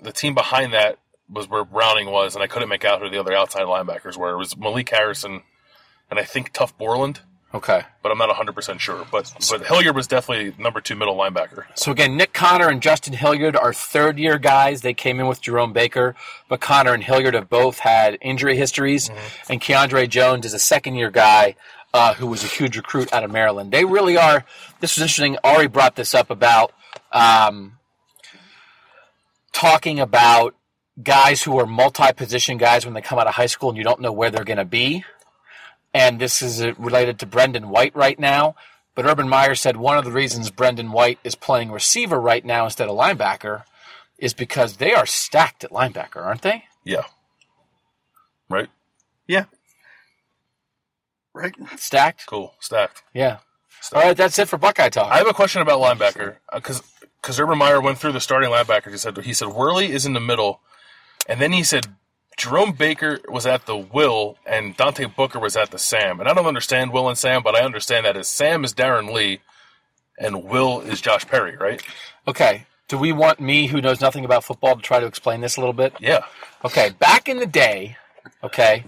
the 0.00 0.12
team 0.12 0.34
behind 0.34 0.72
that 0.72 0.98
was 1.28 1.48
where 1.48 1.64
Browning 1.64 2.10
was, 2.10 2.34
and 2.34 2.42
I 2.42 2.46
couldn't 2.46 2.68
make 2.68 2.84
out 2.84 3.00
who 3.00 3.08
the 3.08 3.20
other 3.20 3.32
outside 3.32 3.62
linebackers 3.62 4.16
were. 4.16 4.30
It 4.30 4.38
was 4.38 4.56
Malik 4.56 4.90
Harrison, 4.90 5.42
and 6.10 6.18
I 6.18 6.24
think 6.24 6.52
Tuf 6.52 6.76
Borland 6.76 7.20
Okay. 7.54 7.82
but 8.02 8.10
I'm 8.10 8.18
not 8.18 8.28
100 8.28 8.54
percent 8.54 8.80
sure. 8.80 9.06
But 9.10 9.32
but 9.50 9.66
Hilliard 9.66 9.94
was 9.94 10.06
definitely 10.06 10.54
number 10.62 10.80
two 10.80 10.96
middle 10.96 11.16
linebacker. 11.16 11.64
So 11.74 11.92
again, 11.92 12.16
Nick 12.16 12.32
Conner 12.32 12.68
and 12.68 12.80
Justin 12.80 13.12
Hilliard 13.12 13.56
are 13.56 13.72
third 13.72 14.18
year 14.18 14.38
guys. 14.38 14.80
They 14.80 14.94
came 14.94 15.20
in 15.20 15.26
with 15.26 15.40
Jerome 15.42 15.72
Baker, 15.72 16.14
but 16.48 16.60
Conner 16.60 16.94
and 16.94 17.02
Hilliard 17.02 17.34
have 17.34 17.50
both 17.50 17.78
had 17.78 18.18
injury 18.20 18.56
histories, 18.56 19.10
and 19.48 19.60
Keandre 19.60 20.08
Jones 20.08 20.46
is 20.46 20.54
a 20.54 20.58
second 20.58 20.94
year 20.94 21.10
guy 21.10 21.56
uh, 21.94 22.14
who 22.14 22.26
was 22.26 22.42
a 22.42 22.46
huge 22.46 22.76
recruit 22.76 23.12
out 23.12 23.24
of 23.24 23.30
Maryland. 23.30 23.70
They 23.70 23.84
really 23.84 24.16
are. 24.16 24.44
This 24.80 24.96
was 24.96 25.02
interesting. 25.02 25.36
Ari 25.44 25.66
brought 25.68 25.94
this 25.96 26.14
up 26.14 26.30
about 26.30 26.72
um, 27.12 27.78
talking 29.52 30.00
about 30.00 30.54
guys 31.02 31.42
who 31.42 31.58
are 31.58 31.66
multi 31.66 32.12
position 32.12 32.58
guys 32.58 32.84
when 32.84 32.94
they 32.94 33.00
come 33.02 33.18
out 33.18 33.26
of 33.26 33.34
high 33.34 33.46
school 33.46 33.70
and 33.70 33.78
you 33.78 33.84
don't 33.84 34.00
know 34.00 34.12
where 34.12 34.30
they're 34.30 34.44
going 34.44 34.58
to 34.58 34.64
be 34.64 35.04
and 35.94 36.20
this 36.20 36.42
is 36.42 36.62
uh, 36.62 36.74
related 36.78 37.18
to 37.20 37.26
Brendan 37.26 37.68
White 37.68 37.94
right 37.94 38.18
now. 38.18 38.54
But 38.94 39.06
Urban 39.06 39.28
Meyer 39.28 39.54
said 39.54 39.76
one 39.76 39.96
of 39.96 40.04
the 40.04 40.12
reasons 40.12 40.50
Brendan 40.50 40.92
White 40.92 41.18
is 41.24 41.34
playing 41.34 41.72
receiver 41.72 42.20
right 42.20 42.44
now 42.44 42.64
instead 42.64 42.88
of 42.88 42.96
linebacker 42.96 43.64
is 44.18 44.34
because 44.34 44.76
they 44.76 44.92
are 44.92 45.06
stacked 45.06 45.64
at 45.64 45.70
linebacker, 45.70 46.22
aren't 46.24 46.42
they? 46.42 46.64
Yeah. 46.84 47.04
Right. 48.50 48.68
Yeah. 49.26 49.44
Right. 51.34 51.54
Stacked? 51.76 52.26
Cool. 52.26 52.54
Stacked. 52.60 53.02
Yeah. 53.14 53.38
All 53.92 54.00
right, 54.00 54.16
that's 54.16 54.38
it 54.38 54.48
for 54.48 54.58
Buckeye 54.58 54.90
Talk. 54.90 55.10
I 55.10 55.18
have 55.18 55.26
a 55.26 55.34
question 55.34 55.60
about 55.60 55.80
linebacker 55.80 56.36
because 56.54 56.82
because 57.20 57.40
Urban 57.40 57.58
Meyer 57.58 57.80
went 57.80 57.98
through 57.98 58.12
the 58.12 58.20
starting 58.20 58.50
linebackers. 58.50 58.92
He 58.92 58.96
said 58.96 59.18
he 59.18 59.34
said 59.34 59.48
Worley 59.48 59.90
is 59.90 60.06
in 60.06 60.12
the 60.12 60.20
middle, 60.20 60.60
and 61.28 61.40
then 61.40 61.52
he 61.52 61.64
said 61.64 61.88
Jerome 62.36 62.72
Baker 62.72 63.20
was 63.28 63.46
at 63.46 63.66
the 63.66 63.76
Will 63.76 64.36
and 64.46 64.76
Dante 64.76 65.04
Booker 65.04 65.38
was 65.38 65.56
at 65.56 65.70
the 65.70 65.78
Sam. 65.78 66.18
And 66.20 66.28
I 66.28 66.34
don't 66.34 66.46
understand 66.46 66.92
Will 66.92 67.08
and 67.08 67.18
Sam, 67.18 67.42
but 67.42 67.54
I 67.54 67.64
understand 67.64 68.06
that 68.06 68.16
is 68.16 68.28
Sam 68.28 68.64
is 68.64 68.74
Darron 68.74 69.12
Lee, 69.12 69.40
and 70.18 70.44
Will 70.44 70.80
is 70.80 71.00
Josh 71.00 71.26
Perry, 71.26 71.56
right? 71.56 71.82
okay. 72.26 72.66
Do 72.88 72.98
we 72.98 73.12
want 73.12 73.40
me, 73.40 73.68
who 73.68 73.80
knows 73.80 74.02
nothing 74.02 74.24
about 74.26 74.44
football, 74.44 74.76
to 74.76 74.82
try 74.82 75.00
to 75.00 75.06
explain 75.06 75.40
this 75.40 75.56
a 75.56 75.60
little 75.60 75.72
bit? 75.72 75.94
Yeah. 75.98 76.24
Okay, 76.62 76.90
back 76.98 77.26
in 77.26 77.38
the 77.38 77.46
day, 77.46 77.96
okay, 78.44 78.84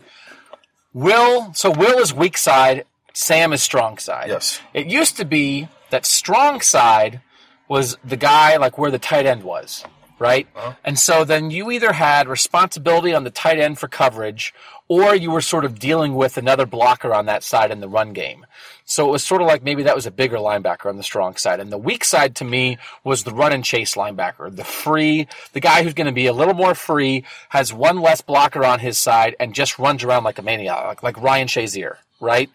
Will, 0.92 1.55
so 1.55 1.70
Will 1.70 1.99
is 1.99 2.12
weak 2.12 2.36
side, 2.36 2.84
Sam 3.14 3.55
is 3.55 3.62
strong 3.62 3.97
side. 3.97 4.28
Yes. 4.28 4.61
It 4.74 4.86
used 4.88 5.16
to 5.16 5.24
be 5.24 5.68
that 5.88 6.05
strong 6.05 6.61
side 6.61 7.22
was 7.66 7.97
the 8.05 8.16
guy 8.16 8.57
like 8.59 8.76
where 8.76 8.90
the 8.90 8.99
tight 8.99 9.24
end 9.24 9.42
was, 9.42 9.84
right? 10.24 10.48
And 10.84 10.98
so 10.98 11.22
then 11.24 11.50
you 11.50 11.70
either 11.70 11.92
had 11.92 12.28
responsibility 12.28 13.12
on 13.12 13.24
the 13.24 13.30
tight 13.30 13.58
end 13.58 13.78
for 13.78 13.88
coverage 13.88 14.54
or 14.88 15.14
you 15.14 15.30
were 15.30 15.42
sort 15.42 15.66
of 15.66 15.78
dealing 15.78 16.14
with 16.14 16.38
another 16.38 16.64
blocker 16.64 17.12
on 17.12 17.26
that 17.26 17.42
side 17.42 17.70
in 17.70 17.80
the 17.80 17.88
run 17.88 18.14
game. 18.14 18.46
So 18.86 19.06
it 19.06 19.10
was 19.10 19.22
sort 19.22 19.42
of 19.42 19.46
like 19.46 19.62
maybe 19.62 19.82
that 19.82 19.94
was 19.94 20.06
a 20.06 20.10
bigger 20.10 20.38
linebacker 20.38 20.86
on 20.86 20.96
the 20.96 21.02
strong 21.02 21.36
side. 21.36 21.60
And 21.60 21.70
the 21.70 21.76
weak 21.76 22.04
side 22.04 22.36
to 22.36 22.44
me 22.44 22.78
was 23.02 23.24
the 23.24 23.34
run 23.34 23.52
and 23.52 23.62
chase 23.62 23.96
linebacker, 23.96 24.54
the 24.54 24.64
free, 24.64 25.28
the 25.52 25.60
guy 25.60 25.82
who's 25.82 25.94
going 25.94 26.06
to 26.06 26.12
be 26.12 26.26
a 26.26 26.32
little 26.32 26.54
more 26.54 26.74
free, 26.74 27.24
has 27.50 27.70
one 27.70 28.00
less 28.00 28.22
blocker 28.22 28.64
on 28.64 28.78
his 28.78 28.96
side, 28.96 29.36
and 29.38 29.54
just 29.54 29.78
runs 29.78 30.04
around 30.04 30.24
like 30.24 30.38
a 30.38 30.42
maniac, 30.42 30.86
like, 30.86 31.02
like 31.02 31.22
Ryan 31.22 31.48
Shazier, 31.48 31.96
right? 32.20 32.48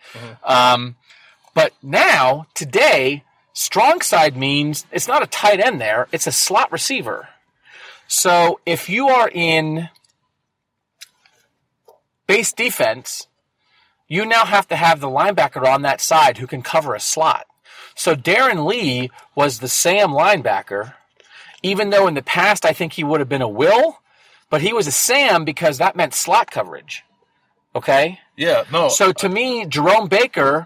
Um, 0.44 0.96
but 1.54 1.74
now, 1.84 2.48
today, 2.56 3.24
strong 3.54 4.02
side 4.02 4.36
means 4.38 4.86
it's 4.92 5.08
not 5.08 5.24
a 5.24 5.28
tight 5.28 5.60
end 5.60 5.80
there, 5.80 6.08
it's 6.12 6.28
a 6.28 6.32
slot 6.32 6.72
receiver. 6.72 7.28
So 8.10 8.60
if 8.66 8.90
you 8.90 9.08
are 9.08 9.30
in 9.32 9.88
base 12.26 12.52
defense, 12.52 13.28
you 14.08 14.26
now 14.26 14.46
have 14.46 14.68
to 14.70 14.76
have 14.76 15.00
the 15.00 15.08
linebacker 15.08 15.64
on 15.66 15.84
that 15.84 16.02
side 16.02 16.40
who 16.40 16.48
can 16.48 16.64
cover 16.64 16.96
a 16.96 17.00
slot. 17.00 17.46
So 17.94 18.16
Darron 18.16 18.66
Lee 18.66 19.12
was 19.36 19.60
the 19.60 19.68
Sam 19.68 20.10
linebacker, 20.10 20.96
even 21.62 21.92
though 21.92 22.08
in 22.08 22.16
the 22.16 22.24
past 22.24 22.66
I 22.66 22.74
think 22.74 22.94
he 22.94 23.04
would 23.04 23.20
have 23.20 23.30
been 23.30 23.44
a 23.44 23.48
Will, 23.48 24.00
but 24.50 24.64
he 24.64 24.74
was 24.74 24.88
a 24.88 24.92
Sam 24.92 25.46
because 25.46 25.78
that 25.78 25.96
meant 25.96 26.16
slot 26.16 26.50
coverage. 26.50 27.04
Okay? 27.76 28.20
Yeah. 28.36 28.64
No. 28.74 28.90
So 28.90 29.12
to 29.12 29.30
me, 29.30 29.68
Jerome 29.68 30.08
Baker 30.08 30.66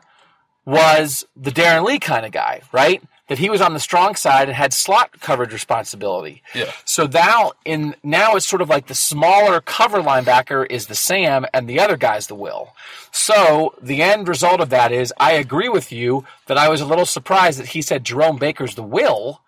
was 0.64 1.26
the 1.36 1.52
Darron 1.52 1.84
Lee 1.84 2.00
kind 2.00 2.26
of 2.26 2.32
guy, 2.32 2.62
right? 2.72 3.04
That 3.30 3.40
he 3.40 3.50
was 3.50 3.62
on 3.62 3.74
the 3.74 3.80
strong 3.80 4.16
side 4.16 4.50
and 4.50 4.56
had 4.56 4.74
slot 4.74 5.22
coverage 5.22 5.54
responsibility. 5.54 6.44
Yeah. 6.54 6.72
So 6.84 7.06
now 7.06 7.54
in 7.64 7.96
now 8.04 8.36
it's 8.36 8.48
sort 8.48 8.62
of 8.62 8.68
like 8.68 8.88
the 8.88 8.96
smaller 8.96 9.62
cover 9.62 10.02
linebacker 10.02 10.70
is 10.70 10.88
the 10.88 10.96
Sam 10.96 11.46
and 11.54 11.68
the 11.68 11.80
other 11.80 11.96
guy's 11.96 12.28
the 12.28 12.36
Will. 12.36 12.74
So 13.12 13.76
the 13.82 14.02
end 14.02 14.28
result 14.28 14.60
of 14.60 14.70
that 14.72 14.92
is 14.92 15.14
I 15.18 15.34
agree 15.34 15.70
with 15.70 15.92
you 15.92 16.26
that 16.48 16.58
I 16.58 16.68
was 16.68 16.82
a 16.82 16.86
little 16.86 17.06
surprised 17.06 17.60
that 17.60 17.68
he 17.68 17.82
said 17.82 18.04
Jerome 18.04 18.38
Baker's 18.38 18.76
the 18.76 18.84
Will 18.84 19.42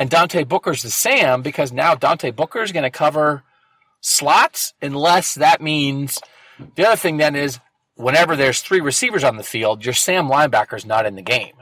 and 0.00 0.10
Dante 0.10 0.42
Booker's 0.42 0.82
the 0.82 0.90
Sam 0.90 1.42
because 1.42 1.70
now 1.70 1.94
Dante 1.94 2.32
Booker's 2.32 2.72
going 2.72 2.82
to 2.82 2.90
cover 2.90 3.44
slots 4.00 4.74
unless 4.82 5.34
that 5.34 5.60
means 5.60 6.20
the 6.74 6.86
other 6.86 6.96
thing 6.96 7.18
then 7.18 7.36
is 7.36 7.60
whenever 7.96 8.34
there's 8.34 8.62
three 8.62 8.80
receivers 8.80 9.24
on 9.24 9.36
the 9.36 9.42
field, 9.42 9.84
your 9.84 9.94
Sam 9.94 10.28
linebacker's 10.28 10.86
not 10.86 11.06
in 11.06 11.14
the 11.14 11.22
game. 11.22 11.54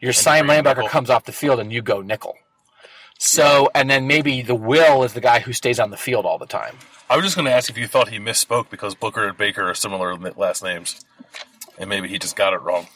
Your 0.00 0.12
bring 0.12 0.44
linebacker 0.44 0.76
nickel. 0.76 0.88
comes 0.88 1.10
off 1.10 1.24
the 1.24 1.32
field 1.32 1.60
and 1.60 1.72
you 1.72 1.82
go 1.82 2.00
nickel. 2.02 2.36
So, 3.18 3.70
and 3.74 3.88
then 3.88 4.06
maybe 4.06 4.42
the 4.42 4.54
Will 4.54 5.02
is 5.02 5.14
the 5.14 5.20
guy 5.20 5.40
who 5.40 5.52
stays 5.52 5.80
on 5.80 5.90
the 5.90 5.96
field 5.96 6.26
all 6.26 6.38
the 6.38 6.46
time. 6.46 6.76
I 7.08 7.16
was 7.16 7.24
just 7.24 7.36
going 7.36 7.46
to 7.46 7.52
ask 7.52 7.70
if 7.70 7.78
you 7.78 7.86
thought 7.86 8.08
he 8.08 8.18
misspoke 8.18 8.68
because 8.68 8.94
Booker 8.94 9.26
and 9.26 9.38
Baker 9.38 9.68
are 9.68 9.74
similar 9.74 10.14
last 10.16 10.62
names, 10.62 11.04
and 11.78 11.88
maybe 11.88 12.08
he 12.08 12.18
just 12.18 12.36
got 12.36 12.52
it 12.52 12.60
wrong. 12.60 12.88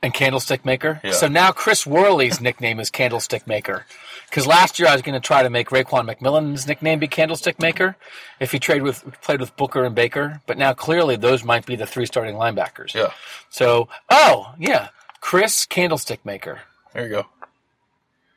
And 0.00 0.14
Candlestick 0.14 0.64
Maker. 0.64 1.00
Yeah. 1.02 1.10
So 1.10 1.26
now 1.26 1.50
Chris 1.50 1.84
Worley's 1.84 2.40
nickname 2.48 2.78
is 2.78 2.88
Candlestick 2.88 3.46
Maker. 3.46 3.84
Because 4.30 4.46
last 4.46 4.78
year 4.78 4.88
I 4.88 4.92
was 4.92 5.02
going 5.02 5.20
to 5.20 5.26
try 5.26 5.42
to 5.42 5.50
make 5.50 5.70
Raekwon 5.70 6.08
McMillan's 6.08 6.68
nickname 6.68 6.98
be 6.98 7.08
Candlestick 7.08 7.58
Maker 7.58 7.96
if 8.38 8.52
he 8.52 8.58
trade 8.58 8.82
with 8.82 9.02
played 9.22 9.40
with 9.40 9.56
Booker 9.56 9.84
and 9.84 9.94
Baker. 9.94 10.40
But 10.46 10.58
now 10.58 10.72
clearly 10.72 11.16
those 11.16 11.44
might 11.44 11.66
be 11.66 11.76
the 11.76 11.86
three 11.86 12.06
starting 12.06 12.36
linebackers. 12.36 12.94
Yeah. 12.94 13.12
So, 13.48 13.88
oh 14.10 14.52
yeah, 14.58 14.88
Chris 15.20 15.66
Candlestick 15.66 16.24
Maker. 16.24 16.60
There 16.92 17.04
you 17.04 17.08
go. 17.10 17.26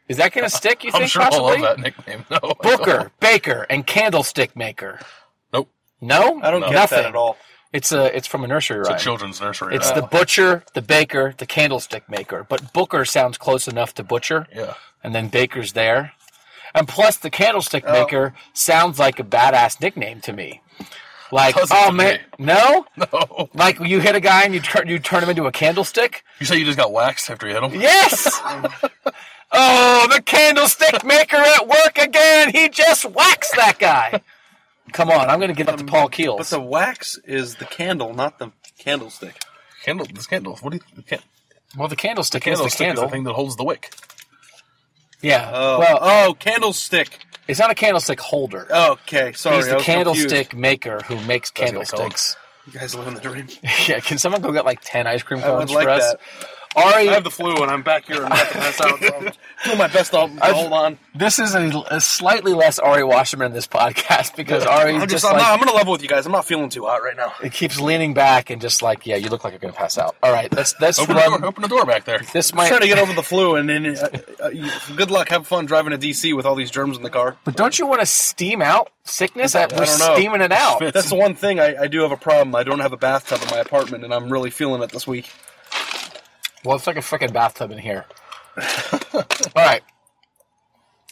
Is 0.08 0.18
that 0.18 0.34
going 0.34 0.44
to 0.44 0.50
stick? 0.50 0.84
You 0.84 0.92
I'm 0.94 1.00
think 1.02 1.12
sure 1.12 1.22
possibly? 1.24 1.56
I'll 1.58 1.62
love 1.62 1.78
that 1.78 1.80
nickname. 1.80 2.26
No. 2.32 2.40
Booker, 2.62 3.12
Baker, 3.20 3.66
and 3.70 3.86
Candlestick 3.88 4.56
Maker. 4.56 5.00
Nope. 5.54 5.70
No, 6.02 6.42
I 6.42 6.52
don't 6.52 6.62
get 6.62 6.72
Nothing. 6.74 6.98
that 7.00 7.06
at 7.06 7.16
all. 7.16 7.38
It's 7.74 7.94
a 7.94 8.14
it's 8.16 8.28
from 8.28 8.44
a 8.44 8.48
nursery 8.48 8.80
It's 8.82 8.90
rhyme. 8.90 8.98
a 8.98 9.00
children's 9.00 9.40
nursery. 9.40 9.76
It's 9.76 9.88
right? 9.88 9.96
the 9.96 10.02
butcher, 10.02 10.64
the 10.74 10.82
baker, 10.82 11.34
the 11.38 11.46
candlestick 11.46 12.10
maker. 12.10 12.46
But 12.50 12.74
Booker 12.74 13.06
sounds 13.06 13.38
close 13.38 13.66
enough 13.68 13.94
to 13.94 14.04
butcher. 14.04 14.46
Yeah. 14.54 14.74
And 15.04 15.16
then 15.16 15.30
Baker's 15.30 15.72
there. 15.72 16.12
And 16.76 16.86
plus, 16.88 17.16
the 17.18 17.30
candlestick 17.30 17.86
Oh. 17.88 17.94
maker 17.94 18.34
sounds 18.54 19.00
like 19.00 19.20
a 19.20 19.24
badass 19.24 19.80
nickname 19.80 20.20
to 20.22 20.34
me. 20.34 20.62
Like, 21.42 21.56
oh 21.72 21.92
man, 21.92 22.20
me. 22.38 22.46
no, 22.46 22.86
No. 22.98 23.50
like 23.54 23.80
you 23.80 24.02
hit 24.02 24.16
a 24.16 24.20
guy 24.20 24.44
and 24.44 24.54
you 24.54 24.60
turn 24.60 24.88
you 24.88 25.00
turn 25.00 25.24
him 25.24 25.30
into 25.30 25.46
a 25.46 25.52
candlestick. 25.52 26.24
You 26.40 26.46
say 26.46 26.58
you 26.58 26.66
just 26.66 26.78
got 26.78 26.92
waxed 26.92 27.30
after 27.30 27.48
you 27.48 27.54
hit 27.54 27.64
him? 27.64 27.80
Yes. 27.80 28.40
oh, 29.52 30.08
the 30.14 30.22
candlestick 30.22 31.06
maker 31.06 31.38
at 31.38 31.68
work 31.68 31.98
again. 31.98 32.52
He 32.52 32.68
just 32.70 33.06
waxed 33.06 33.56
that 33.56 33.80
guy. 33.80 34.22
Come 34.92 35.10
on, 35.10 35.30
I'm 35.30 35.40
going 35.40 35.50
to 35.50 35.56
give 35.56 35.70
it 35.70 35.78
to 35.78 35.84
um, 35.84 35.88
Paul 35.88 36.10
Keels. 36.10 36.38
But 36.40 36.48
the 36.48 36.60
wax 36.62 37.18
is 37.24 37.56
the 37.56 37.66
candle, 37.66 38.14
not 38.14 38.38
the 38.40 38.52
candlestick. 38.78 39.36
Candle. 39.86 40.06
This 40.14 40.28
candle. 40.28 40.58
What 40.58 40.72
do 40.72 40.78
you? 40.78 40.82
The 40.96 41.02
can, 41.04 41.20
well, 41.78 41.88
the 41.88 41.96
candlestick, 41.96 42.44
candlestick 42.44 42.74
is 42.74 42.78
the 42.78 42.84
candle. 42.84 43.04
is 43.06 43.10
the 43.10 43.12
thing 43.14 43.24
that 43.24 43.34
holds 43.34 43.56
the 43.56 43.64
wick. 43.64 43.94
Yeah. 45.22 45.50
Oh, 45.54 45.80
well, 45.80 45.98
oh, 46.02 46.34
candlestick. 46.40 47.20
it's 47.48 47.60
not 47.60 47.72
a 47.72 47.76
candlestick 47.76 48.20
holder. 48.20 48.68
Okay, 48.74 49.34
sorry. 49.34 49.58
He's 49.58 49.68
I 49.68 49.70
the 49.72 49.76
was 49.78 49.86
candlestick 49.86 50.50
confused. 50.50 50.54
maker 50.54 51.00
who 51.06 51.16
makes 51.26 51.52
That's 51.52 51.72
what 51.74 51.82
it's 51.82 51.92
called. 51.92 52.02
candlesticks. 52.02 52.38
You 52.68 52.80
guys 52.80 52.96
live 52.96 53.08
in 53.08 53.14
the 53.16 53.22
dream. 53.22 53.48
yeah, 53.88 54.00
can 54.00 54.18
someone 54.18 54.42
go 54.42 54.52
get 54.52 54.66
like 54.66 54.80
ten 54.84 55.08
ice 55.08 55.24
cream 55.24 55.42
I 55.44 55.50
would 55.52 55.58
cones 55.68 55.72
like 55.72 55.84
for 55.86 55.90
us? 55.90 56.12
that. 56.14 56.20
Ari, 56.76 57.10
I 57.10 57.14
have 57.14 57.26
the 57.26 57.32
flu 57.32 57.54
and 57.62 57.70
I'm 57.70 57.82
back 57.82 58.06
here 58.06 58.24
and 58.24 58.26
I'm 58.26 58.32
about 58.32 58.48
to 58.48 58.58
pass 58.58 58.82
out. 58.82 59.00
So 59.00 59.14
I'm 59.14 59.32
doing 59.66 59.78
my 59.78 59.88
best 59.88 60.12
to 60.12 60.28
hold 60.28 60.72
on. 60.72 60.98
this 61.14 61.38
is 61.38 61.54
a, 61.54 61.70
a 61.92 62.00
slightly 62.00 62.54
less 62.54 62.80
Ari 62.80 63.04
Wasserman 63.04 63.48
in 63.48 63.54
this 63.54 63.68
podcast 63.68 64.38
because 64.38 64.66
Ari 64.66 64.94
I'm 64.94 65.02
just, 65.02 65.12
just, 65.12 65.26
I'm, 65.26 65.34
like, 65.34 65.42
not, 65.42 65.52
I'm 65.52 65.60
gonna 65.60 65.76
level 65.76 65.92
with 65.92 66.02
you 66.02 66.08
guys. 66.08 66.26
I'm 66.26 66.32
not 66.32 66.46
feeling 66.46 66.70
too 66.70 66.86
hot 66.86 67.04
right 67.04 67.18
now. 67.18 67.34
it 67.44 67.52
keeps 67.52 67.80
leaning 67.80 68.14
back 68.14 68.50
and 68.50 68.62
just 68.62 68.82
like, 68.82 69.06
yeah, 69.06 69.18
you 69.18 69.28
look 69.28 69.44
like 69.44 69.52
you're 69.52 69.60
gonna 69.60 69.74
pass 69.74 69.98
out. 69.98 70.16
All 70.24 70.32
right, 70.32 70.52
let's 70.54 70.74
let's 70.80 70.98
Open 70.98 71.16
the 71.16 71.22
door. 71.22 71.46
Open 71.46 71.62
the 71.62 71.68
door 71.68 71.86
back 71.86 72.06
there. 72.06 72.20
This 72.32 72.52
I'm 72.52 72.58
might. 72.58 72.70
trying 72.70 72.82
to 72.82 72.88
get 72.88 73.00
over 73.00 73.14
the 73.14 73.24
flu 73.24 73.56
and 73.56 73.70
then 73.70 73.86
uh, 73.98 74.08
uh, 74.40 74.50
good 74.96 75.12
luck. 75.12 75.28
Have 75.30 75.46
fun 75.46 75.66
driving 75.66 75.92
to 75.92 75.98
DC 75.98 76.34
with 76.36 76.46
all 76.46 76.56
these 76.56 76.72
germs 76.72 76.96
in 76.96 77.04
the 77.04 77.10
car. 77.10 77.36
but 77.44 77.58
don't 77.58 77.78
you 77.78 77.86
want 77.86 78.00
to 78.00 78.06
steam 78.06 78.62
out 78.62 78.90
sickness? 79.04 79.52
That 79.54 79.74
I 79.74 79.80
we're 79.80 79.86
don't 79.86 80.00
know. 80.00 80.16
steaming 80.16 80.42
it 80.42 80.54
out. 80.54 80.80
That's 80.94 81.10
the 81.10 81.16
one 81.16 81.36
thing 81.36 81.60
I, 81.60 81.76
I 81.82 81.88
do 81.88 82.00
have 82.02 82.14
a 82.14 82.18
problem. 82.18 82.56
I 82.56 82.64
don't 82.64 82.80
have 82.80 82.94
a 82.94 82.98
bathtub 82.98 83.42
in 83.42 83.50
my 83.50 83.58
apartment, 83.58 84.06
and 84.06 84.14
I'm 84.14 84.32
really 84.32 84.50
feeling 84.52 84.82
it 84.82 84.92
this 84.92 85.06
week. 85.06 85.30
Well, 86.64 86.76
it's 86.76 86.88
like 86.88 86.98
a 86.98 87.02
freaking 87.02 87.34
bathtub 87.34 87.72
in 87.72 87.78
here. 87.80 88.06
All 89.14 89.24
right. 89.56 89.82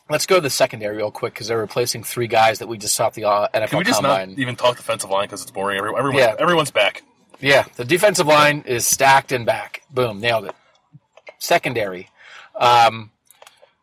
Let's 0.10 0.26
go 0.26 0.36
to 0.36 0.42
the 0.42 0.50
secondary 0.50 0.98
real 0.98 1.12
quick 1.12 1.34
because 1.34 1.48
they're 1.48 1.58
replacing 1.60 2.04
three 2.04 2.28
guys 2.28 2.60
that 2.60 2.68
we 2.68 2.78
just 2.78 2.96
saw 2.96 3.08
at 3.08 3.14
the 3.14 3.26
uh, 3.26 3.48
NFL 3.54 3.70
Can 3.70 3.78
we 3.80 3.84
just 3.84 4.02
Combine. 4.02 4.30
not 4.32 4.40
even 4.40 4.56
talk 4.56 4.78
defensive 4.78 5.10
line 5.10 5.26
because 5.28 5.42
it's 5.44 5.52
boring? 5.52 5.78
Every- 5.78 5.92
Everyone's, 5.96 6.18
Yeah. 6.20 6.36
everyone's 6.40 6.72
back. 6.72 7.04
Yeah, 7.40 7.66
the 7.78 7.86
defensive 7.86 8.26
line 8.28 8.64
is 8.66 8.86
stacked 8.88 9.32
and 9.32 9.46
back. 9.46 9.84
Boom, 9.92 10.20
nailed 10.20 10.46
it. 10.46 10.56
Secondary. 11.38 12.10
Um, 12.56 13.12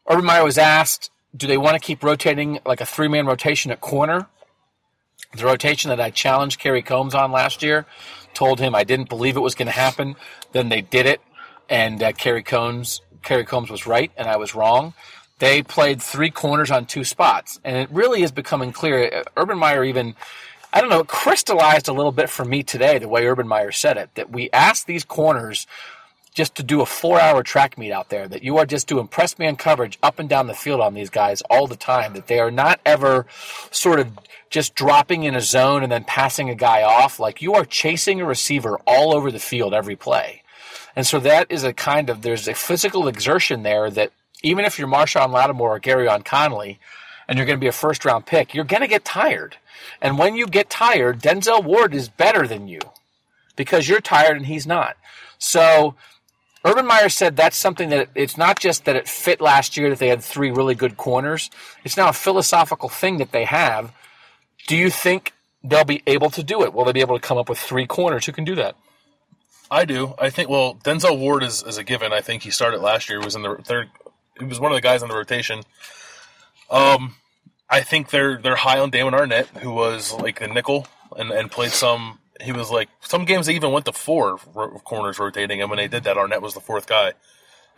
Urban 0.09 0.25
Meyer 0.25 0.45
was 0.45 0.59
asked, 0.59 1.11
do 1.37 1.47
they 1.47 1.57
want 1.57 1.75
to 1.75 1.81
keep 1.81 2.03
rotating 2.03 2.59
like 2.67 2.81
a 2.81 2.87
three 2.87 3.09
man 3.09 3.27
rotation 3.27 3.71
at 3.71 3.81
corner? 3.81 4.27
The 5.37 5.45
rotation 5.45 5.89
that 5.91 6.01
I 6.01 6.11
challenged 6.11 6.59
Kerry 6.61 6.83
Combs 6.83 7.15
on 7.15 7.31
last 7.33 7.63
year, 7.63 7.87
told 8.35 8.59
him 8.61 8.75
I 8.75 8.85
didn't 8.85 9.09
believe 9.09 9.37
it 9.37 9.41
was 9.41 9.55
going 9.55 9.67
to 9.67 9.73
happen. 9.73 10.17
Then 10.53 10.69
they 10.69 10.81
did 10.83 11.07
it, 11.07 11.21
and 11.69 12.03
uh, 12.03 12.13
Kerry 12.13 12.43
Combs 12.43 13.01
Kerry 13.23 13.45
Combs 13.45 13.71
was 13.71 13.87
right 13.87 14.11
and 14.17 14.29
I 14.29 14.37
was 14.37 14.55
wrong. 14.55 14.95
They 15.39 15.63
played 15.63 16.01
three 16.01 16.31
corners 16.31 16.71
on 16.71 16.87
two 16.87 17.05
spots, 17.05 17.61
and 17.63 17.77
it 17.77 17.91
really 17.91 18.23
is 18.23 18.33
becoming 18.33 18.73
clear. 18.73 19.25
Urban 19.37 19.59
Meyer 19.59 19.85
even 19.85 20.15
I 20.73 20.81
don't 20.81 20.91
know, 20.91 21.01
it 21.01 21.09
crystallized 21.09 21.89
a 21.89 21.93
little 21.93 22.13
bit 22.13 22.29
for 22.29 22.45
me 22.45 22.63
today, 22.63 22.99
the 22.99 23.09
way 23.09 23.27
Urban 23.27 23.49
Meyer 23.49 23.73
said 23.73 23.97
it, 23.97 24.11
that 24.15 24.31
we 24.31 24.51
asked 24.51 24.87
these 24.87 25.05
corners 25.05 25.67
just 26.35 26.55
to 26.57 26.63
do 26.63 26.83
a 26.83 26.87
four 26.87 27.19
hour 27.19 27.43
track 27.43 27.79
meet 27.79 27.93
out 27.93 28.11
there, 28.11 28.29
that 28.29 28.43
you 28.43 28.59
are 28.59 28.67
just 28.67 28.87
doing 28.87 29.09
press 29.09 29.39
man 29.39 29.57
coverage 29.57 29.99
up 30.03 30.19
and 30.19 30.29
down 30.29 30.49
the 30.49 30.55
field 30.55 30.83
on 30.83 30.93
these 30.93 31.09
guys 31.09 31.41
all 31.49 31.67
the 31.67 31.77
time, 31.77 32.13
that 32.13 32.27
they 32.27 32.39
are 32.39 32.51
not 32.51 32.79
ever 32.85 33.27
sort 33.71 34.01
of 34.01 34.13
just 34.51 34.75
dropping 34.75 35.23
in 35.23 35.35
a 35.35 35.41
zone 35.41 35.83
and 35.83 35.91
then 35.91 36.05
passing 36.05 36.51
a 36.51 36.55
guy 36.55 36.83
off. 36.83 37.19
Like 37.19 37.41
you 37.41 37.55
are 37.55 37.65
chasing 37.65 38.21
a 38.21 38.27
receiver 38.27 38.79
all 38.87 39.15
over 39.15 39.31
the 39.31 39.39
field 39.39 39.73
every 39.73 39.97
play. 39.97 40.43
And 40.97 41.07
so 41.07 41.21
that 41.21 41.53
is 41.53 41.63
a 41.63 41.75
kind 41.75 42.09
of, 42.09 42.23
there's 42.23 42.49
a 42.49 42.55
physical 42.55 43.07
exertion 43.07 43.63
there 43.63 43.91
that 43.91 44.13
even 44.43 44.65
if 44.65 44.79
you're 44.79 44.89
Marshon 44.89 45.31
Lattimore 45.31 45.77
or 45.77 45.81
Gareon 45.81 46.25
Conley 46.25 46.81
and 47.29 47.37
you're 47.37 47.47
going 47.47 47.59
to 47.59 47.65
be 47.65 47.69
a 47.69 47.73
first 47.73 48.05
round 48.05 48.25
pick, 48.25 48.55
you're 48.55 48.65
going 48.65 48.81
to 48.81 48.89
get 48.89 49.05
tired. 49.05 49.59
And 50.01 50.19
when 50.19 50.37
you 50.37 50.47
get 50.47 50.71
tired, 50.71 51.21
Denzel 51.21 51.63
Ward 51.63 51.95
is 51.95 52.09
better 52.09 52.49
than 52.49 52.67
you 52.67 52.81
because 53.57 53.89
you're 53.89 54.01
tired 54.01 54.37
and 54.39 54.47
he's 54.47 54.67
not. 54.67 54.97
So 55.39 55.95
Urban 56.65 56.87
Meyer 56.87 57.09
said 57.09 57.37
that's 57.37 57.57
something 57.57 57.91
that 57.91 58.09
it's 58.15 58.37
not 58.37 58.59
just 58.59 58.87
that 58.87 58.97
it 58.97 59.07
fit 59.07 59.41
last 59.41 59.77
year 59.77 59.91
that 59.91 59.99
they 59.99 60.09
had 60.09 60.23
three 60.23 60.51
really 60.51 60.75
good 60.75 60.97
corners. 60.97 61.51
It's 61.85 61.97
now 61.97 62.09
a 62.09 62.15
philosophical 62.15 62.89
thing 62.89 63.19
that 63.19 63.33
they 63.33 63.45
have. 63.45 63.93
Do 64.67 64.77
you 64.77 64.91
think 64.91 65.33
they'll 65.63 65.85
be 65.85 66.03
able 66.07 66.31
to 66.31 66.43
do 66.43 66.63
it? 66.63 66.73
Will 66.73 66.85
they 66.85 66.93
be 66.93 67.01
able 67.01 67.19
to 67.19 67.27
come 67.27 67.39
up 67.39 67.49
with 67.49 67.59
three 67.59 67.87
corners 67.87 68.27
who 68.27 68.33
can 68.33 68.45
do 68.45 68.55
that? 68.57 68.77
I 69.71 69.85
do. 69.85 70.15
I 70.19 70.31
think. 70.31 70.49
Well, 70.49 70.75
Denzel 70.85 71.19
Ward 71.19 71.43
is, 71.43 71.63
is 71.63 71.77
a 71.77 71.85
given. 71.85 72.13
I 72.13 72.21
think 72.21 72.43
he 72.43 72.51
started 72.51 72.81
last 72.81 73.09
year. 73.09 73.21
He 73.21 73.25
was 73.25 73.35
in 73.35 73.43
the 73.43 73.57
third. 73.57 73.91
He 74.39 74.45
was 74.45 74.61
one 74.61 74.73
of 74.73 74.77
the 74.77 74.83
guys 74.83 75.03
in 75.03 75.09
the 75.09 75.15
rotation. 75.15 75.63
Um, 76.71 77.17
I 77.69 77.81
think 77.81 78.11
they're 78.11 78.39
they're 78.39 78.57
high 78.57 78.79
on 78.79 78.91
Damon 78.91 79.15
Arnette, 79.15 79.59
who 79.59 79.73
was 79.73 80.13
like 80.13 80.39
the 80.39 80.49
nickel 80.49 80.87
and, 81.17 81.31
and 81.31 81.51
played 81.51 81.73
some 81.73 82.19
he 82.41 82.53
was 82.53 82.71
like 82.71 82.89
some 83.01 83.25
games 83.25 83.47
they 83.47 83.55
even 83.55 83.73
went 83.73 83.87
to 83.87 83.93
four 83.93 84.39
corners 84.85 85.19
rotating, 85.19 85.61
and 85.61 85.71
when 85.71 85.79
they 85.79 85.89
did 85.89 86.05
that, 86.05 86.17
Arnette 86.17 86.43
was 86.43 86.55
the 86.55 86.61
fourth 86.61 86.87
guy. 86.87 87.13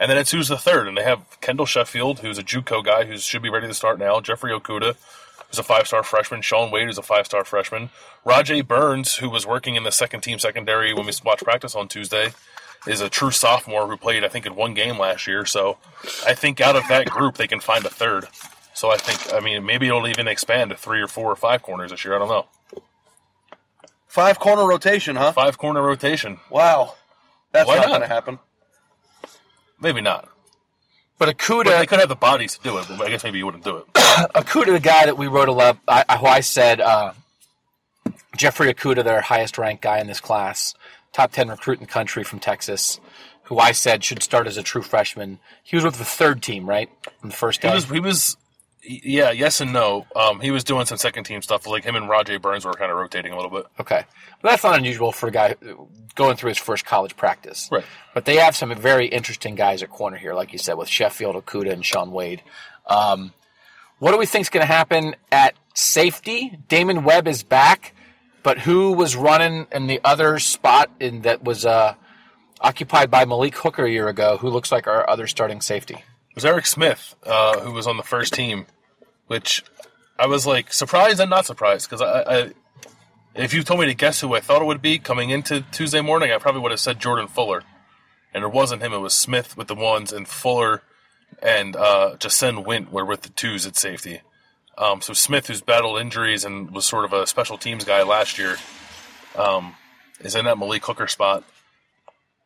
And 0.00 0.10
then 0.10 0.18
it's 0.18 0.30
who's 0.30 0.48
the 0.48 0.56
third, 0.56 0.86
and 0.86 0.96
they 0.96 1.02
have 1.02 1.40
Kendall 1.40 1.66
Sheffield, 1.66 2.20
who's 2.20 2.38
a 2.38 2.42
JUCO 2.44 2.84
guy 2.84 3.04
who 3.04 3.18
should 3.18 3.42
be 3.42 3.50
ready 3.50 3.66
to 3.66 3.74
start 3.74 3.98
now. 3.98 4.20
Jeffrey 4.20 4.52
Okudah, 4.52 4.96
who's 5.48 5.58
a 5.58 5.62
five-star 5.62 6.02
freshman. 6.02 6.42
Shaun 6.42 6.70
Wade, 6.70 6.86
who's 6.86 6.98
a 6.98 7.02
five-star 7.02 7.44
freshman. 7.44 7.90
Rodjay 8.24 8.66
Burns, 8.66 9.16
who 9.16 9.30
was 9.30 9.46
working 9.46 9.74
in 9.74 9.84
the 9.84 9.92
second-team 9.92 10.38
secondary 10.38 10.92
when 10.94 11.06
we 11.06 11.12
watched 11.24 11.44
practice 11.44 11.74
on 11.74 11.88
Tuesday, 11.88 12.32
is 12.86 13.00
a 13.00 13.08
true 13.08 13.30
sophomore 13.30 13.88
who 13.88 13.96
played, 13.96 14.24
I 14.24 14.28
think, 14.28 14.46
in 14.46 14.54
one 14.54 14.74
game 14.74 14.98
last 14.98 15.26
year. 15.26 15.44
So 15.44 15.78
I 16.26 16.34
think 16.34 16.60
out 16.60 16.76
of 16.76 16.86
that 16.88 17.06
group, 17.10 17.36
they 17.36 17.46
can 17.48 17.60
find 17.60 17.84
a 17.84 17.90
third. 17.90 18.26
So 18.74 18.90
I 18.90 18.96
think, 18.96 19.34
I 19.34 19.40
mean, 19.44 19.66
maybe 19.66 19.88
it'll 19.88 20.06
even 20.06 20.28
expand 20.28 20.70
to 20.70 20.76
three 20.76 21.00
or 21.00 21.08
four 21.08 21.32
or 21.32 21.36
five 21.36 21.62
corners 21.62 21.90
this 21.90 22.04
year. 22.04 22.14
I 22.14 22.18
don't 22.18 22.28
know. 22.28 22.46
Five 24.06 24.38
corner 24.38 24.66
rotation, 24.66 25.16
huh? 25.16 25.32
Five 25.32 25.58
corner 25.58 25.82
rotation. 25.82 26.38
Wow. 26.48 26.94
That's 27.52 27.66
Why 27.66 27.76
not, 27.76 27.82
not? 27.82 27.88
going 27.88 28.00
to 28.02 28.06
happen. 28.06 28.38
Maybe 29.80 30.00
not. 30.00 30.28
But 31.18 31.36
Okudah, 31.36 31.64
But 31.64 31.78
they 31.80 31.86
could 31.86 32.00
have 32.00 32.08
the 32.08 32.16
bodies 32.16 32.56
to 32.58 32.62
do 32.62 32.78
it. 32.78 32.86
But 32.88 33.02
I 33.02 33.10
guess 33.10 33.24
maybe 33.24 33.38
you 33.38 33.46
wouldn't 33.46 33.64
do 33.64 33.78
it. 33.78 33.86
Okudah, 33.94 34.72
the 34.72 34.80
guy 34.80 35.06
that 35.06 35.18
we 35.18 35.26
wrote 35.26 35.48
a 35.48 35.52
lot, 35.52 35.78
I, 35.88 36.16
who 36.16 36.26
I 36.26 36.40
said, 36.40 36.80
uh, 36.80 37.12
Jeffrey 38.36 38.72
Okudah, 38.72 39.02
their 39.04 39.20
highest 39.20 39.58
ranked 39.58 39.82
guy 39.82 39.98
in 39.98 40.06
this 40.06 40.20
class, 40.20 40.74
top 41.12 41.32
10 41.32 41.48
recruit 41.48 41.80
in 41.80 41.86
the 41.86 41.92
country 41.92 42.22
from 42.22 42.38
Texas, 42.38 43.00
who 43.44 43.58
I 43.58 43.72
said 43.72 44.04
should 44.04 44.22
start 44.22 44.46
as 44.46 44.56
a 44.56 44.62
true 44.62 44.82
freshman. 44.82 45.40
He 45.64 45.76
was 45.76 45.84
with 45.84 45.98
the 45.98 46.04
third 46.04 46.42
team, 46.42 46.68
right? 46.68 46.88
On 47.22 47.30
the 47.30 47.36
first 47.36 47.62
He 47.62 47.68
was. 47.68 47.90
He 47.90 48.00
was. 48.00 48.36
Yeah. 48.88 49.30
Yes 49.30 49.60
and 49.60 49.72
no. 49.72 50.06
Um, 50.16 50.40
he 50.40 50.50
was 50.50 50.64
doing 50.64 50.86
some 50.86 50.98
second 50.98 51.24
team 51.24 51.42
stuff. 51.42 51.66
Like 51.66 51.84
him 51.84 51.94
and 51.94 52.08
Rodjay 52.08 52.40
Burns 52.40 52.64
were 52.64 52.72
kind 52.72 52.90
of 52.90 52.96
rotating 52.96 53.32
a 53.32 53.36
little 53.36 53.50
bit. 53.50 53.66
Okay. 53.78 54.04
But 54.40 54.50
that's 54.50 54.64
not 54.64 54.78
unusual 54.78 55.12
for 55.12 55.28
a 55.28 55.30
guy 55.30 55.54
going 56.14 56.36
through 56.36 56.48
his 56.48 56.58
first 56.58 56.84
college 56.84 57.16
practice. 57.16 57.68
Right. 57.70 57.84
But 58.14 58.24
they 58.24 58.36
have 58.36 58.56
some 58.56 58.74
very 58.74 59.06
interesting 59.06 59.54
guys 59.54 59.82
at 59.82 59.90
corner 59.90 60.16
here, 60.16 60.34
like 60.34 60.52
you 60.52 60.58
said, 60.58 60.74
with 60.74 60.88
Sheffield, 60.88 61.36
Okudah, 61.36 61.72
and 61.72 61.84
Shaun 61.84 62.10
Wade. 62.10 62.42
Um, 62.86 63.32
what 63.98 64.12
do 64.12 64.18
we 64.18 64.26
think 64.26 64.42
is 64.42 64.48
going 64.48 64.66
to 64.66 64.72
happen 64.72 65.16
at 65.30 65.54
safety? 65.74 66.58
Damon 66.68 67.04
Webb 67.04 67.28
is 67.28 67.42
back, 67.42 67.94
but 68.42 68.58
who 68.58 68.92
was 68.92 69.16
running 69.16 69.66
in 69.72 69.86
the 69.86 70.00
other 70.04 70.38
spot 70.38 70.90
in 71.00 71.22
that 71.22 71.42
was 71.42 71.66
uh, 71.66 71.94
occupied 72.60 73.10
by 73.10 73.24
Malik 73.24 73.56
Hooker 73.56 73.84
a 73.84 73.90
year 73.90 74.08
ago, 74.08 74.36
who 74.36 74.48
looks 74.48 74.70
like 74.70 74.86
our 74.86 75.08
other 75.08 75.26
starting 75.26 75.60
safety? 75.60 75.94
It 75.94 76.34
was 76.34 76.44
Eric 76.44 76.66
Smith 76.66 77.16
uh, 77.24 77.60
who 77.60 77.72
was 77.72 77.86
on 77.86 77.96
the 77.96 78.02
first 78.04 78.34
team, 78.34 78.66
which 79.28 79.64
I 80.18 80.26
was 80.26 80.46
like 80.46 80.72
surprised 80.72 81.20
and 81.20 81.30
not 81.30 81.46
surprised 81.46 81.88
because 81.88 82.02
I, 82.02 82.22
I, 82.22 82.52
if 83.34 83.54
you 83.54 83.62
told 83.62 83.80
me 83.80 83.86
to 83.86 83.94
guess 83.94 84.20
who 84.20 84.34
I 84.34 84.40
thought 84.40 84.60
it 84.60 84.66
would 84.66 84.82
be 84.82 84.98
coming 84.98 85.30
into 85.30 85.60
Tuesday 85.60 86.00
morning, 86.00 86.32
I 86.32 86.38
probably 86.38 86.60
would 86.60 86.72
have 86.72 86.80
said 86.80 86.98
Jordan 86.98 87.28
Fuller, 87.28 87.62
and 88.34 88.42
it 88.42 88.52
wasn't 88.52 88.82
him. 88.82 88.92
It 88.92 88.98
was 88.98 89.14
Smith 89.14 89.56
with 89.56 89.68
the 89.68 89.74
ones 89.74 90.12
and 90.12 90.26
Fuller 90.26 90.82
and 91.42 91.76
uh, 91.76 92.16
Jahsen 92.18 92.64
Wint 92.64 92.92
were 92.92 93.04
with 93.04 93.22
the 93.22 93.28
twos 93.30 93.66
at 93.66 93.76
safety. 93.76 94.20
Um, 94.76 95.00
so 95.00 95.12
Smith, 95.12 95.48
who's 95.48 95.60
battled 95.60 96.00
injuries 96.00 96.44
and 96.44 96.70
was 96.70 96.84
sort 96.84 97.04
of 97.04 97.12
a 97.12 97.26
special 97.26 97.58
teams 97.58 97.84
guy 97.84 98.02
last 98.02 98.38
year, 98.38 98.56
um, 99.36 99.74
is 100.20 100.34
in 100.34 100.44
that 100.44 100.58
Malik 100.58 100.84
Hooker 100.84 101.08
spot, 101.08 101.44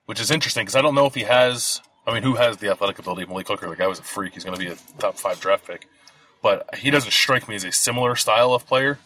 which 0.07 0.21
is 0.21 0.31
interesting 0.31 0.63
because 0.63 0.77
I 0.77 0.83
don't 0.83 0.95
know 0.95 1.07
if 1.07 1.15
he 1.15 1.23
has. 1.23 1.81
I 2.07 2.13
mean, 2.13 2.23
who 2.23 2.35
has 2.35 2.57
the 2.57 2.69
athletic 2.71 2.99
ability 2.99 3.23
of 3.23 3.29
Malik 3.29 3.49
Hooker? 3.49 3.69
The 3.69 3.77
guy 3.77 3.87
was 3.87 3.99
a 3.99 4.03
freak. 4.03 4.35
He's 4.35 4.45
going 4.45 4.59
to 4.59 4.65
be 4.65 4.71
a 4.71 4.77
top 4.99 5.17
five 5.17 5.41
draft 5.41 5.67
pick, 5.67 5.87
but 6.43 6.75
he 6.77 6.91
doesn't 6.91 7.13
strike 7.13 7.49
me 7.49 7.55
as 7.55 7.65
a 7.65 7.73
similar 7.73 8.17
style 8.17 8.53
of 8.53 8.67
player 8.67 8.99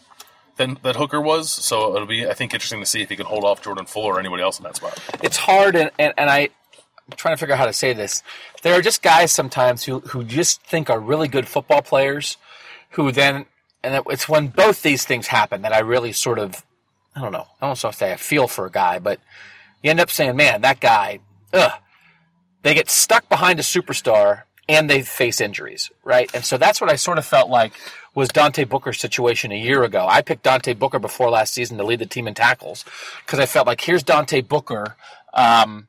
than 0.57 0.79
that 0.83 0.97
Hooker 0.97 1.21
was. 1.21 1.51
So 1.51 1.95
it'll 1.95 2.09
be, 2.09 2.27
I 2.27 2.33
think, 2.33 2.55
interesting 2.55 2.81
to 2.81 2.87
see 2.87 3.03
if 3.03 3.11
he 3.11 3.17
can 3.17 3.27
hold 3.27 3.45
off 3.45 3.63
Jordan 3.63 3.87
Fuller 3.87 4.15
or 4.15 4.21
anybody 4.21 4.43
else 4.43 4.59
in 4.59 4.65
that 4.65 4.77
spot. 4.77 4.99
it's 5.23 5.37
hard 5.37 5.77
and, 5.77 5.91
and, 5.99 6.15
and 6.17 6.31
I 6.31 6.49
I'm 7.09 7.17
trying 7.17 7.35
to 7.35 7.39
figure 7.39 7.55
out 7.55 7.59
how 7.59 7.67
to 7.67 7.73
say 7.73 7.93
this. 7.93 8.23
There 8.63 8.75
are 8.75 8.83
just 8.83 9.01
guys 9.01 9.31
sometimes 9.31 9.85
who, 9.85 10.01
who 10.01 10.25
just 10.25 10.63
think 10.63 10.91
are 10.91 10.99
really 10.99 11.29
good 11.29 11.47
football 11.47 11.83
players 11.83 12.37
who 12.91 13.13
then 13.13 13.47
and 13.85 14.03
it's 14.11 14.29
when 14.29 14.49
both 14.49 14.83
these 14.83 15.05
things 15.05 15.29
happen 15.29 15.63
that 15.63 15.73
I 15.73 15.79
really 15.81 16.13
sort 16.13 16.39
of 16.39 16.65
I 17.15 17.21
don't 17.21 17.33
know, 17.33 17.47
I 17.61 17.67
don't 17.67 17.69
know 17.69 17.73
if 17.73 17.85
I 17.85 17.91
say 17.93 18.13
I 18.13 18.17
feel 18.17 18.49
for 18.49 18.67
a 18.67 18.71
guy, 18.71 18.99
but 18.99 19.21
you 19.83 19.91
end 19.91 20.01
up 20.01 20.11
saying, 20.11 20.37
Man, 20.37 20.63
that 20.63 20.81
guy, 20.81 21.21
ugh. 21.53 21.73
They 22.63 22.75
get 22.75 22.91
stuck 22.91 23.29
behind 23.29 23.61
a 23.61 23.63
superstar 23.63 24.43
and 24.69 24.91
they 24.91 25.03
face 25.03 25.41
injuries, 25.41 25.91
right? 26.05 26.31
And 26.35 26.45
so 26.45 26.59
that's 26.59 26.81
what 26.81 26.91
I 26.91 26.97
sort 26.97 27.19
of 27.19 27.25
felt 27.25 27.49
like 27.49 27.73
was 28.15 28.29
Dante 28.29 28.65
Booker's 28.65 28.99
situation 28.99 29.53
a 29.53 29.59
year 29.59 29.85
ago. 29.85 30.07
I 30.09 30.23
picked 30.23 30.43
Dante 30.43 30.75
Booker 30.75 30.99
before 30.99 31.31
last 31.31 31.55
season 31.55 31.77
to 31.79 31.85
lead 31.85 31.99
the 31.99 32.07
team 32.07 32.27
in 32.27 32.35
tackles 32.35 32.85
because 33.25 33.39
I 33.39 33.47
felt 33.47 33.67
like 33.67 33.81
here's 33.81 34.03
Dante 34.03 34.41
Booker. 34.41 34.97
Um, 35.35 35.89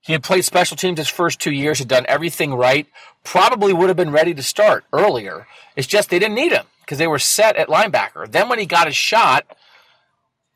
he 0.00 0.12
had 0.12 0.22
played 0.22 0.44
special 0.44 0.76
teams 0.76 0.98
his 0.98 1.08
first 1.08 1.40
two 1.40 1.52
years, 1.52 1.78
had 1.78 1.88
done 1.88 2.06
everything 2.08 2.54
right, 2.54 2.86
probably 3.24 3.72
would 3.72 3.88
have 3.88 3.96
been 3.96 4.10
ready 4.10 4.34
to 4.34 4.42
start 4.42 4.84
earlier. 4.92 5.46
It's 5.76 5.86
just 5.86 6.10
they 6.10 6.18
didn't 6.18 6.34
need 6.34 6.52
him 6.52 6.66
because 6.80 6.98
they 6.98 7.06
were 7.06 7.18
set 7.18 7.56
at 7.56 7.68
linebacker. 7.68 8.30
Then 8.30 8.48
when 8.48 8.58
he 8.58 8.66
got 8.66 8.86
his 8.86 8.96
shot, 8.96 9.44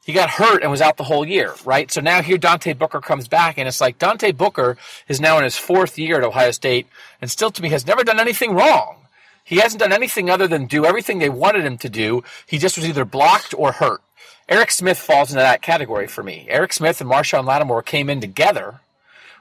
he 0.05 0.13
got 0.13 0.31
hurt 0.31 0.63
and 0.63 0.71
was 0.71 0.81
out 0.81 0.97
the 0.97 1.05
whole 1.05 1.27
year, 1.27 1.55
right? 1.65 1.91
So 1.91 2.01
now 2.01 2.23
here 2.23 2.39
Dante 2.39 2.73
Booker 2.73 3.01
comes 3.01 3.29
back, 3.29 3.57
and 3.57 3.69
it's 3.69 3.81
like 3.81 3.99
Dante 3.99 4.33
Booker 4.33 4.77
is 5.09 5.21
now 5.21 5.39
in 5.39 5.45
his 5.45 5.57
fourth 5.57 5.99
year 5.99 6.19
at 6.19 6.25
Ohio 6.25 6.51
State, 6.51 6.87
and 7.21 7.31
still 7.31 7.51
to 7.53 7.63
me 7.63 7.69
has 7.71 7.87
never 7.87 8.03
done 8.03 8.19
anything 8.19 8.55
wrong. 8.55 8.97
He 9.45 9.57
hasn't 9.57 9.81
done 9.81 9.93
anything 9.93 10.31
other 10.31 10.49
than 10.49 10.67
do 10.67 10.85
everything 10.85 11.19
they 11.19 11.29
wanted 11.29 11.65
him 11.65 11.79
to 11.79 11.89
do. 11.89 12.23
He 12.47 12.59
just 12.59 12.77
was 12.77 12.89
either 12.89 13.05
blocked 13.05 13.55
or 13.57 13.73
hurt. 13.73 14.03
Eric 14.49 14.71
Smith 14.71 14.99
falls 14.99 15.31
into 15.31 15.41
that 15.41 15.63
category 15.63 16.07
for 16.07 16.23
me. 16.23 16.47
Eric 16.49 16.73
Smith 16.73 17.01
and 17.01 17.11
Marshon 17.11 17.47
Lattimore 17.47 17.83
came 17.83 18.11
in 18.11 18.21
together. 18.21 18.81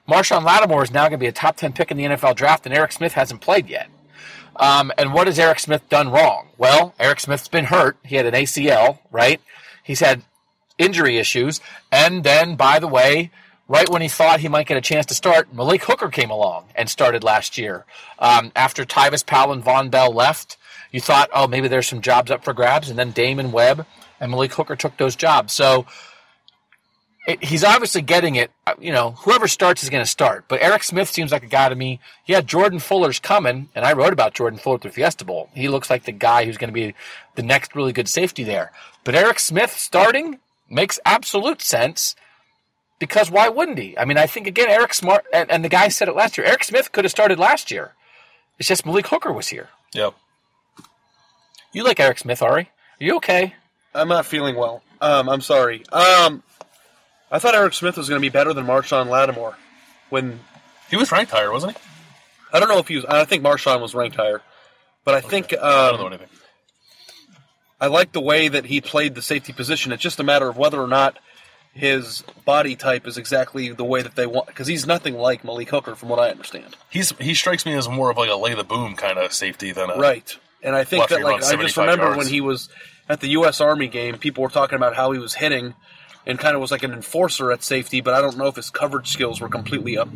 Marshon 0.08 0.44
Lattimore 0.44 0.84
is 0.84 0.92
now 0.92 1.04
going 1.04 1.14
to 1.14 1.18
be 1.18 1.28
a 1.28 1.32
top 1.32 1.58
10 1.58 1.74
pick 1.74 1.92
in 1.92 1.98
the 1.98 2.06
NFL 2.06 2.36
draft, 2.36 2.66
and 2.66 2.76
Eric 2.76 2.92
Smith 2.92 3.14
hasn't 3.14 3.42
played 3.42 3.68
yet. 3.68 3.90
Um, 4.58 4.92
and 4.98 5.14
what 5.14 5.28
has 5.28 5.40
Eric 5.40 5.60
Smith 5.60 5.88
done 5.90 6.10
wrong? 6.10 6.50
Well, 6.58 6.94
Eric 7.00 7.20
Smith's 7.20 7.48
been 7.48 7.66
hurt. 7.66 7.98
He 8.04 8.16
had 8.16 8.26
an 8.26 8.34
ACL, 8.34 9.00
right? 9.12 9.42
He's 9.84 10.00
had 10.02 10.22
injury 10.82 11.18
issues. 11.18 11.62
And 11.92 12.24
then, 12.24 12.56
by 12.56 12.80
the 12.80 12.88
way, 12.88 13.32
right 13.68 13.90
when 13.90 14.02
he 14.02 14.08
thought 14.08 14.40
he 14.42 14.50
might 14.50 14.68
get 14.68 14.78
a 14.78 14.82
chance 14.82 15.06
to 15.08 15.14
start, 15.16 15.54
Malik 15.54 15.84
Hooker 15.84 16.10
came 16.10 16.30
along 16.30 16.66
and 16.76 16.90
started 16.90 17.24
last 17.24 17.58
year. 17.58 17.86
Um, 18.20 18.52
after 18.56 18.84
Tyvis 18.84 19.26
Powell 19.26 19.54
and 19.54 19.64
Vonn 19.64 19.90
Bell 19.92 20.12
left, 20.12 20.58
you 20.92 21.00
thought, 21.00 21.30
oh, 21.34 21.48
maybe 21.48 21.68
there's 21.68 21.88
some 21.88 22.02
jobs 22.02 22.32
up 22.32 22.44
for 22.44 22.54
grabs. 22.54 22.90
And 22.90 23.00
then 23.00 23.12
Damon 23.12 23.52
Webb 23.52 23.86
and 24.20 24.32
Malik 24.32 24.54
Hooker 24.54 24.76
took 24.76 24.98
those 24.98 25.16
jobs. 25.16 25.54
So 25.54 25.86
it, 27.28 27.44
he's 27.44 27.64
obviously 27.64 28.02
getting 28.02 28.36
it. 28.36 28.52
uh, 28.68 28.74
You 28.80 28.92
know, 28.92 29.12
whoever 29.12 29.48
starts 29.48 29.84
is 29.84 29.90
going 29.90 30.04
to 30.04 30.10
start. 30.10 30.46
But 30.48 30.62
Eric 30.62 30.84
Smith 30.84 31.10
seems 31.10 31.32
like 31.32 31.44
a 31.44 31.48
guy 31.48 31.70
to 31.70 31.76
me. 31.76 32.00
Yeah, 32.26 32.42
Jordan 32.42 32.80
Fuller's 32.80 33.20
coming, 33.20 33.70
and 33.76 33.86
I 33.86 33.94
wrote 33.94 34.12
about 34.12 34.34
Jordan 34.34 34.60
Fuller 34.60 34.80
the 34.80 34.90
Fiesta 34.90 35.24
Bowl. 35.24 35.50
He 35.54 35.70
looks 35.70 35.90
like 35.90 36.04
the 36.04 36.12
guy 36.12 36.46
who's 36.46 36.58
going 36.58 36.70
to 36.70 36.74
be 36.74 36.96
the 37.36 37.44
next 37.44 37.76
really 37.76 37.94
good 37.94 38.10
safety 38.10 38.44
there. 38.44 38.72
But 39.04 39.16
Eric 39.16 39.40
Smith 39.40 39.72
starting 39.78 40.40
makes 40.72 41.00
absolute 41.06 41.62
sense 41.62 42.16
because 43.00 43.30
why 43.32 43.50
wouldn't 43.50 43.80
he? 43.80 43.98
I 43.98 44.06
mean, 44.06 44.18
I 44.18 44.28
think 44.28 44.48
again, 44.48 44.70
Eric 44.70 44.94
Smart 44.94 45.26
and, 45.34 45.52
and 45.52 45.66
the 45.66 45.70
guy 45.70 45.88
said 45.90 46.08
it 46.08 46.16
last 46.16 46.38
year. 46.38 46.48
Eric 46.48 46.64
Smith 46.64 46.92
could 46.92 47.04
have 47.04 47.12
started 47.12 47.40
last 47.40 47.72
year. 47.72 47.94
It's 48.60 48.68
just 48.68 48.86
Malik 48.86 49.08
Hooker 49.08 49.32
was 49.32 49.48
here. 49.48 49.70
Yep. 49.94 50.14
You 51.74 51.84
like 51.84 52.00
Eric 52.00 52.20
Smith, 52.20 52.42
Ari? 52.42 52.64
Are 52.64 53.04
you 53.04 53.16
okay? 53.18 53.56
I'm 53.96 54.08
not 54.08 54.26
feeling 54.26 54.56
well. 54.56 54.84
Um, 55.02 55.30
I'm 55.30 55.42
sorry. 55.42 55.84
Um, 55.92 56.44
I 57.32 57.40
thought 57.40 57.56
Eric 57.56 57.74
Smith 57.74 57.98
was 57.98 58.08
going 58.08 58.20
to 58.20 58.26
be 58.26 58.30
better 58.30 58.54
than 58.54 58.66
Marshon 58.66 59.08
Lattimore. 59.08 59.56
When 60.10 60.40
He 60.90 60.98
was 60.98 61.12
ranked 61.12 61.32
higher, 61.32 61.52
wasn't 61.52 61.78
he? 61.78 61.84
I 62.54 62.60
don't 62.60 62.70
know 62.70 62.80
if 62.80 62.88
he 62.88 62.98
was. 62.98 63.06
I 63.06 63.24
think 63.26 63.44
Marshon 63.44 63.82
was 63.82 63.96
ranked 63.96 64.18
higher, 64.18 64.42
but 65.06 65.16
I 65.16 65.22
think 65.22 65.54
I 65.54 65.90
don't 65.90 66.00
know 66.00 66.08
um, 66.08 66.14
anything. 66.14 66.28
I 67.82 67.88
like 67.88 68.12
the 68.12 68.22
way 68.22 68.48
that 68.48 68.66
he 68.66 68.80
played 68.80 69.16
the 69.16 69.24
safety 69.24 69.52
position. 69.52 69.92
It's 69.92 70.04
just 70.04 70.20
a 70.20 70.24
matter 70.24 70.48
of 70.48 70.56
whether 70.56 70.80
or 70.80 70.88
not 70.88 71.18
his 71.74 72.24
body 72.46 72.76
type 72.76 73.08
is 73.08 73.18
exactly 73.18 73.70
the 73.70 73.84
way 73.84 74.04
that 74.04 74.16
they 74.16 74.28
want. 74.28 74.48
Because 74.48 74.68
he's 74.68 74.86
nothing 74.86 75.16
like 75.16 75.44
Malik 75.44 75.70
Hooker, 75.70 75.96
from 75.96 76.10
what 76.10 76.20
I 76.20 76.30
understand. 76.30 76.78
He's 76.92 77.12
he 77.20 77.34
strikes 77.34 77.66
me 77.66 77.74
as 77.74 77.90
more 77.90 78.12
of 78.12 78.18
like 78.18 78.30
a 78.30 78.36
lay 78.36 78.54
the 78.54 78.64
boom 78.64 78.96
kind 78.96 79.18
of 79.18 79.34
safety 79.34 79.72
than 79.72 79.90
a 79.90 79.98
Right. 79.98 80.38
And 80.62 80.76
I 80.76 80.84
think 80.84 81.10
that 81.10 81.24
like 81.24 81.44
I 81.44 81.56
just 81.56 81.76
remember 81.76 82.06
yards. 82.06 82.18
when 82.18 82.28
he 82.28 82.40
was 82.40 82.70
at 83.10 83.20
the 83.20 83.30
US 83.30 83.60
Army 83.60 83.88
game, 83.88 84.20
people 84.20 84.44
were 84.44 84.50
talking 84.50 84.76
about 84.76 84.96
how 84.96 85.12
he 85.12 85.20
was 85.20 85.34
hitting 85.34 85.74
and 86.28 86.38
kind 86.38 86.54
of 86.54 86.62
was 86.62 86.70
like 86.70 86.84
an 86.84 86.94
enforcer 86.94 87.52
at 87.52 87.64
safety, 87.64 88.00
but 88.00 88.14
I 88.14 88.22
don't 88.22 88.38
know 88.38 88.46
if 88.46 88.56
his 88.56 88.70
coverage 88.70 89.08
skills 89.08 89.42
were 89.42 89.50
completely 89.50 89.98
up 89.98 90.10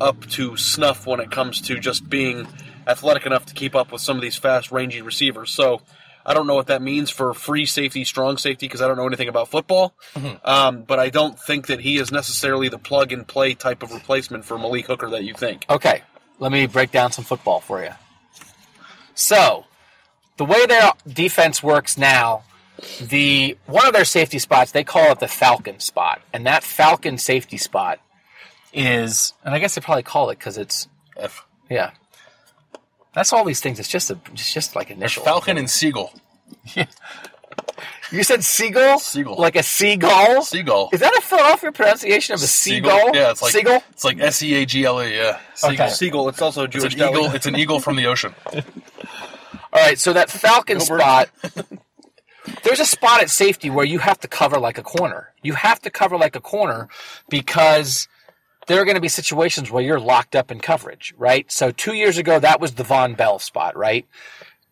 up 0.00 0.26
to 0.26 0.56
snuff 0.56 1.06
when 1.06 1.20
it 1.20 1.30
comes 1.30 1.60
to 1.62 1.78
just 1.78 2.08
being 2.08 2.46
athletic 2.86 3.24
enough 3.24 3.46
to 3.46 3.54
keep 3.54 3.74
up 3.74 3.92
with 3.92 4.02
some 4.02 4.16
of 4.16 4.22
these 4.22 4.36
fast 4.36 4.70
rangy 4.70 5.00
receivers. 5.00 5.50
So 5.50 5.80
I 6.28 6.34
don't 6.34 6.46
know 6.46 6.54
what 6.54 6.66
that 6.66 6.82
means 6.82 7.08
for 7.08 7.32
free 7.32 7.64
safety, 7.64 8.04
strong 8.04 8.36
safety, 8.36 8.66
because 8.66 8.82
I 8.82 8.86
don't 8.86 8.98
know 8.98 9.06
anything 9.06 9.28
about 9.30 9.48
football. 9.48 9.94
Um, 10.44 10.82
but 10.82 10.98
I 10.98 11.08
don't 11.08 11.40
think 11.40 11.68
that 11.68 11.80
he 11.80 11.96
is 11.96 12.12
necessarily 12.12 12.68
the 12.68 12.78
plug 12.78 13.12
and 13.12 13.26
play 13.26 13.54
type 13.54 13.82
of 13.82 13.94
replacement 13.94 14.44
for 14.44 14.58
Malik 14.58 14.86
Hooker 14.88 15.08
that 15.08 15.24
you 15.24 15.32
think. 15.32 15.64
Okay, 15.70 16.02
let 16.38 16.52
me 16.52 16.66
break 16.66 16.92
down 16.92 17.12
some 17.12 17.24
football 17.24 17.60
for 17.60 17.82
you. 17.82 17.92
So, 19.14 19.64
the 20.36 20.44
way 20.44 20.66
their 20.66 20.92
defense 21.10 21.62
works 21.62 21.96
now, 21.96 22.44
the 23.00 23.56
one 23.64 23.86
of 23.86 23.94
their 23.94 24.04
safety 24.04 24.38
spots 24.38 24.72
they 24.72 24.84
call 24.84 25.12
it 25.12 25.20
the 25.20 25.28
Falcon 25.28 25.80
spot, 25.80 26.20
and 26.34 26.46
that 26.46 26.62
Falcon 26.62 27.16
safety 27.16 27.56
spot 27.56 28.00
is, 28.74 29.32
and 29.44 29.54
I 29.54 29.58
guess 29.60 29.74
they 29.74 29.80
probably 29.80 30.02
call 30.02 30.28
it 30.28 30.38
because 30.38 30.58
it's 30.58 30.88
F. 31.16 31.46
yeah. 31.70 31.92
That's 33.18 33.32
all 33.32 33.44
these 33.44 33.58
things. 33.58 33.80
It's 33.80 33.88
just 33.88 34.12
a, 34.12 34.18
it's 34.32 34.54
just 34.54 34.76
like 34.76 34.92
initial. 34.92 35.24
Falcon 35.24 35.58
and 35.58 35.68
Seagull. 35.68 36.12
You 38.10 38.22
said 38.22 38.42
seagull, 38.42 38.98
Seagull. 39.00 39.36
like 39.36 39.54
a 39.54 39.62
seagull. 39.62 40.40
Seagull. 40.42 40.88
Is 40.94 41.00
that 41.00 41.14
a 41.14 41.20
Philadelphia 41.20 41.72
pronunciation 41.72 42.34
of 42.34 42.42
a 42.42 42.46
seagull? 42.46 43.14
Yeah, 43.14 43.32
it's 43.32 43.42
like 43.42 43.52
seagull. 43.52 43.82
It's 43.90 44.02
like 44.02 44.18
S 44.18 44.42
E 44.42 44.54
A 44.54 44.64
G 44.64 44.86
L 44.86 45.02
E. 45.02 45.14
Yeah. 45.14 45.38
Seagull. 45.54 45.74
Okay. 45.74 45.88
Siegel, 45.90 46.28
it's 46.30 46.40
also 46.40 46.62
a 46.62 46.64
It's 46.64 46.84
an 46.84 46.92
eagle. 46.92 47.26
It's 47.32 47.44
an 47.44 47.56
eagle 47.56 47.80
from 47.80 47.96
the 47.96 48.06
ocean. 48.06 48.34
All 48.54 48.62
right, 49.74 49.98
so 49.98 50.14
that 50.14 50.30
Falcon 50.30 50.80
spot, 50.80 51.28
there's 52.62 52.80
a 52.80 52.86
spot 52.86 53.20
at 53.20 53.28
safety 53.28 53.68
where 53.68 53.84
you 53.84 53.98
have 53.98 54.18
to 54.20 54.28
cover 54.28 54.58
like 54.58 54.78
a 54.78 54.82
corner. 54.82 55.34
You 55.42 55.52
have 55.52 55.82
to 55.82 55.90
cover 55.90 56.16
like 56.16 56.34
a 56.34 56.40
corner 56.40 56.88
because 57.28 58.08
there 58.68 58.80
are 58.80 58.84
going 58.84 58.94
to 58.94 59.00
be 59.00 59.08
situations 59.08 59.70
where 59.70 59.82
you're 59.82 59.98
locked 59.98 60.36
up 60.36 60.52
in 60.52 60.60
coverage, 60.60 61.14
right? 61.18 61.50
So 61.50 61.72
two 61.72 61.94
years 61.94 62.18
ago, 62.18 62.38
that 62.38 62.60
was 62.60 62.74
the 62.74 62.84
Vonn 62.84 63.16
Bell 63.16 63.38
spot, 63.38 63.76
right? 63.76 64.06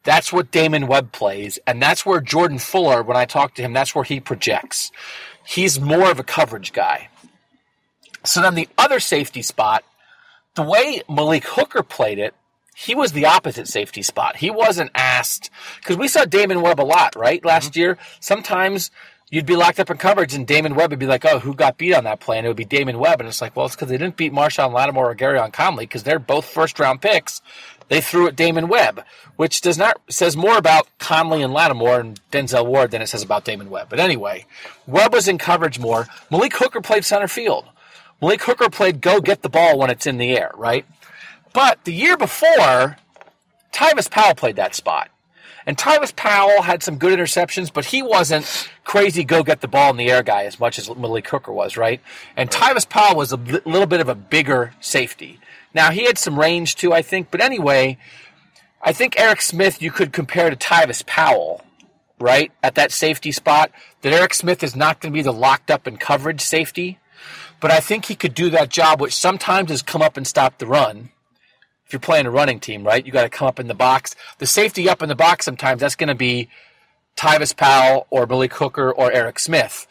That's 0.05 0.33
what 0.33 0.53
Damon 0.53 0.87
Webb 0.87 1.11
plays, 1.11 1.59
and 1.67 1.83
that's 1.83 2.07
where 2.07 2.21
Jordan 2.21 2.59
Fuller, 2.61 3.03
when 3.03 3.17
I 3.17 3.25
talk 3.25 3.55
to 3.55 3.63
him, 3.63 3.73
that's 3.73 3.95
where 3.95 4.05
he 4.05 4.21
projects. 4.21 4.93
He's 5.45 5.81
more 5.81 6.11
of 6.11 6.21
a 6.21 6.25
coverage 6.25 6.73
guy. 6.73 7.09
So 8.23 8.41
then 8.41 8.55
the 8.55 8.69
other 8.79 9.01
safety 9.01 9.43
spot, 9.43 9.83
the 10.55 10.63
way 10.63 11.03
Malik 11.09 11.45
Hooker 11.45 11.83
played 11.83 12.19
it, 12.19 12.35
he 12.77 12.95
was 12.95 13.13
the 13.13 13.25
opposite 13.25 13.69
safety 13.69 14.03
spot. 14.03 14.37
He 14.37 14.51
wasn't 14.51 14.91
asked 14.95 15.51
because 15.81 15.97
we 15.97 16.09
saw 16.09 16.25
Damon 16.27 16.61
Webb 16.61 16.81
a 16.81 16.83
lot, 16.83 17.17
right? 17.17 17.43
Last 17.45 17.73
mm-hmm. 17.73 17.81
year, 17.81 17.99
sometimes 18.21 18.91
you'd 19.31 19.47
be 19.47 19.57
locked 19.57 19.81
up 19.81 19.91
in 19.91 19.97
coverage, 19.97 20.35
and 20.35 20.47
Damon 20.47 20.75
Webb 20.75 20.91
would 20.91 20.99
be 20.99 21.07
like, 21.07 21.25
"Oh, 21.25 21.39
who 21.39 21.55
got 21.55 21.79
beat 21.79 21.95
on 21.95 22.05
that 22.05 22.21
play?" 22.21 22.39
And 22.39 22.47
it 22.47 22.51
would 22.51 22.57
be 22.57 22.65
Damon 22.65 22.99
Webb, 22.99 23.21
and 23.21 23.29
it's 23.29 23.41
like, 23.41 23.57
well, 23.57 23.67
it's 23.67 23.75
because 23.75 23.89
they 23.89 23.99
didn't 23.99 24.17
beat 24.17 24.33
Marshon 24.33 24.73
Lattimore 24.73 25.11
or 25.11 25.15
Gareon 25.15 25.53
Conley 25.53 25.87
because 25.87 26.03
they're 26.03 26.19
both 26.19 26.45
first 26.45 26.79
round 26.79 27.01
picks. 27.01 27.43
They 27.89 28.01
threw 28.01 28.27
at 28.27 28.37
Damon 28.37 28.69
Webb, 28.69 29.05
which 29.37 29.61
does 29.61 29.79
not 29.79 30.01
says 30.09 30.37
more 30.37 30.57
about 30.57 30.89
Conley 30.99 31.43
and 31.43 31.53
Lattimore 31.53 32.01
and 32.01 32.21
Denzel 32.33 32.67
Ward 32.67 32.91
than 32.91 33.03
it 33.03 33.09
says 33.09 33.23
about 33.23 33.45
Damon 33.45 33.71
Webb. 33.71 33.89
But 33.89 34.01
anyway, 34.01 34.47
Webb 34.87 35.13
was 35.13 35.29
in 35.29 35.39
coverage 35.39 35.79
more. 35.79 36.07
Malik 36.31 36.57
Hooker 36.57 36.81
played 36.81 37.05
center 37.05 37.29
field. 37.29 37.67
Malik 38.21 38.43
Hooker 38.43 38.71
played 38.71 39.01
go 39.01 39.21
get 39.21 39.43
the 39.43 39.49
ball 39.49 39.79
when 39.79 39.91
it's 39.91 40.07
in 40.07 40.19
the 40.19 40.37
air, 40.37 40.51
right? 40.57 40.85
But 41.53 41.85
the 41.85 41.93
year 41.93 42.17
before, 42.17 42.97
Tyvis 43.73 44.11
Powell 44.11 44.35
played 44.35 44.57
that 44.57 44.75
spot. 44.75 45.11
And 45.67 45.77
Tyvis 45.77 46.15
Powell 46.15 46.63
had 46.63 46.83
some 46.85 46.97
good 46.97 47.19
interceptions, 47.19 47.73
but 47.73 47.87
he 47.87 48.01
wasn't 48.01 48.69
crazy 48.85 49.25
go 49.25 49.43
get 49.43 49.61
the 49.61 49.69
ball 49.69 49.91
in 49.91 49.97
the 49.97 50.11
air 50.11 50.23
guy 50.23 50.45
as 50.45 50.61
much 50.61 50.79
as 50.79 50.89
Malik 50.95 51.29
Hooker 51.29 51.53
was, 51.53 51.77
right? 51.77 52.01
And 52.37 52.49
Tyvis 52.49 52.89
Powell 52.89 53.17
was 53.17 53.33
a 53.33 53.37
li- 53.37 53.61
little 53.65 53.87
bit 53.87 54.01
of 54.01 54.09
a 54.09 54.15
bigger 54.15 54.73
safety. 54.81 55.41
Now, 55.75 55.91
he 55.91 56.05
had 56.05 56.19
some 56.19 56.39
range 56.39 56.77
too, 56.77 56.93
I 56.93 57.03
think, 57.03 57.33
but 57.33 57.41
anyway, 57.41 57.99
I 58.81 58.93
think 58.93 59.19
Eric 59.19 59.43
Smith 59.43 59.83
you 59.83 59.91
could 59.91 60.13
compare 60.13 60.49
to 60.51 60.57
Tyvis 60.57 61.05
Powell, 61.05 61.63
right? 62.21 62.53
At 62.63 62.77
that 62.77 62.93
safety 62.93 63.33
spot, 63.33 63.73
that 64.03 64.13
Eric 64.13 64.35
Smith 64.35 64.63
is 64.63 64.77
not 64.77 65.01
going 65.01 65.13
to 65.13 65.17
be 65.17 65.23
the 65.23 65.33
locked 65.33 65.71
up 65.71 65.89
in 65.89 65.97
coverage 65.97 66.41
safety, 66.41 67.01
but 67.59 67.73
I 67.73 67.81
think 67.81 68.05
he 68.05 68.15
could 68.15 68.35
do 68.35 68.51
that 68.51 68.69
job, 68.69 69.01
which 69.01 69.15
sometimes 69.15 69.73
is 69.73 69.83
come 69.83 70.03
up 70.03 70.17
and 70.17 70.27
stop 70.27 70.59
the 70.59 70.67
run 70.67 71.11
if 71.87 71.93
you're 71.93 72.01
playing 72.01 72.27
a 72.27 72.31
running 72.31 72.59
team, 72.61 72.85
right? 72.85 73.05
You 73.05 73.13
got 73.13 73.23
to 73.23 73.29
come 73.29 73.47
up 73.47 73.61
in 73.61 73.69
the 73.69 73.75
box. 73.75 74.17
The 74.39 74.47
safety 74.47 74.89
up 74.89 75.03
in 75.03 75.09
the 75.09 75.15
box 75.15 75.45
sometimes 75.45 75.81
that's 75.81 75.97
going 75.97 76.09
to 76.09 76.15
be 76.15 76.49
Tyvis 77.17 77.57
Powell 77.57 78.07
or 78.11 78.27
Billy 78.27 78.49
Hooker 78.53 78.93
or 78.93 79.13
Eric 79.13 79.39
Smith. 79.39 79.87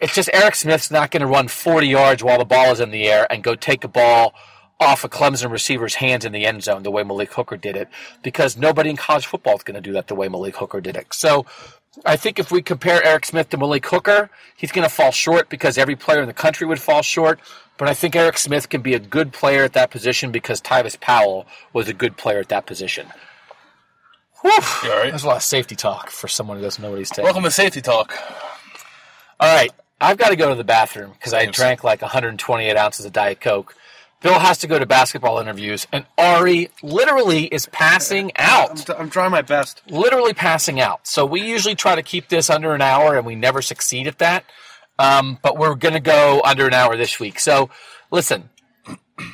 It's 0.00 0.14
just 0.14 0.30
Eric 0.32 0.54
Smith's 0.54 0.90
not 0.90 1.10
going 1.10 1.20
to 1.20 1.26
run 1.26 1.48
40 1.48 1.86
yards 1.86 2.22
while 2.22 2.38
the 2.38 2.44
ball 2.44 2.72
is 2.72 2.80
in 2.80 2.90
the 2.90 3.08
air 3.08 3.26
and 3.30 3.42
go 3.42 3.54
take 3.54 3.84
a 3.84 3.88
ball 3.88 4.34
off 4.78 5.04
a 5.04 5.08
Clemson 5.08 5.50
receiver's 5.50 5.96
hands 5.96 6.24
in 6.24 6.32
the 6.32 6.46
end 6.46 6.62
zone 6.62 6.82
the 6.82 6.90
way 6.90 7.02
Malik 7.02 7.32
Hooker 7.34 7.58
did 7.58 7.76
it 7.76 7.88
because 8.22 8.56
nobody 8.56 8.88
in 8.88 8.96
college 8.96 9.26
football 9.26 9.56
is 9.56 9.62
going 9.62 9.74
to 9.74 9.80
do 9.80 9.92
that 9.92 10.08
the 10.08 10.14
way 10.14 10.28
Malik 10.28 10.56
Hooker 10.56 10.80
did 10.80 10.96
it. 10.96 11.06
So 11.12 11.44
I 12.04 12.16
think 12.16 12.38
if 12.38 12.50
we 12.52 12.62
compare 12.62 13.02
Eric 13.04 13.26
Smith 13.26 13.48
to 13.50 13.58
Malik 13.58 13.86
Hooker, 13.86 14.30
he's 14.56 14.72
going 14.72 14.88
to 14.88 14.94
fall 14.94 15.10
short 15.10 15.48
because 15.48 15.76
every 15.76 15.96
player 15.96 16.20
in 16.20 16.28
the 16.28 16.34
country 16.34 16.66
would 16.66 16.80
fall 16.80 17.02
short. 17.02 17.40
But 17.78 17.88
I 17.88 17.94
think 17.94 18.14
Eric 18.14 18.38
Smith 18.38 18.68
can 18.68 18.82
be 18.82 18.94
a 18.94 18.98
good 18.98 19.32
player 19.32 19.64
at 19.64 19.72
that 19.72 19.90
position 19.90 20.30
because 20.30 20.60
Tyvis 20.60 21.00
Powell 21.00 21.46
was 21.72 21.88
a 21.88 21.94
good 21.94 22.16
player 22.16 22.38
at 22.38 22.48
that 22.50 22.66
position. 22.66 23.08
Whew. 24.42 24.50
You 24.84 24.92
all 24.92 24.98
right? 24.98 25.10
There's 25.10 25.24
a 25.24 25.28
lot 25.28 25.36
of 25.36 25.42
safety 25.42 25.74
talk 25.74 26.10
for 26.10 26.28
someone 26.28 26.58
who 26.58 26.62
doesn't 26.62 26.82
know 26.82 26.90
what 26.90 26.98
he's 26.98 27.10
taking. 27.10 27.24
Welcome 27.24 27.42
to 27.42 27.50
Safety 27.50 27.80
Talk. 27.80 28.14
All 29.38 29.54
right, 29.54 29.70
I've 30.00 30.18
got 30.18 30.28
to 30.28 30.36
go 30.36 30.50
to 30.50 30.54
the 30.54 30.64
bathroom 30.64 31.12
because 31.12 31.32
I 31.32 31.46
drank 31.46 31.82
like 31.82 32.02
128 32.02 32.76
ounces 32.76 33.06
of 33.06 33.12
Diet 33.12 33.40
Coke. 33.40 33.74
Bill 34.20 34.38
has 34.38 34.58
to 34.58 34.66
go 34.66 34.78
to 34.78 34.84
basketball 34.86 35.38
interviews, 35.38 35.86
and 35.92 36.04
Ari 36.18 36.68
literally 36.82 37.44
is 37.46 37.66
passing 37.66 38.32
I'm, 38.36 38.70
out. 38.70 38.76
t- 38.76 38.92
I'm 38.92 39.08
trying 39.08 39.30
my 39.30 39.42
best. 39.42 39.82
Literally 39.88 40.34
passing 40.34 40.78
out. 40.78 41.06
So 41.06 41.24
we 41.24 41.40
usually 41.40 41.74
try 41.74 41.94
to 41.94 42.02
keep 42.02 42.28
this 42.28 42.50
under 42.50 42.74
an 42.74 42.82
hour, 42.82 43.16
and 43.16 43.24
we 43.24 43.34
never 43.34 43.62
succeed 43.62 44.06
at 44.06 44.18
that. 44.18 44.44
Um, 44.98 45.38
but 45.42 45.56
we're 45.56 45.74
going 45.76 45.94
to 45.94 46.00
go 46.00 46.42
under 46.44 46.66
an 46.66 46.74
hour 46.74 46.96
this 46.96 47.18
week. 47.18 47.40
So 47.40 47.70
listen, 48.10 48.50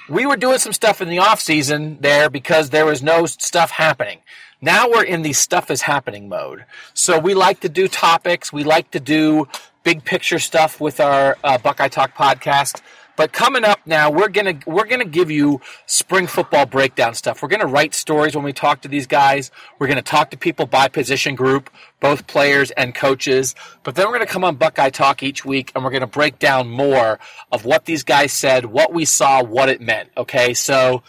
we 0.09 0.25
were 0.25 0.37
doing 0.37 0.59
some 0.59 0.73
stuff 0.73 1.01
in 1.01 1.09
the 1.09 1.19
off 1.19 1.41
season 1.41 1.99
there 2.01 2.31
because 2.31 2.71
there 2.71 2.87
was 2.87 3.03
no 3.03 3.27
stuff 3.27 3.73
happening. 3.73 4.21
Now 4.61 4.89
we're 4.89 5.05
in 5.05 5.23
the 5.23 5.33
stuff 5.33 5.71
is 5.71 5.83
happening 5.83 6.29
mode. 6.29 6.65
So 6.95 7.19
we 7.19 7.35
like 7.35 7.61
to 7.61 7.69
do 7.69 7.89
topics. 7.89 8.53
We 8.53 8.65
like 8.65 8.93
to 8.93 9.01
do 9.01 9.49
big 9.83 10.05
picture 10.05 10.39
stuff 10.39 10.81
with 10.81 11.01
our 11.01 11.37
uh, 11.45 11.59
Buckeye 11.59 11.89
Talk 11.89 12.17
podcast. 12.17 12.81
But 13.17 13.33
coming 13.33 13.65
up 13.65 13.81
now, 13.87 14.11
we're 14.11 14.29
gonna 14.29 14.59
we're 14.67 14.87
gonna 14.87 15.05
give 15.05 15.31
you 15.31 15.61
spring 15.87 16.27
football 16.27 16.67
breakdown 16.67 17.15
stuff. 17.15 17.43
We're 17.43 17.49
gonna 17.49 17.67
write 17.67 17.95
stories 17.95 18.35
when 18.37 18.45
we 18.45 18.53
talk 18.53 18.83
to 18.83 18.89
these 18.89 19.07
guys. 19.07 19.51
We're 19.79 19.89
gonna 19.89 20.03
talk 20.03 20.31
to 20.31 20.37
people 20.37 20.67
by 20.67 20.89
position 20.89 21.35
group, 21.35 21.71
both 22.01 22.27
players 22.27 22.71
and 22.73 22.95
coaches. 22.95 23.55
But 23.83 23.95
then 23.95 24.07
we're 24.07 24.13
gonna 24.13 24.27
come 24.27 24.45
on 24.45 24.57
Buckeye 24.57 24.91
Talk 24.91 25.23
each 25.23 25.45
week, 25.45 25.73
and 25.75 25.83
we're 25.83 25.91
gonna 25.91 26.07
break 26.07 26.39
down 26.39 26.69
more 26.69 27.19
of 27.51 27.65
what 27.65 27.87
these 27.87 28.05
guys 28.05 28.33
said, 28.33 28.67
what 28.67 28.93
we 28.93 29.05
saw, 29.05 29.43
what 29.43 29.69
it 29.69 29.81
meant. 29.81 30.11
Okay, 30.17 30.53
so 30.53 31.03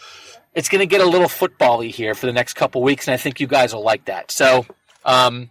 it's 0.54 0.68
to 0.68 0.86
get 0.86 1.00
a 1.00 1.06
little 1.06 1.28
football-y 1.28 1.86
here 1.86 2.14
for 2.14 2.26
the 2.26 2.32
next 2.32 2.54
couple 2.54 2.82
weeks, 2.82 3.06
and 3.06 3.14
I 3.14 3.16
think 3.16 3.38
you 3.38 3.46
guys 3.46 3.74
will 3.74 3.84
like 3.84 4.06
that. 4.06 4.30
So, 4.30 4.66
um, 5.04 5.50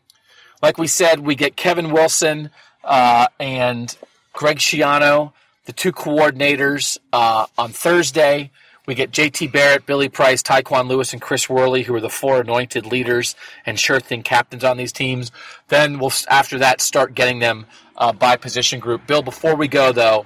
like 0.61 0.77
we 0.77 0.87
said, 0.87 1.19
we 1.19 1.35
get 1.35 1.55
Kevin 1.55 1.91
Wilson 1.91 2.49
uh, 2.83 3.27
and 3.39 3.95
Greg 4.33 4.57
Schiano, 4.57 5.31
the 5.67 5.73
two 5.73 5.91
coordinators 5.91 6.97
uh, 7.13 7.45
on 7.57 7.71
Thursday. 7.71 8.49
We 8.87 8.95
get 8.95 9.11
JT 9.11 9.51
Barrett, 9.51 9.85
Billy 9.85 10.07
Price, 10.07 10.41
Tyquan 10.41 10.87
Lewis, 10.87 11.11
and 11.11 11.21
Chris 11.21 11.49
Worley, 11.49 11.83
who 11.83 11.93
are 11.93 11.99
the 11.99 12.09
four 12.09 12.39
anointed 12.39 12.85
leaders 12.85 13.35
and 13.65 13.77
sure 13.77 13.99
thing 13.99 14.23
captains 14.23 14.63
on 14.63 14.77
these 14.77 14.93
teams. 14.93 15.29
Then 15.67 15.99
we'll, 15.99 16.13
after 16.29 16.57
that, 16.59 16.79
start 16.79 17.13
getting 17.13 17.39
them 17.39 17.65
uh, 17.97 18.13
by 18.13 18.37
position 18.37 18.79
group. 18.79 19.05
Bill, 19.05 19.21
before 19.21 19.55
we 19.55 19.67
go, 19.67 19.91
though, 19.91 20.25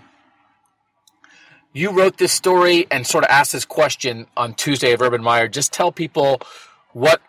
you 1.73 1.91
wrote 1.91 2.17
this 2.17 2.33
story 2.33 2.85
and 2.91 3.07
sort 3.07 3.23
of 3.23 3.31
asked 3.31 3.53
this 3.53 3.65
question 3.65 4.27
on 4.37 4.53
Tuesday 4.53 4.91
of 4.91 5.01
Urban 5.01 5.23
Meyer. 5.23 5.47
Just 5.47 5.73
tell 5.73 5.91
people 5.91 6.39
what, 6.93 7.19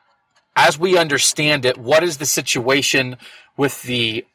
as 0.54 0.78
we 0.78 0.98
understand 0.98 1.64
it, 1.64 1.78
what 1.78 2.04
is 2.04 2.18
the 2.18 2.26
situation 2.26 3.16
with 3.56 3.82
the 3.84 4.26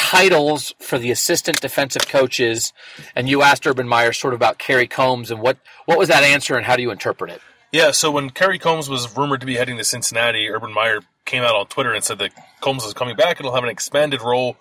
titles 0.00 0.74
for 0.78 0.98
the 0.98 1.10
assistant 1.10 1.60
defensive 1.60 2.08
coaches, 2.08 2.72
and 3.14 3.28
you 3.28 3.42
asked 3.42 3.66
Urban 3.66 3.86
Meyer 3.86 4.14
sort 4.14 4.32
of 4.32 4.38
about 4.38 4.58
Kerry 4.58 4.86
Combs 4.86 5.30
and 5.30 5.40
what 5.40 5.58
what 5.84 5.98
was 5.98 6.08
that 6.08 6.24
answer 6.24 6.56
and 6.56 6.64
how 6.64 6.74
do 6.74 6.82
you 6.82 6.90
interpret 6.90 7.30
it? 7.30 7.42
Yeah, 7.70 7.90
so 7.90 8.10
when 8.10 8.30
Kerry 8.30 8.58
Combs 8.58 8.88
was 8.88 9.14
rumored 9.16 9.40
to 9.40 9.46
be 9.46 9.56
heading 9.56 9.76
to 9.76 9.84
Cincinnati, 9.84 10.48
Urban 10.48 10.72
Meyer 10.72 11.00
came 11.26 11.42
out 11.42 11.54
on 11.54 11.66
Twitter 11.66 11.92
and 11.92 12.02
said 12.02 12.18
that 12.18 12.32
Combs 12.60 12.84
is 12.84 12.94
coming 12.94 13.14
back 13.14 13.38
and 13.38 13.44
he'll 13.44 13.54
have 13.54 13.62
an 13.62 13.70
expanded 13.70 14.22
role 14.22 14.56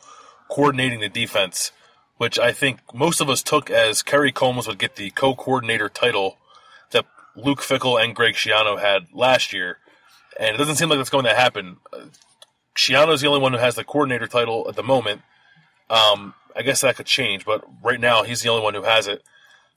coordinating 0.49 0.99
the 0.99 1.09
defense, 1.09 1.71
which 2.17 2.37
I 2.37 2.51
think 2.51 2.81
most 2.93 3.21
of 3.21 3.29
us 3.29 3.41
took 3.41 3.71
as 3.71 4.03
Kerry 4.03 4.33
Combs 4.33 4.67
would 4.67 4.77
get 4.77 4.97
the 4.97 5.09
co-coordinator 5.11 5.87
title 5.87 6.37
that 6.91 7.05
Luke 7.35 7.61
Fickell 7.61 8.03
and 8.03 8.13
Greg 8.13 8.35
Schiano 8.35 8.79
had 8.79 9.07
last 9.13 9.53
year. 9.53 9.77
And 10.37 10.53
it 10.53 10.57
doesn't 10.57 10.75
seem 10.75 10.89
like 10.89 10.99
that's 10.99 11.09
going 11.09 11.25
to 11.25 11.35
happen. 11.35 11.77
Uh, 11.91 12.07
Schiano's 12.75 13.21
the 13.21 13.27
only 13.27 13.41
one 13.41 13.53
who 13.53 13.59
has 13.59 13.75
the 13.75 13.83
coordinator 13.83 14.27
title 14.27 14.67
at 14.69 14.75
the 14.75 14.83
moment. 14.83 15.21
Um, 15.89 16.33
I 16.55 16.61
guess 16.61 16.81
that 16.81 16.95
could 16.95 17.05
change, 17.05 17.45
but 17.45 17.63
right 17.83 17.99
now 17.99 18.23
he's 18.23 18.41
the 18.41 18.49
only 18.49 18.63
one 18.63 18.73
who 18.73 18.83
has 18.83 19.07
it. 19.07 19.23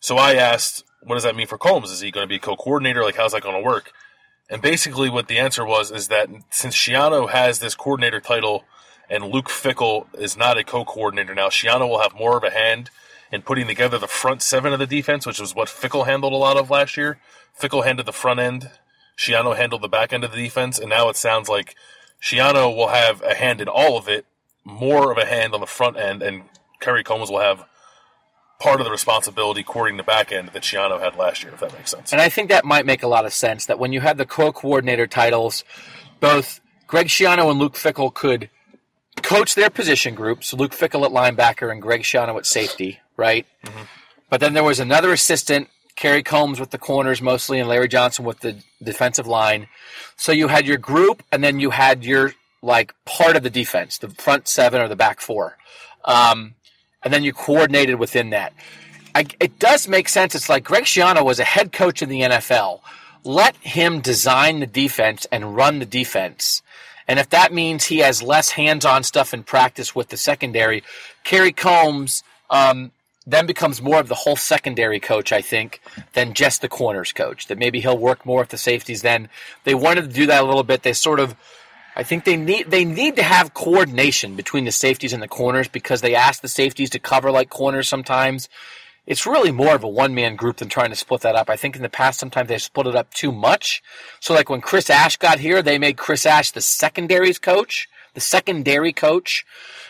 So 0.01 0.17
I 0.17 0.35
asked, 0.35 0.85
what 1.03 1.15
does 1.15 1.25
that 1.25 1.37
mean 1.37 1.47
for 1.47 1.59
Combs? 1.59 1.91
Is 1.91 2.01
he 2.01 2.11
going 2.11 2.25
to 2.25 2.29
be 2.29 2.39
co-coordinator? 2.39 3.03
Like, 3.03 3.17
how's 3.17 3.33
that 3.33 3.43
going 3.43 3.55
to 3.55 3.67
work? 3.67 3.93
And 4.51 4.61
basically, 4.61 5.09
what 5.09 5.29
the 5.29 5.39
answer 5.39 5.65
was 5.65 5.91
is 5.91 6.09
that 6.09 6.29
since 6.51 6.75
Schiano 6.75 7.31
has 7.31 7.59
this 7.59 7.75
coordinator 7.75 8.21
title 8.21 8.65
and 9.09 9.25
Luke 9.25 9.49
Fickell 9.49 10.07
is 10.15 10.37
not 10.37 10.59
a 10.59 10.65
co-coordinator 10.65 11.35
now, 11.35 11.49
Schiano 11.49 11.89
will 11.89 12.01
have 12.01 12.15
more 12.15 12.37
of 12.37 12.45
a 12.45 12.51
hand 12.51 12.91
in 13.31 13.43
putting 13.43 13.67
together 13.67 13.99
the 13.99 14.07
front 14.07 14.43
seven 14.43 14.73
of 14.73 14.79
the 14.79 14.87
defense, 14.87 15.27
which 15.27 15.41
was 15.41 15.55
what 15.55 15.69
Fickell 15.69 16.07
handled 16.07 16.35
a 16.35 16.37
lot 16.37 16.59
of 16.59 16.71
last 16.71 16.97
year. 16.97 17.19
Fickell 17.59 17.85
handled 17.85 18.07
the 18.07 18.13
front 18.13 18.41
end, 18.41 18.71
Schiano 19.17 19.57
handled 19.57 19.83
the 19.83 19.89
back 19.89 20.13
end 20.13 20.25
of 20.25 20.33
the 20.33 20.43
defense, 20.43 20.79
and 20.79 20.91
now 20.91 21.09
it 21.09 21.17
sounds 21.17 21.49
like 21.49 21.75
Schiano 22.21 22.75
will 22.75 22.89
have 22.89 23.23
a 23.23 23.35
hand 23.35 23.61
in 23.61 23.69
all 23.69 23.97
of 23.97 24.09
it, 24.09 24.27
more 24.65 25.11
of 25.11 25.19
a 25.19 25.25
hand 25.25 25.55
on 25.55 25.61
the 25.61 25.67
front 25.67 25.97
end, 25.97 26.23
and 26.23 26.43
Kerry 26.81 27.03
Combs 27.05 27.31
will 27.31 27.41
have 27.41 27.65
part 28.61 28.81
of 28.81 28.85
the 28.85 28.93
responsibility 28.93 29.65
coordinating 29.65 29.97
the 29.97 30.05
back 30.05 30.31
end 30.31 30.51
that 30.51 30.63
Schiano 30.63 31.01
had 31.01 31.17
last 31.17 31.43
year, 31.43 31.53
if 31.53 31.61
that 31.61 31.73
makes 31.75 31.91
sense. 31.91 32.13
And 32.13 32.21
I 32.21 32.29
think 32.29 32.49
that 32.49 32.65
might 32.65 32.87
make 32.87 33.03
a 33.03 33.09
lot 33.09 33.25
of 33.25 33.33
sense 33.33 33.67
that 33.67 33.79
when 33.79 33.93
you 33.93 34.01
have 34.01 34.19
the 34.19 34.27
co-coordinator 34.27 35.09
titles, 35.09 35.65
both 36.21 36.61
Greg 36.87 37.09
Schiano 37.09 37.51
and 37.51 37.59
Luke 37.59 37.75
Fickell 37.75 38.15
could 38.15 38.51
coach 39.23 39.57
their 39.57 39.69
position 39.69 40.15
groups. 40.15 40.55
Luke 40.55 40.73
Fickell 40.73 41.05
at 41.05 41.11
linebacker 41.11 41.73
and 41.73 41.83
Greg 41.83 42.03
Schiano 42.03 42.37
at 42.37 42.47
safety, 42.47 43.01
right? 43.17 43.47
Mm-hmm. 43.65 43.83
But 44.31 44.41
then 44.41 44.55
there 44.55 44.65
was 44.65 44.79
another 44.79 45.13
assistant 45.13 45.69
Kerry 45.97 46.23
Combs 46.23 46.59
with 46.59 46.71
the 46.71 46.79
corners 46.79 47.21
mostly, 47.21 47.59
and 47.59 47.69
Larry 47.69 47.89
Johnson 47.89 48.25
with 48.25 48.41
the 48.41 48.57
defensive 48.83 49.27
line. 49.27 49.67
So 50.17 50.33
you 50.33 50.49
had 50.49 50.67
your 50.67 50.79
group, 50.79 51.23
and 51.31 51.45
then 51.45 51.61
you 51.61 51.71
had 51.71 52.05
your 52.05 52.33
like 52.63 52.95
part 53.05 53.37
of 53.37 53.43
the 53.43 53.51
defense, 53.51 53.99
the 53.99 54.09
front 54.09 54.49
seven 54.49 54.81
or 54.81 54.89
the 54.89 54.97
back 54.97 55.21
four, 55.21 55.59
um, 56.05 56.55
and 57.03 57.13
then 57.13 57.25
you 57.25 57.33
coordinated 57.33 57.99
within 57.99 58.31
that. 58.31 58.53
I, 59.15 59.27
it 59.41 59.59
does 59.59 59.89
make 59.89 60.09
sense. 60.09 60.35
It's 60.35 60.49
like 60.49 60.65
Greg 60.65 60.85
Schiano 60.85 61.25
was 61.25 61.39
a 61.39 61.45
head 61.45 61.73
coach 61.73 62.03
in 62.03 62.09
the 62.09 62.21
NFL. 62.21 62.81
Let 63.25 63.57
him 63.57 64.01
design 64.01 64.61
the 64.61 64.67
defense 64.67 65.27
and 65.31 65.55
run 65.55 65.79
the 65.79 65.87
defense. 65.87 66.63
And 67.07 67.19
if 67.19 67.29
that 67.31 67.53
means 67.53 67.85
he 67.85 67.99
has 67.99 68.23
less 68.23 68.51
hands-on 68.51 69.03
stuff 69.03 69.35
in 69.35 69.43
practice 69.43 69.95
with 69.95 70.09
the 70.09 70.17
secondary, 70.17 70.83
Kerry 71.25 71.53
Combs 71.53 72.23
um, 72.49 72.91
then 73.27 73.47
becomes 73.47 73.83
more 73.83 74.01
of 74.01 74.09
the 74.09 74.15
whole 74.15 74.37
secondary 74.37 75.01
coach, 75.01 75.33
I 75.33 75.43
think, 75.43 75.81
than 76.15 76.35
just 76.35 76.61
the 76.61 76.69
corners 76.69 77.13
coach. 77.13 77.47
That 77.49 77.59
maybe 77.59 77.81
he'll 77.81 77.99
work 77.99 78.25
more 78.25 78.41
with 78.41 78.49
the 78.51 78.59
safeties. 78.59 79.03
Then 79.03 79.29
they 79.65 79.75
wanted 79.75 80.03
to 80.03 80.15
do 80.15 80.27
that 80.27 80.43
a 80.43 80.47
little 80.47 80.63
bit. 80.63 80.83
They 80.83 80.93
sort 80.93 81.21
of, 81.21 81.35
I 81.95 82.03
think 82.03 82.25
they 82.25 82.37
need 82.37 82.71
they 82.71 82.85
need 82.85 83.17
to 83.17 83.23
have 83.23 83.55
coordination 83.55 84.35
between 84.35 84.65
the 84.65 84.73
safeties 84.73 85.13
and 85.13 85.23
the 85.23 85.29
corners 85.29 85.69
because 85.69 86.01
they 86.01 86.15
ask 86.15 86.41
the 86.41 86.49
safeties 86.49 86.91
to 86.91 86.99
cover 86.99 87.31
like 87.31 87.51
corners 87.51 87.89
sometimes. 87.89 88.49
It's 89.05 89.27
really 89.27 89.51
more 89.51 89.75
of 89.75 89.85
a 89.85 89.89
one 89.89 90.15
man 90.15 90.37
group 90.37 90.59
than 90.59 90.69
trying 90.69 90.91
to 90.91 90.97
split 90.97 91.23
that 91.23 91.35
up. 91.35 91.51
I 91.51 91.57
think 91.57 91.77
in 91.77 91.83
the 91.83 91.89
past 91.89 92.21
sometimes 92.21 92.49
they 92.49 92.59
split 92.59 92.87
it 92.87 92.95
up 92.95 93.13
too 93.13 93.33
much. 93.33 93.83
So 94.21 94.33
like 94.33 94.49
when 94.49 94.61
Chris 94.61 94.89
Ash 94.89 95.17
got 95.17 95.41
here, 95.41 95.61
they 95.61 95.79
made 95.79 95.97
Chris 95.97 96.25
Ash 96.25 96.51
the 96.51 96.61
secondaries 96.61 97.39
coach, 97.39 97.89
the 98.15 98.21
secondary 98.21 98.93
coach 98.93 99.45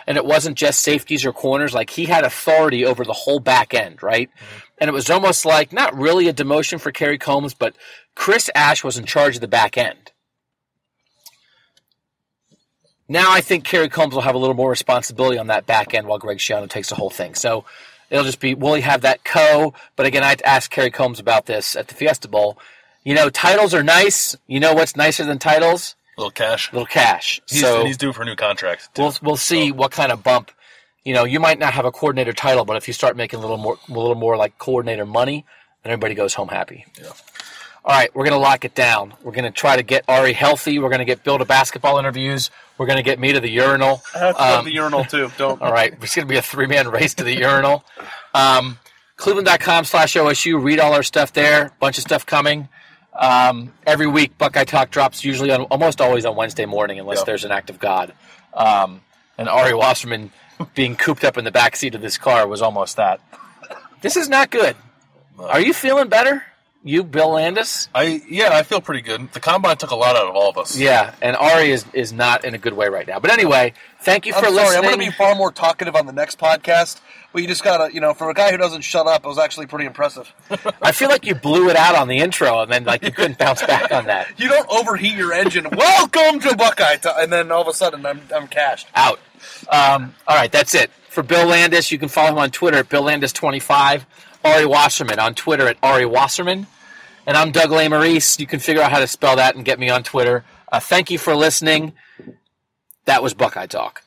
and 0.07 0.17
it 0.17 0.25
wasn't 0.25 0.57
just 0.57 0.81
safeties 0.81 1.25
or 1.25 1.33
corners. 1.33 1.75
Like 1.75 1.91
he 1.91 2.07
had 2.07 2.25
authority 2.25 2.85
over 2.85 3.05
the 3.05 3.13
whole 3.13 3.41
back 3.41 3.75
end, 3.75 4.03
right? 4.03 4.31
Mm-hmm. 4.31 4.59
And 4.79 4.89
it 4.89 4.93
was 4.93 5.11
almost 5.11 5.45
like 5.45 5.73
not 5.73 5.97
really 5.97 6.29
a 6.29 6.35
demotion 6.35 6.81
for 6.81 6.91
Kerry 6.91 7.19
Combs, 7.19 7.55
but 7.55 7.77
Chris 8.15 8.51
Ash 8.55 8.83
was 8.83 8.99
in 8.99 9.05
charge 9.05 9.37
of 9.37 9.41
the 9.41 9.49
back 9.49 9.79
end. 9.79 10.12
Now 13.13 13.31
I 13.31 13.43
think 13.43 13.65
Kerry 13.65 13.91
Combs 13.91 14.15
will 14.15 14.23
have 14.23 14.35
a 14.35 14.39
little 14.39 14.55
more 14.55 14.71
responsibility 14.71 15.37
on 15.37 15.49
that 15.49 15.67
back 15.67 15.93
end 15.93 16.07
while 16.07 16.19
Greg 16.19 16.39
Schiano 16.39 16.67
takes 16.67 16.89
the 16.89 16.95
whole 16.95 17.11
thing. 17.11 17.35
So 17.35 17.67
it'll 18.09 18.25
just 18.25 18.41
be 18.41 18.55
will 18.55 18.73
he 18.73 18.81
have 18.81 19.03
that 19.03 19.23
co? 19.23 19.75
But 19.97 20.07
again, 20.07 20.25
I 20.25 20.31
had 20.31 20.39
to 20.39 20.49
ask 20.49 20.71
Kerry 20.71 20.91
Combs 20.91 21.21
about 21.21 21.45
this 21.45 21.77
at 21.77 21.89
the 21.89 21.95
Fiesta 21.95 22.27
Bowl. 22.27 22.57
You 23.05 23.15
know, 23.15 23.29
titles 23.29 23.75
are 23.75 23.83
nice. 23.83 24.35
You 24.47 24.61
know 24.61 24.73
what's 24.73 24.97
nicer 24.97 25.27
than 25.27 25.39
titles? 25.39 25.95
little 26.17 26.31
cash. 26.31 26.73
Little 26.73 26.87
cash. 26.87 27.41
He's, 27.51 27.61
so 27.61 27.85
he's 27.85 27.99
due 27.99 28.15
for 28.15 28.23
a 28.23 28.25
new 28.25 28.37
contract. 28.37 28.95
Too. 28.95 29.03
We'll 29.03 29.15
we'll 29.23 29.37
see 29.37 29.69
so. 29.69 29.75
what 29.75 29.93
kind 29.93 30.11
of 30.11 30.23
bump. 30.23 30.51
You 31.05 31.13
know, 31.13 31.25
you 31.25 31.39
might 31.39 31.59
not 31.59 31.75
have 31.75 31.85
a 31.85 31.93
coordinator 31.93 32.33
title, 32.33 32.65
but 32.65 32.77
if 32.77 32.87
you 32.87 32.95
start 32.95 33.17
making 33.17 33.41
a 33.41 33.43
little 33.43 33.59
more, 33.59 33.77
a 33.89 33.93
little 33.93 34.15
more 34.15 34.39
like 34.39 34.57
coordinator 34.57 35.05
money, 35.05 35.45
then 35.83 35.93
everybody 35.93 36.15
goes 36.15 36.33
home 36.33 36.49
happy. 36.49 36.87
Yeah. 36.99 37.11
All 37.85 37.93
right, 37.93 38.15
we're 38.15 38.25
going 38.25 38.35
to 38.35 38.39
lock 38.39 38.65
it 38.65 38.77
down. 38.77 39.13
We're 39.25 39.33
going 39.33 39.45
to 39.45 39.51
try 39.51 39.77
to 39.77 39.83
get 39.83 40.05
Ari 40.07 40.35
healthy. 40.35 40.79
We're 40.79 40.89
going 40.89 41.01
to 41.01 41.05
get 41.05 41.25
Bill 41.25 41.39
to 41.39 41.45
basketball 41.45 41.99
interviews. 41.99 42.51
We're 42.79 42.87
going 42.87 42.99
to 42.99 43.03
get 43.03 43.19
me 43.19 43.33
to 43.33 43.41
the 43.41 43.51
urinal. 43.51 44.03
I 44.15 44.19
have 44.19 44.37
to 44.37 44.59
um, 44.59 44.65
the 44.65 44.73
urinal 44.73 45.05
too. 45.05 45.31
Don't. 45.39 45.61
all 45.61 45.73
right, 45.73 45.93
it's 46.01 46.15
going 46.15 46.27
to 46.27 46.33
be 46.33 46.39
a 46.39 46.43
three 46.43 46.69
man 46.69 46.89
race 46.89 47.15
to 47.15 47.25
the 47.25 47.37
urinal. 47.37 47.85
Um, 48.35 48.79
Cleveland.com 49.17 49.85
slash 49.85 50.15
OSU. 50.15 50.63
Read 50.63 50.79
all 50.81 50.93
our 50.95 51.03
stuff 51.03 51.33
there. 51.33 51.73
Bunch 51.81 51.99
of 51.99 52.03
stuff 52.03 52.25
coming. 52.25 52.69
Um, 53.15 53.73
every 53.87 54.07
week, 54.07 54.39
Buckeye 54.39 54.65
Talk 54.65 54.91
drops 54.91 55.25
usually 55.25 55.51
on 55.51 55.63
almost 55.63 56.01
always 56.01 56.25
on 56.25 56.35
Wednesday 56.35 56.67
morning, 56.67 56.99
unless 56.99 57.25
there's 57.25 57.45
an 57.45 57.51
act 57.51 57.69
of 57.69 57.79
God. 57.79 58.15
Um, 58.55 59.01
and 59.39 59.49
Ari 59.49 59.75
Wasserman 59.75 60.31
being 60.75 60.97
cooped 60.97 61.25
up 61.25 61.37
in 61.37 61.45
the 61.45 61.51
back 61.51 61.77
seat 61.77 61.95
of 61.95 62.01
this 62.01 62.17
car 62.17 62.47
was 62.47 62.63
almost 62.63 62.97
that. 62.97 63.21
This 64.01 64.17
is 64.17 64.29
not 64.29 64.51
good. 64.51 64.77
Are 65.39 65.61
you 65.61 65.75
feeling 65.75 66.09
better? 66.09 66.43
You, 66.85 67.05
Bill 67.05 67.31
Landis? 67.31 67.89
I 67.95 68.23
yeah, 68.29 68.51
I 68.53 68.65
feel 68.65 68.81
pretty 68.81 69.03
good. 69.03 69.33
The 69.33 69.39
combine 69.41 69.77
took 69.77 69.93
a 69.93 69.97
lot 69.97 70.17
out 70.17 70.27
of 70.27 70.35
all 70.35 70.51
of 70.51 70.59
us. 70.59 70.77
Yeah, 70.77 71.15
and 71.23 71.37
Ari 71.37 71.71
is 71.71 71.85
is 71.93 72.13
not 72.13 72.45
in 72.45 72.55
a 72.55 72.59
good 72.59 72.73
way 72.73 72.89
right 72.89 73.07
now. 73.07 73.21
But 73.21 73.31
anyway, 73.31 73.75
thank 74.01 74.27
you 74.27 74.33
for 74.33 74.39
I'm 74.39 74.45
sorry, 74.47 74.57
listening. 74.57 74.79
I'm 74.79 74.83
going 74.85 74.99
to 74.99 75.13
be 75.13 75.17
far 75.17 75.37
more 75.37 75.53
talkative 75.53 75.95
on 75.95 76.07
the 76.07 76.13
next 76.13 76.41
podcast. 76.41 77.01
But 77.33 77.41
you 77.43 77.49
just 77.49 77.63
gotta, 77.63 77.95
you 77.95 78.01
know, 78.01 78.15
for 78.15 78.29
a 78.31 78.35
guy 78.35 78.51
who 78.51 78.57
doesn't 78.57 78.83
shut 78.83 79.07
up, 79.07 79.25
it 79.25 79.29
was 79.29 79.39
actually 79.39 79.67
pretty 79.67 79.87
impressive. 79.87 80.31
I 80.83 80.91
feel 80.93 81.09
like 81.09 81.25
you 81.25 81.35
blew 81.37 81.71
it 81.71 81.77
out 81.77 81.95
on 81.95 82.09
the 82.09 82.19
intro, 82.19 82.61
and 82.63 82.71
then 82.71 82.85
like 82.85 83.05
you 83.05 83.13
couldn't 83.13 83.39
bounce 83.39 83.63
back 83.65 83.93
on 83.93 84.07
that. 84.07 84.29
You 84.37 84.49
don't 84.49 84.69
overheat 84.69 85.15
your 85.15 85.33
engine. 85.33 85.69
Welcome 85.73 86.41
to 86.41 86.57
Buckeye, 86.57 86.97
t- 86.97 87.09
and 87.17 87.33
then 87.33 87.53
all 87.53 87.63
of 87.63 87.69
a 87.69 87.73
sudden 87.73 88.05
I'm 88.05 88.21
I'm 88.35 88.49
cashed 88.49 88.89
out. 88.97 89.21
Um, 89.71 90.15
all 90.27 90.37
right, 90.37 90.51
that's 90.51 90.75
it 90.75 90.91
for 91.09 91.23
Bill 91.23 91.47
Landis. 91.47 91.93
You 91.93 91.99
can 91.99 92.09
follow 92.09 92.33
him 92.33 92.39
on 92.39 92.51
Twitter 92.51 92.79
at 92.79 92.89
Bill 92.89 93.03
Landis 93.03 93.33
twenty 93.33 93.61
five. 93.61 94.05
Ari 94.45 94.67
Wasserman 94.67 95.19
on 95.19 95.35
Twitter 95.35 95.69
at 95.69 95.77
Ari 95.83 96.07
Wasserman. 96.07 96.67
And 97.27 97.37
I'm 97.37 97.53
Doug 97.53 97.71
Lesmerises. 97.71 98.41
You 98.41 98.47
can 98.47 98.59
figure 98.59 98.83
out 98.83 98.91
how 98.91 98.99
to 98.99 99.07
spell 99.07 99.37
that 99.37 99.55
and 99.55 99.65
get 99.65 99.79
me 99.79 99.89
on 99.89 100.03
Twitter. 100.03 100.45
Uh, 100.71 100.81
thank 100.81 101.11
you 101.11 101.19
for 101.19 101.35
listening. 101.37 101.93
That 103.05 103.23
was 103.23 103.35
Buckeye 103.35 103.67
Talk. 103.67 104.03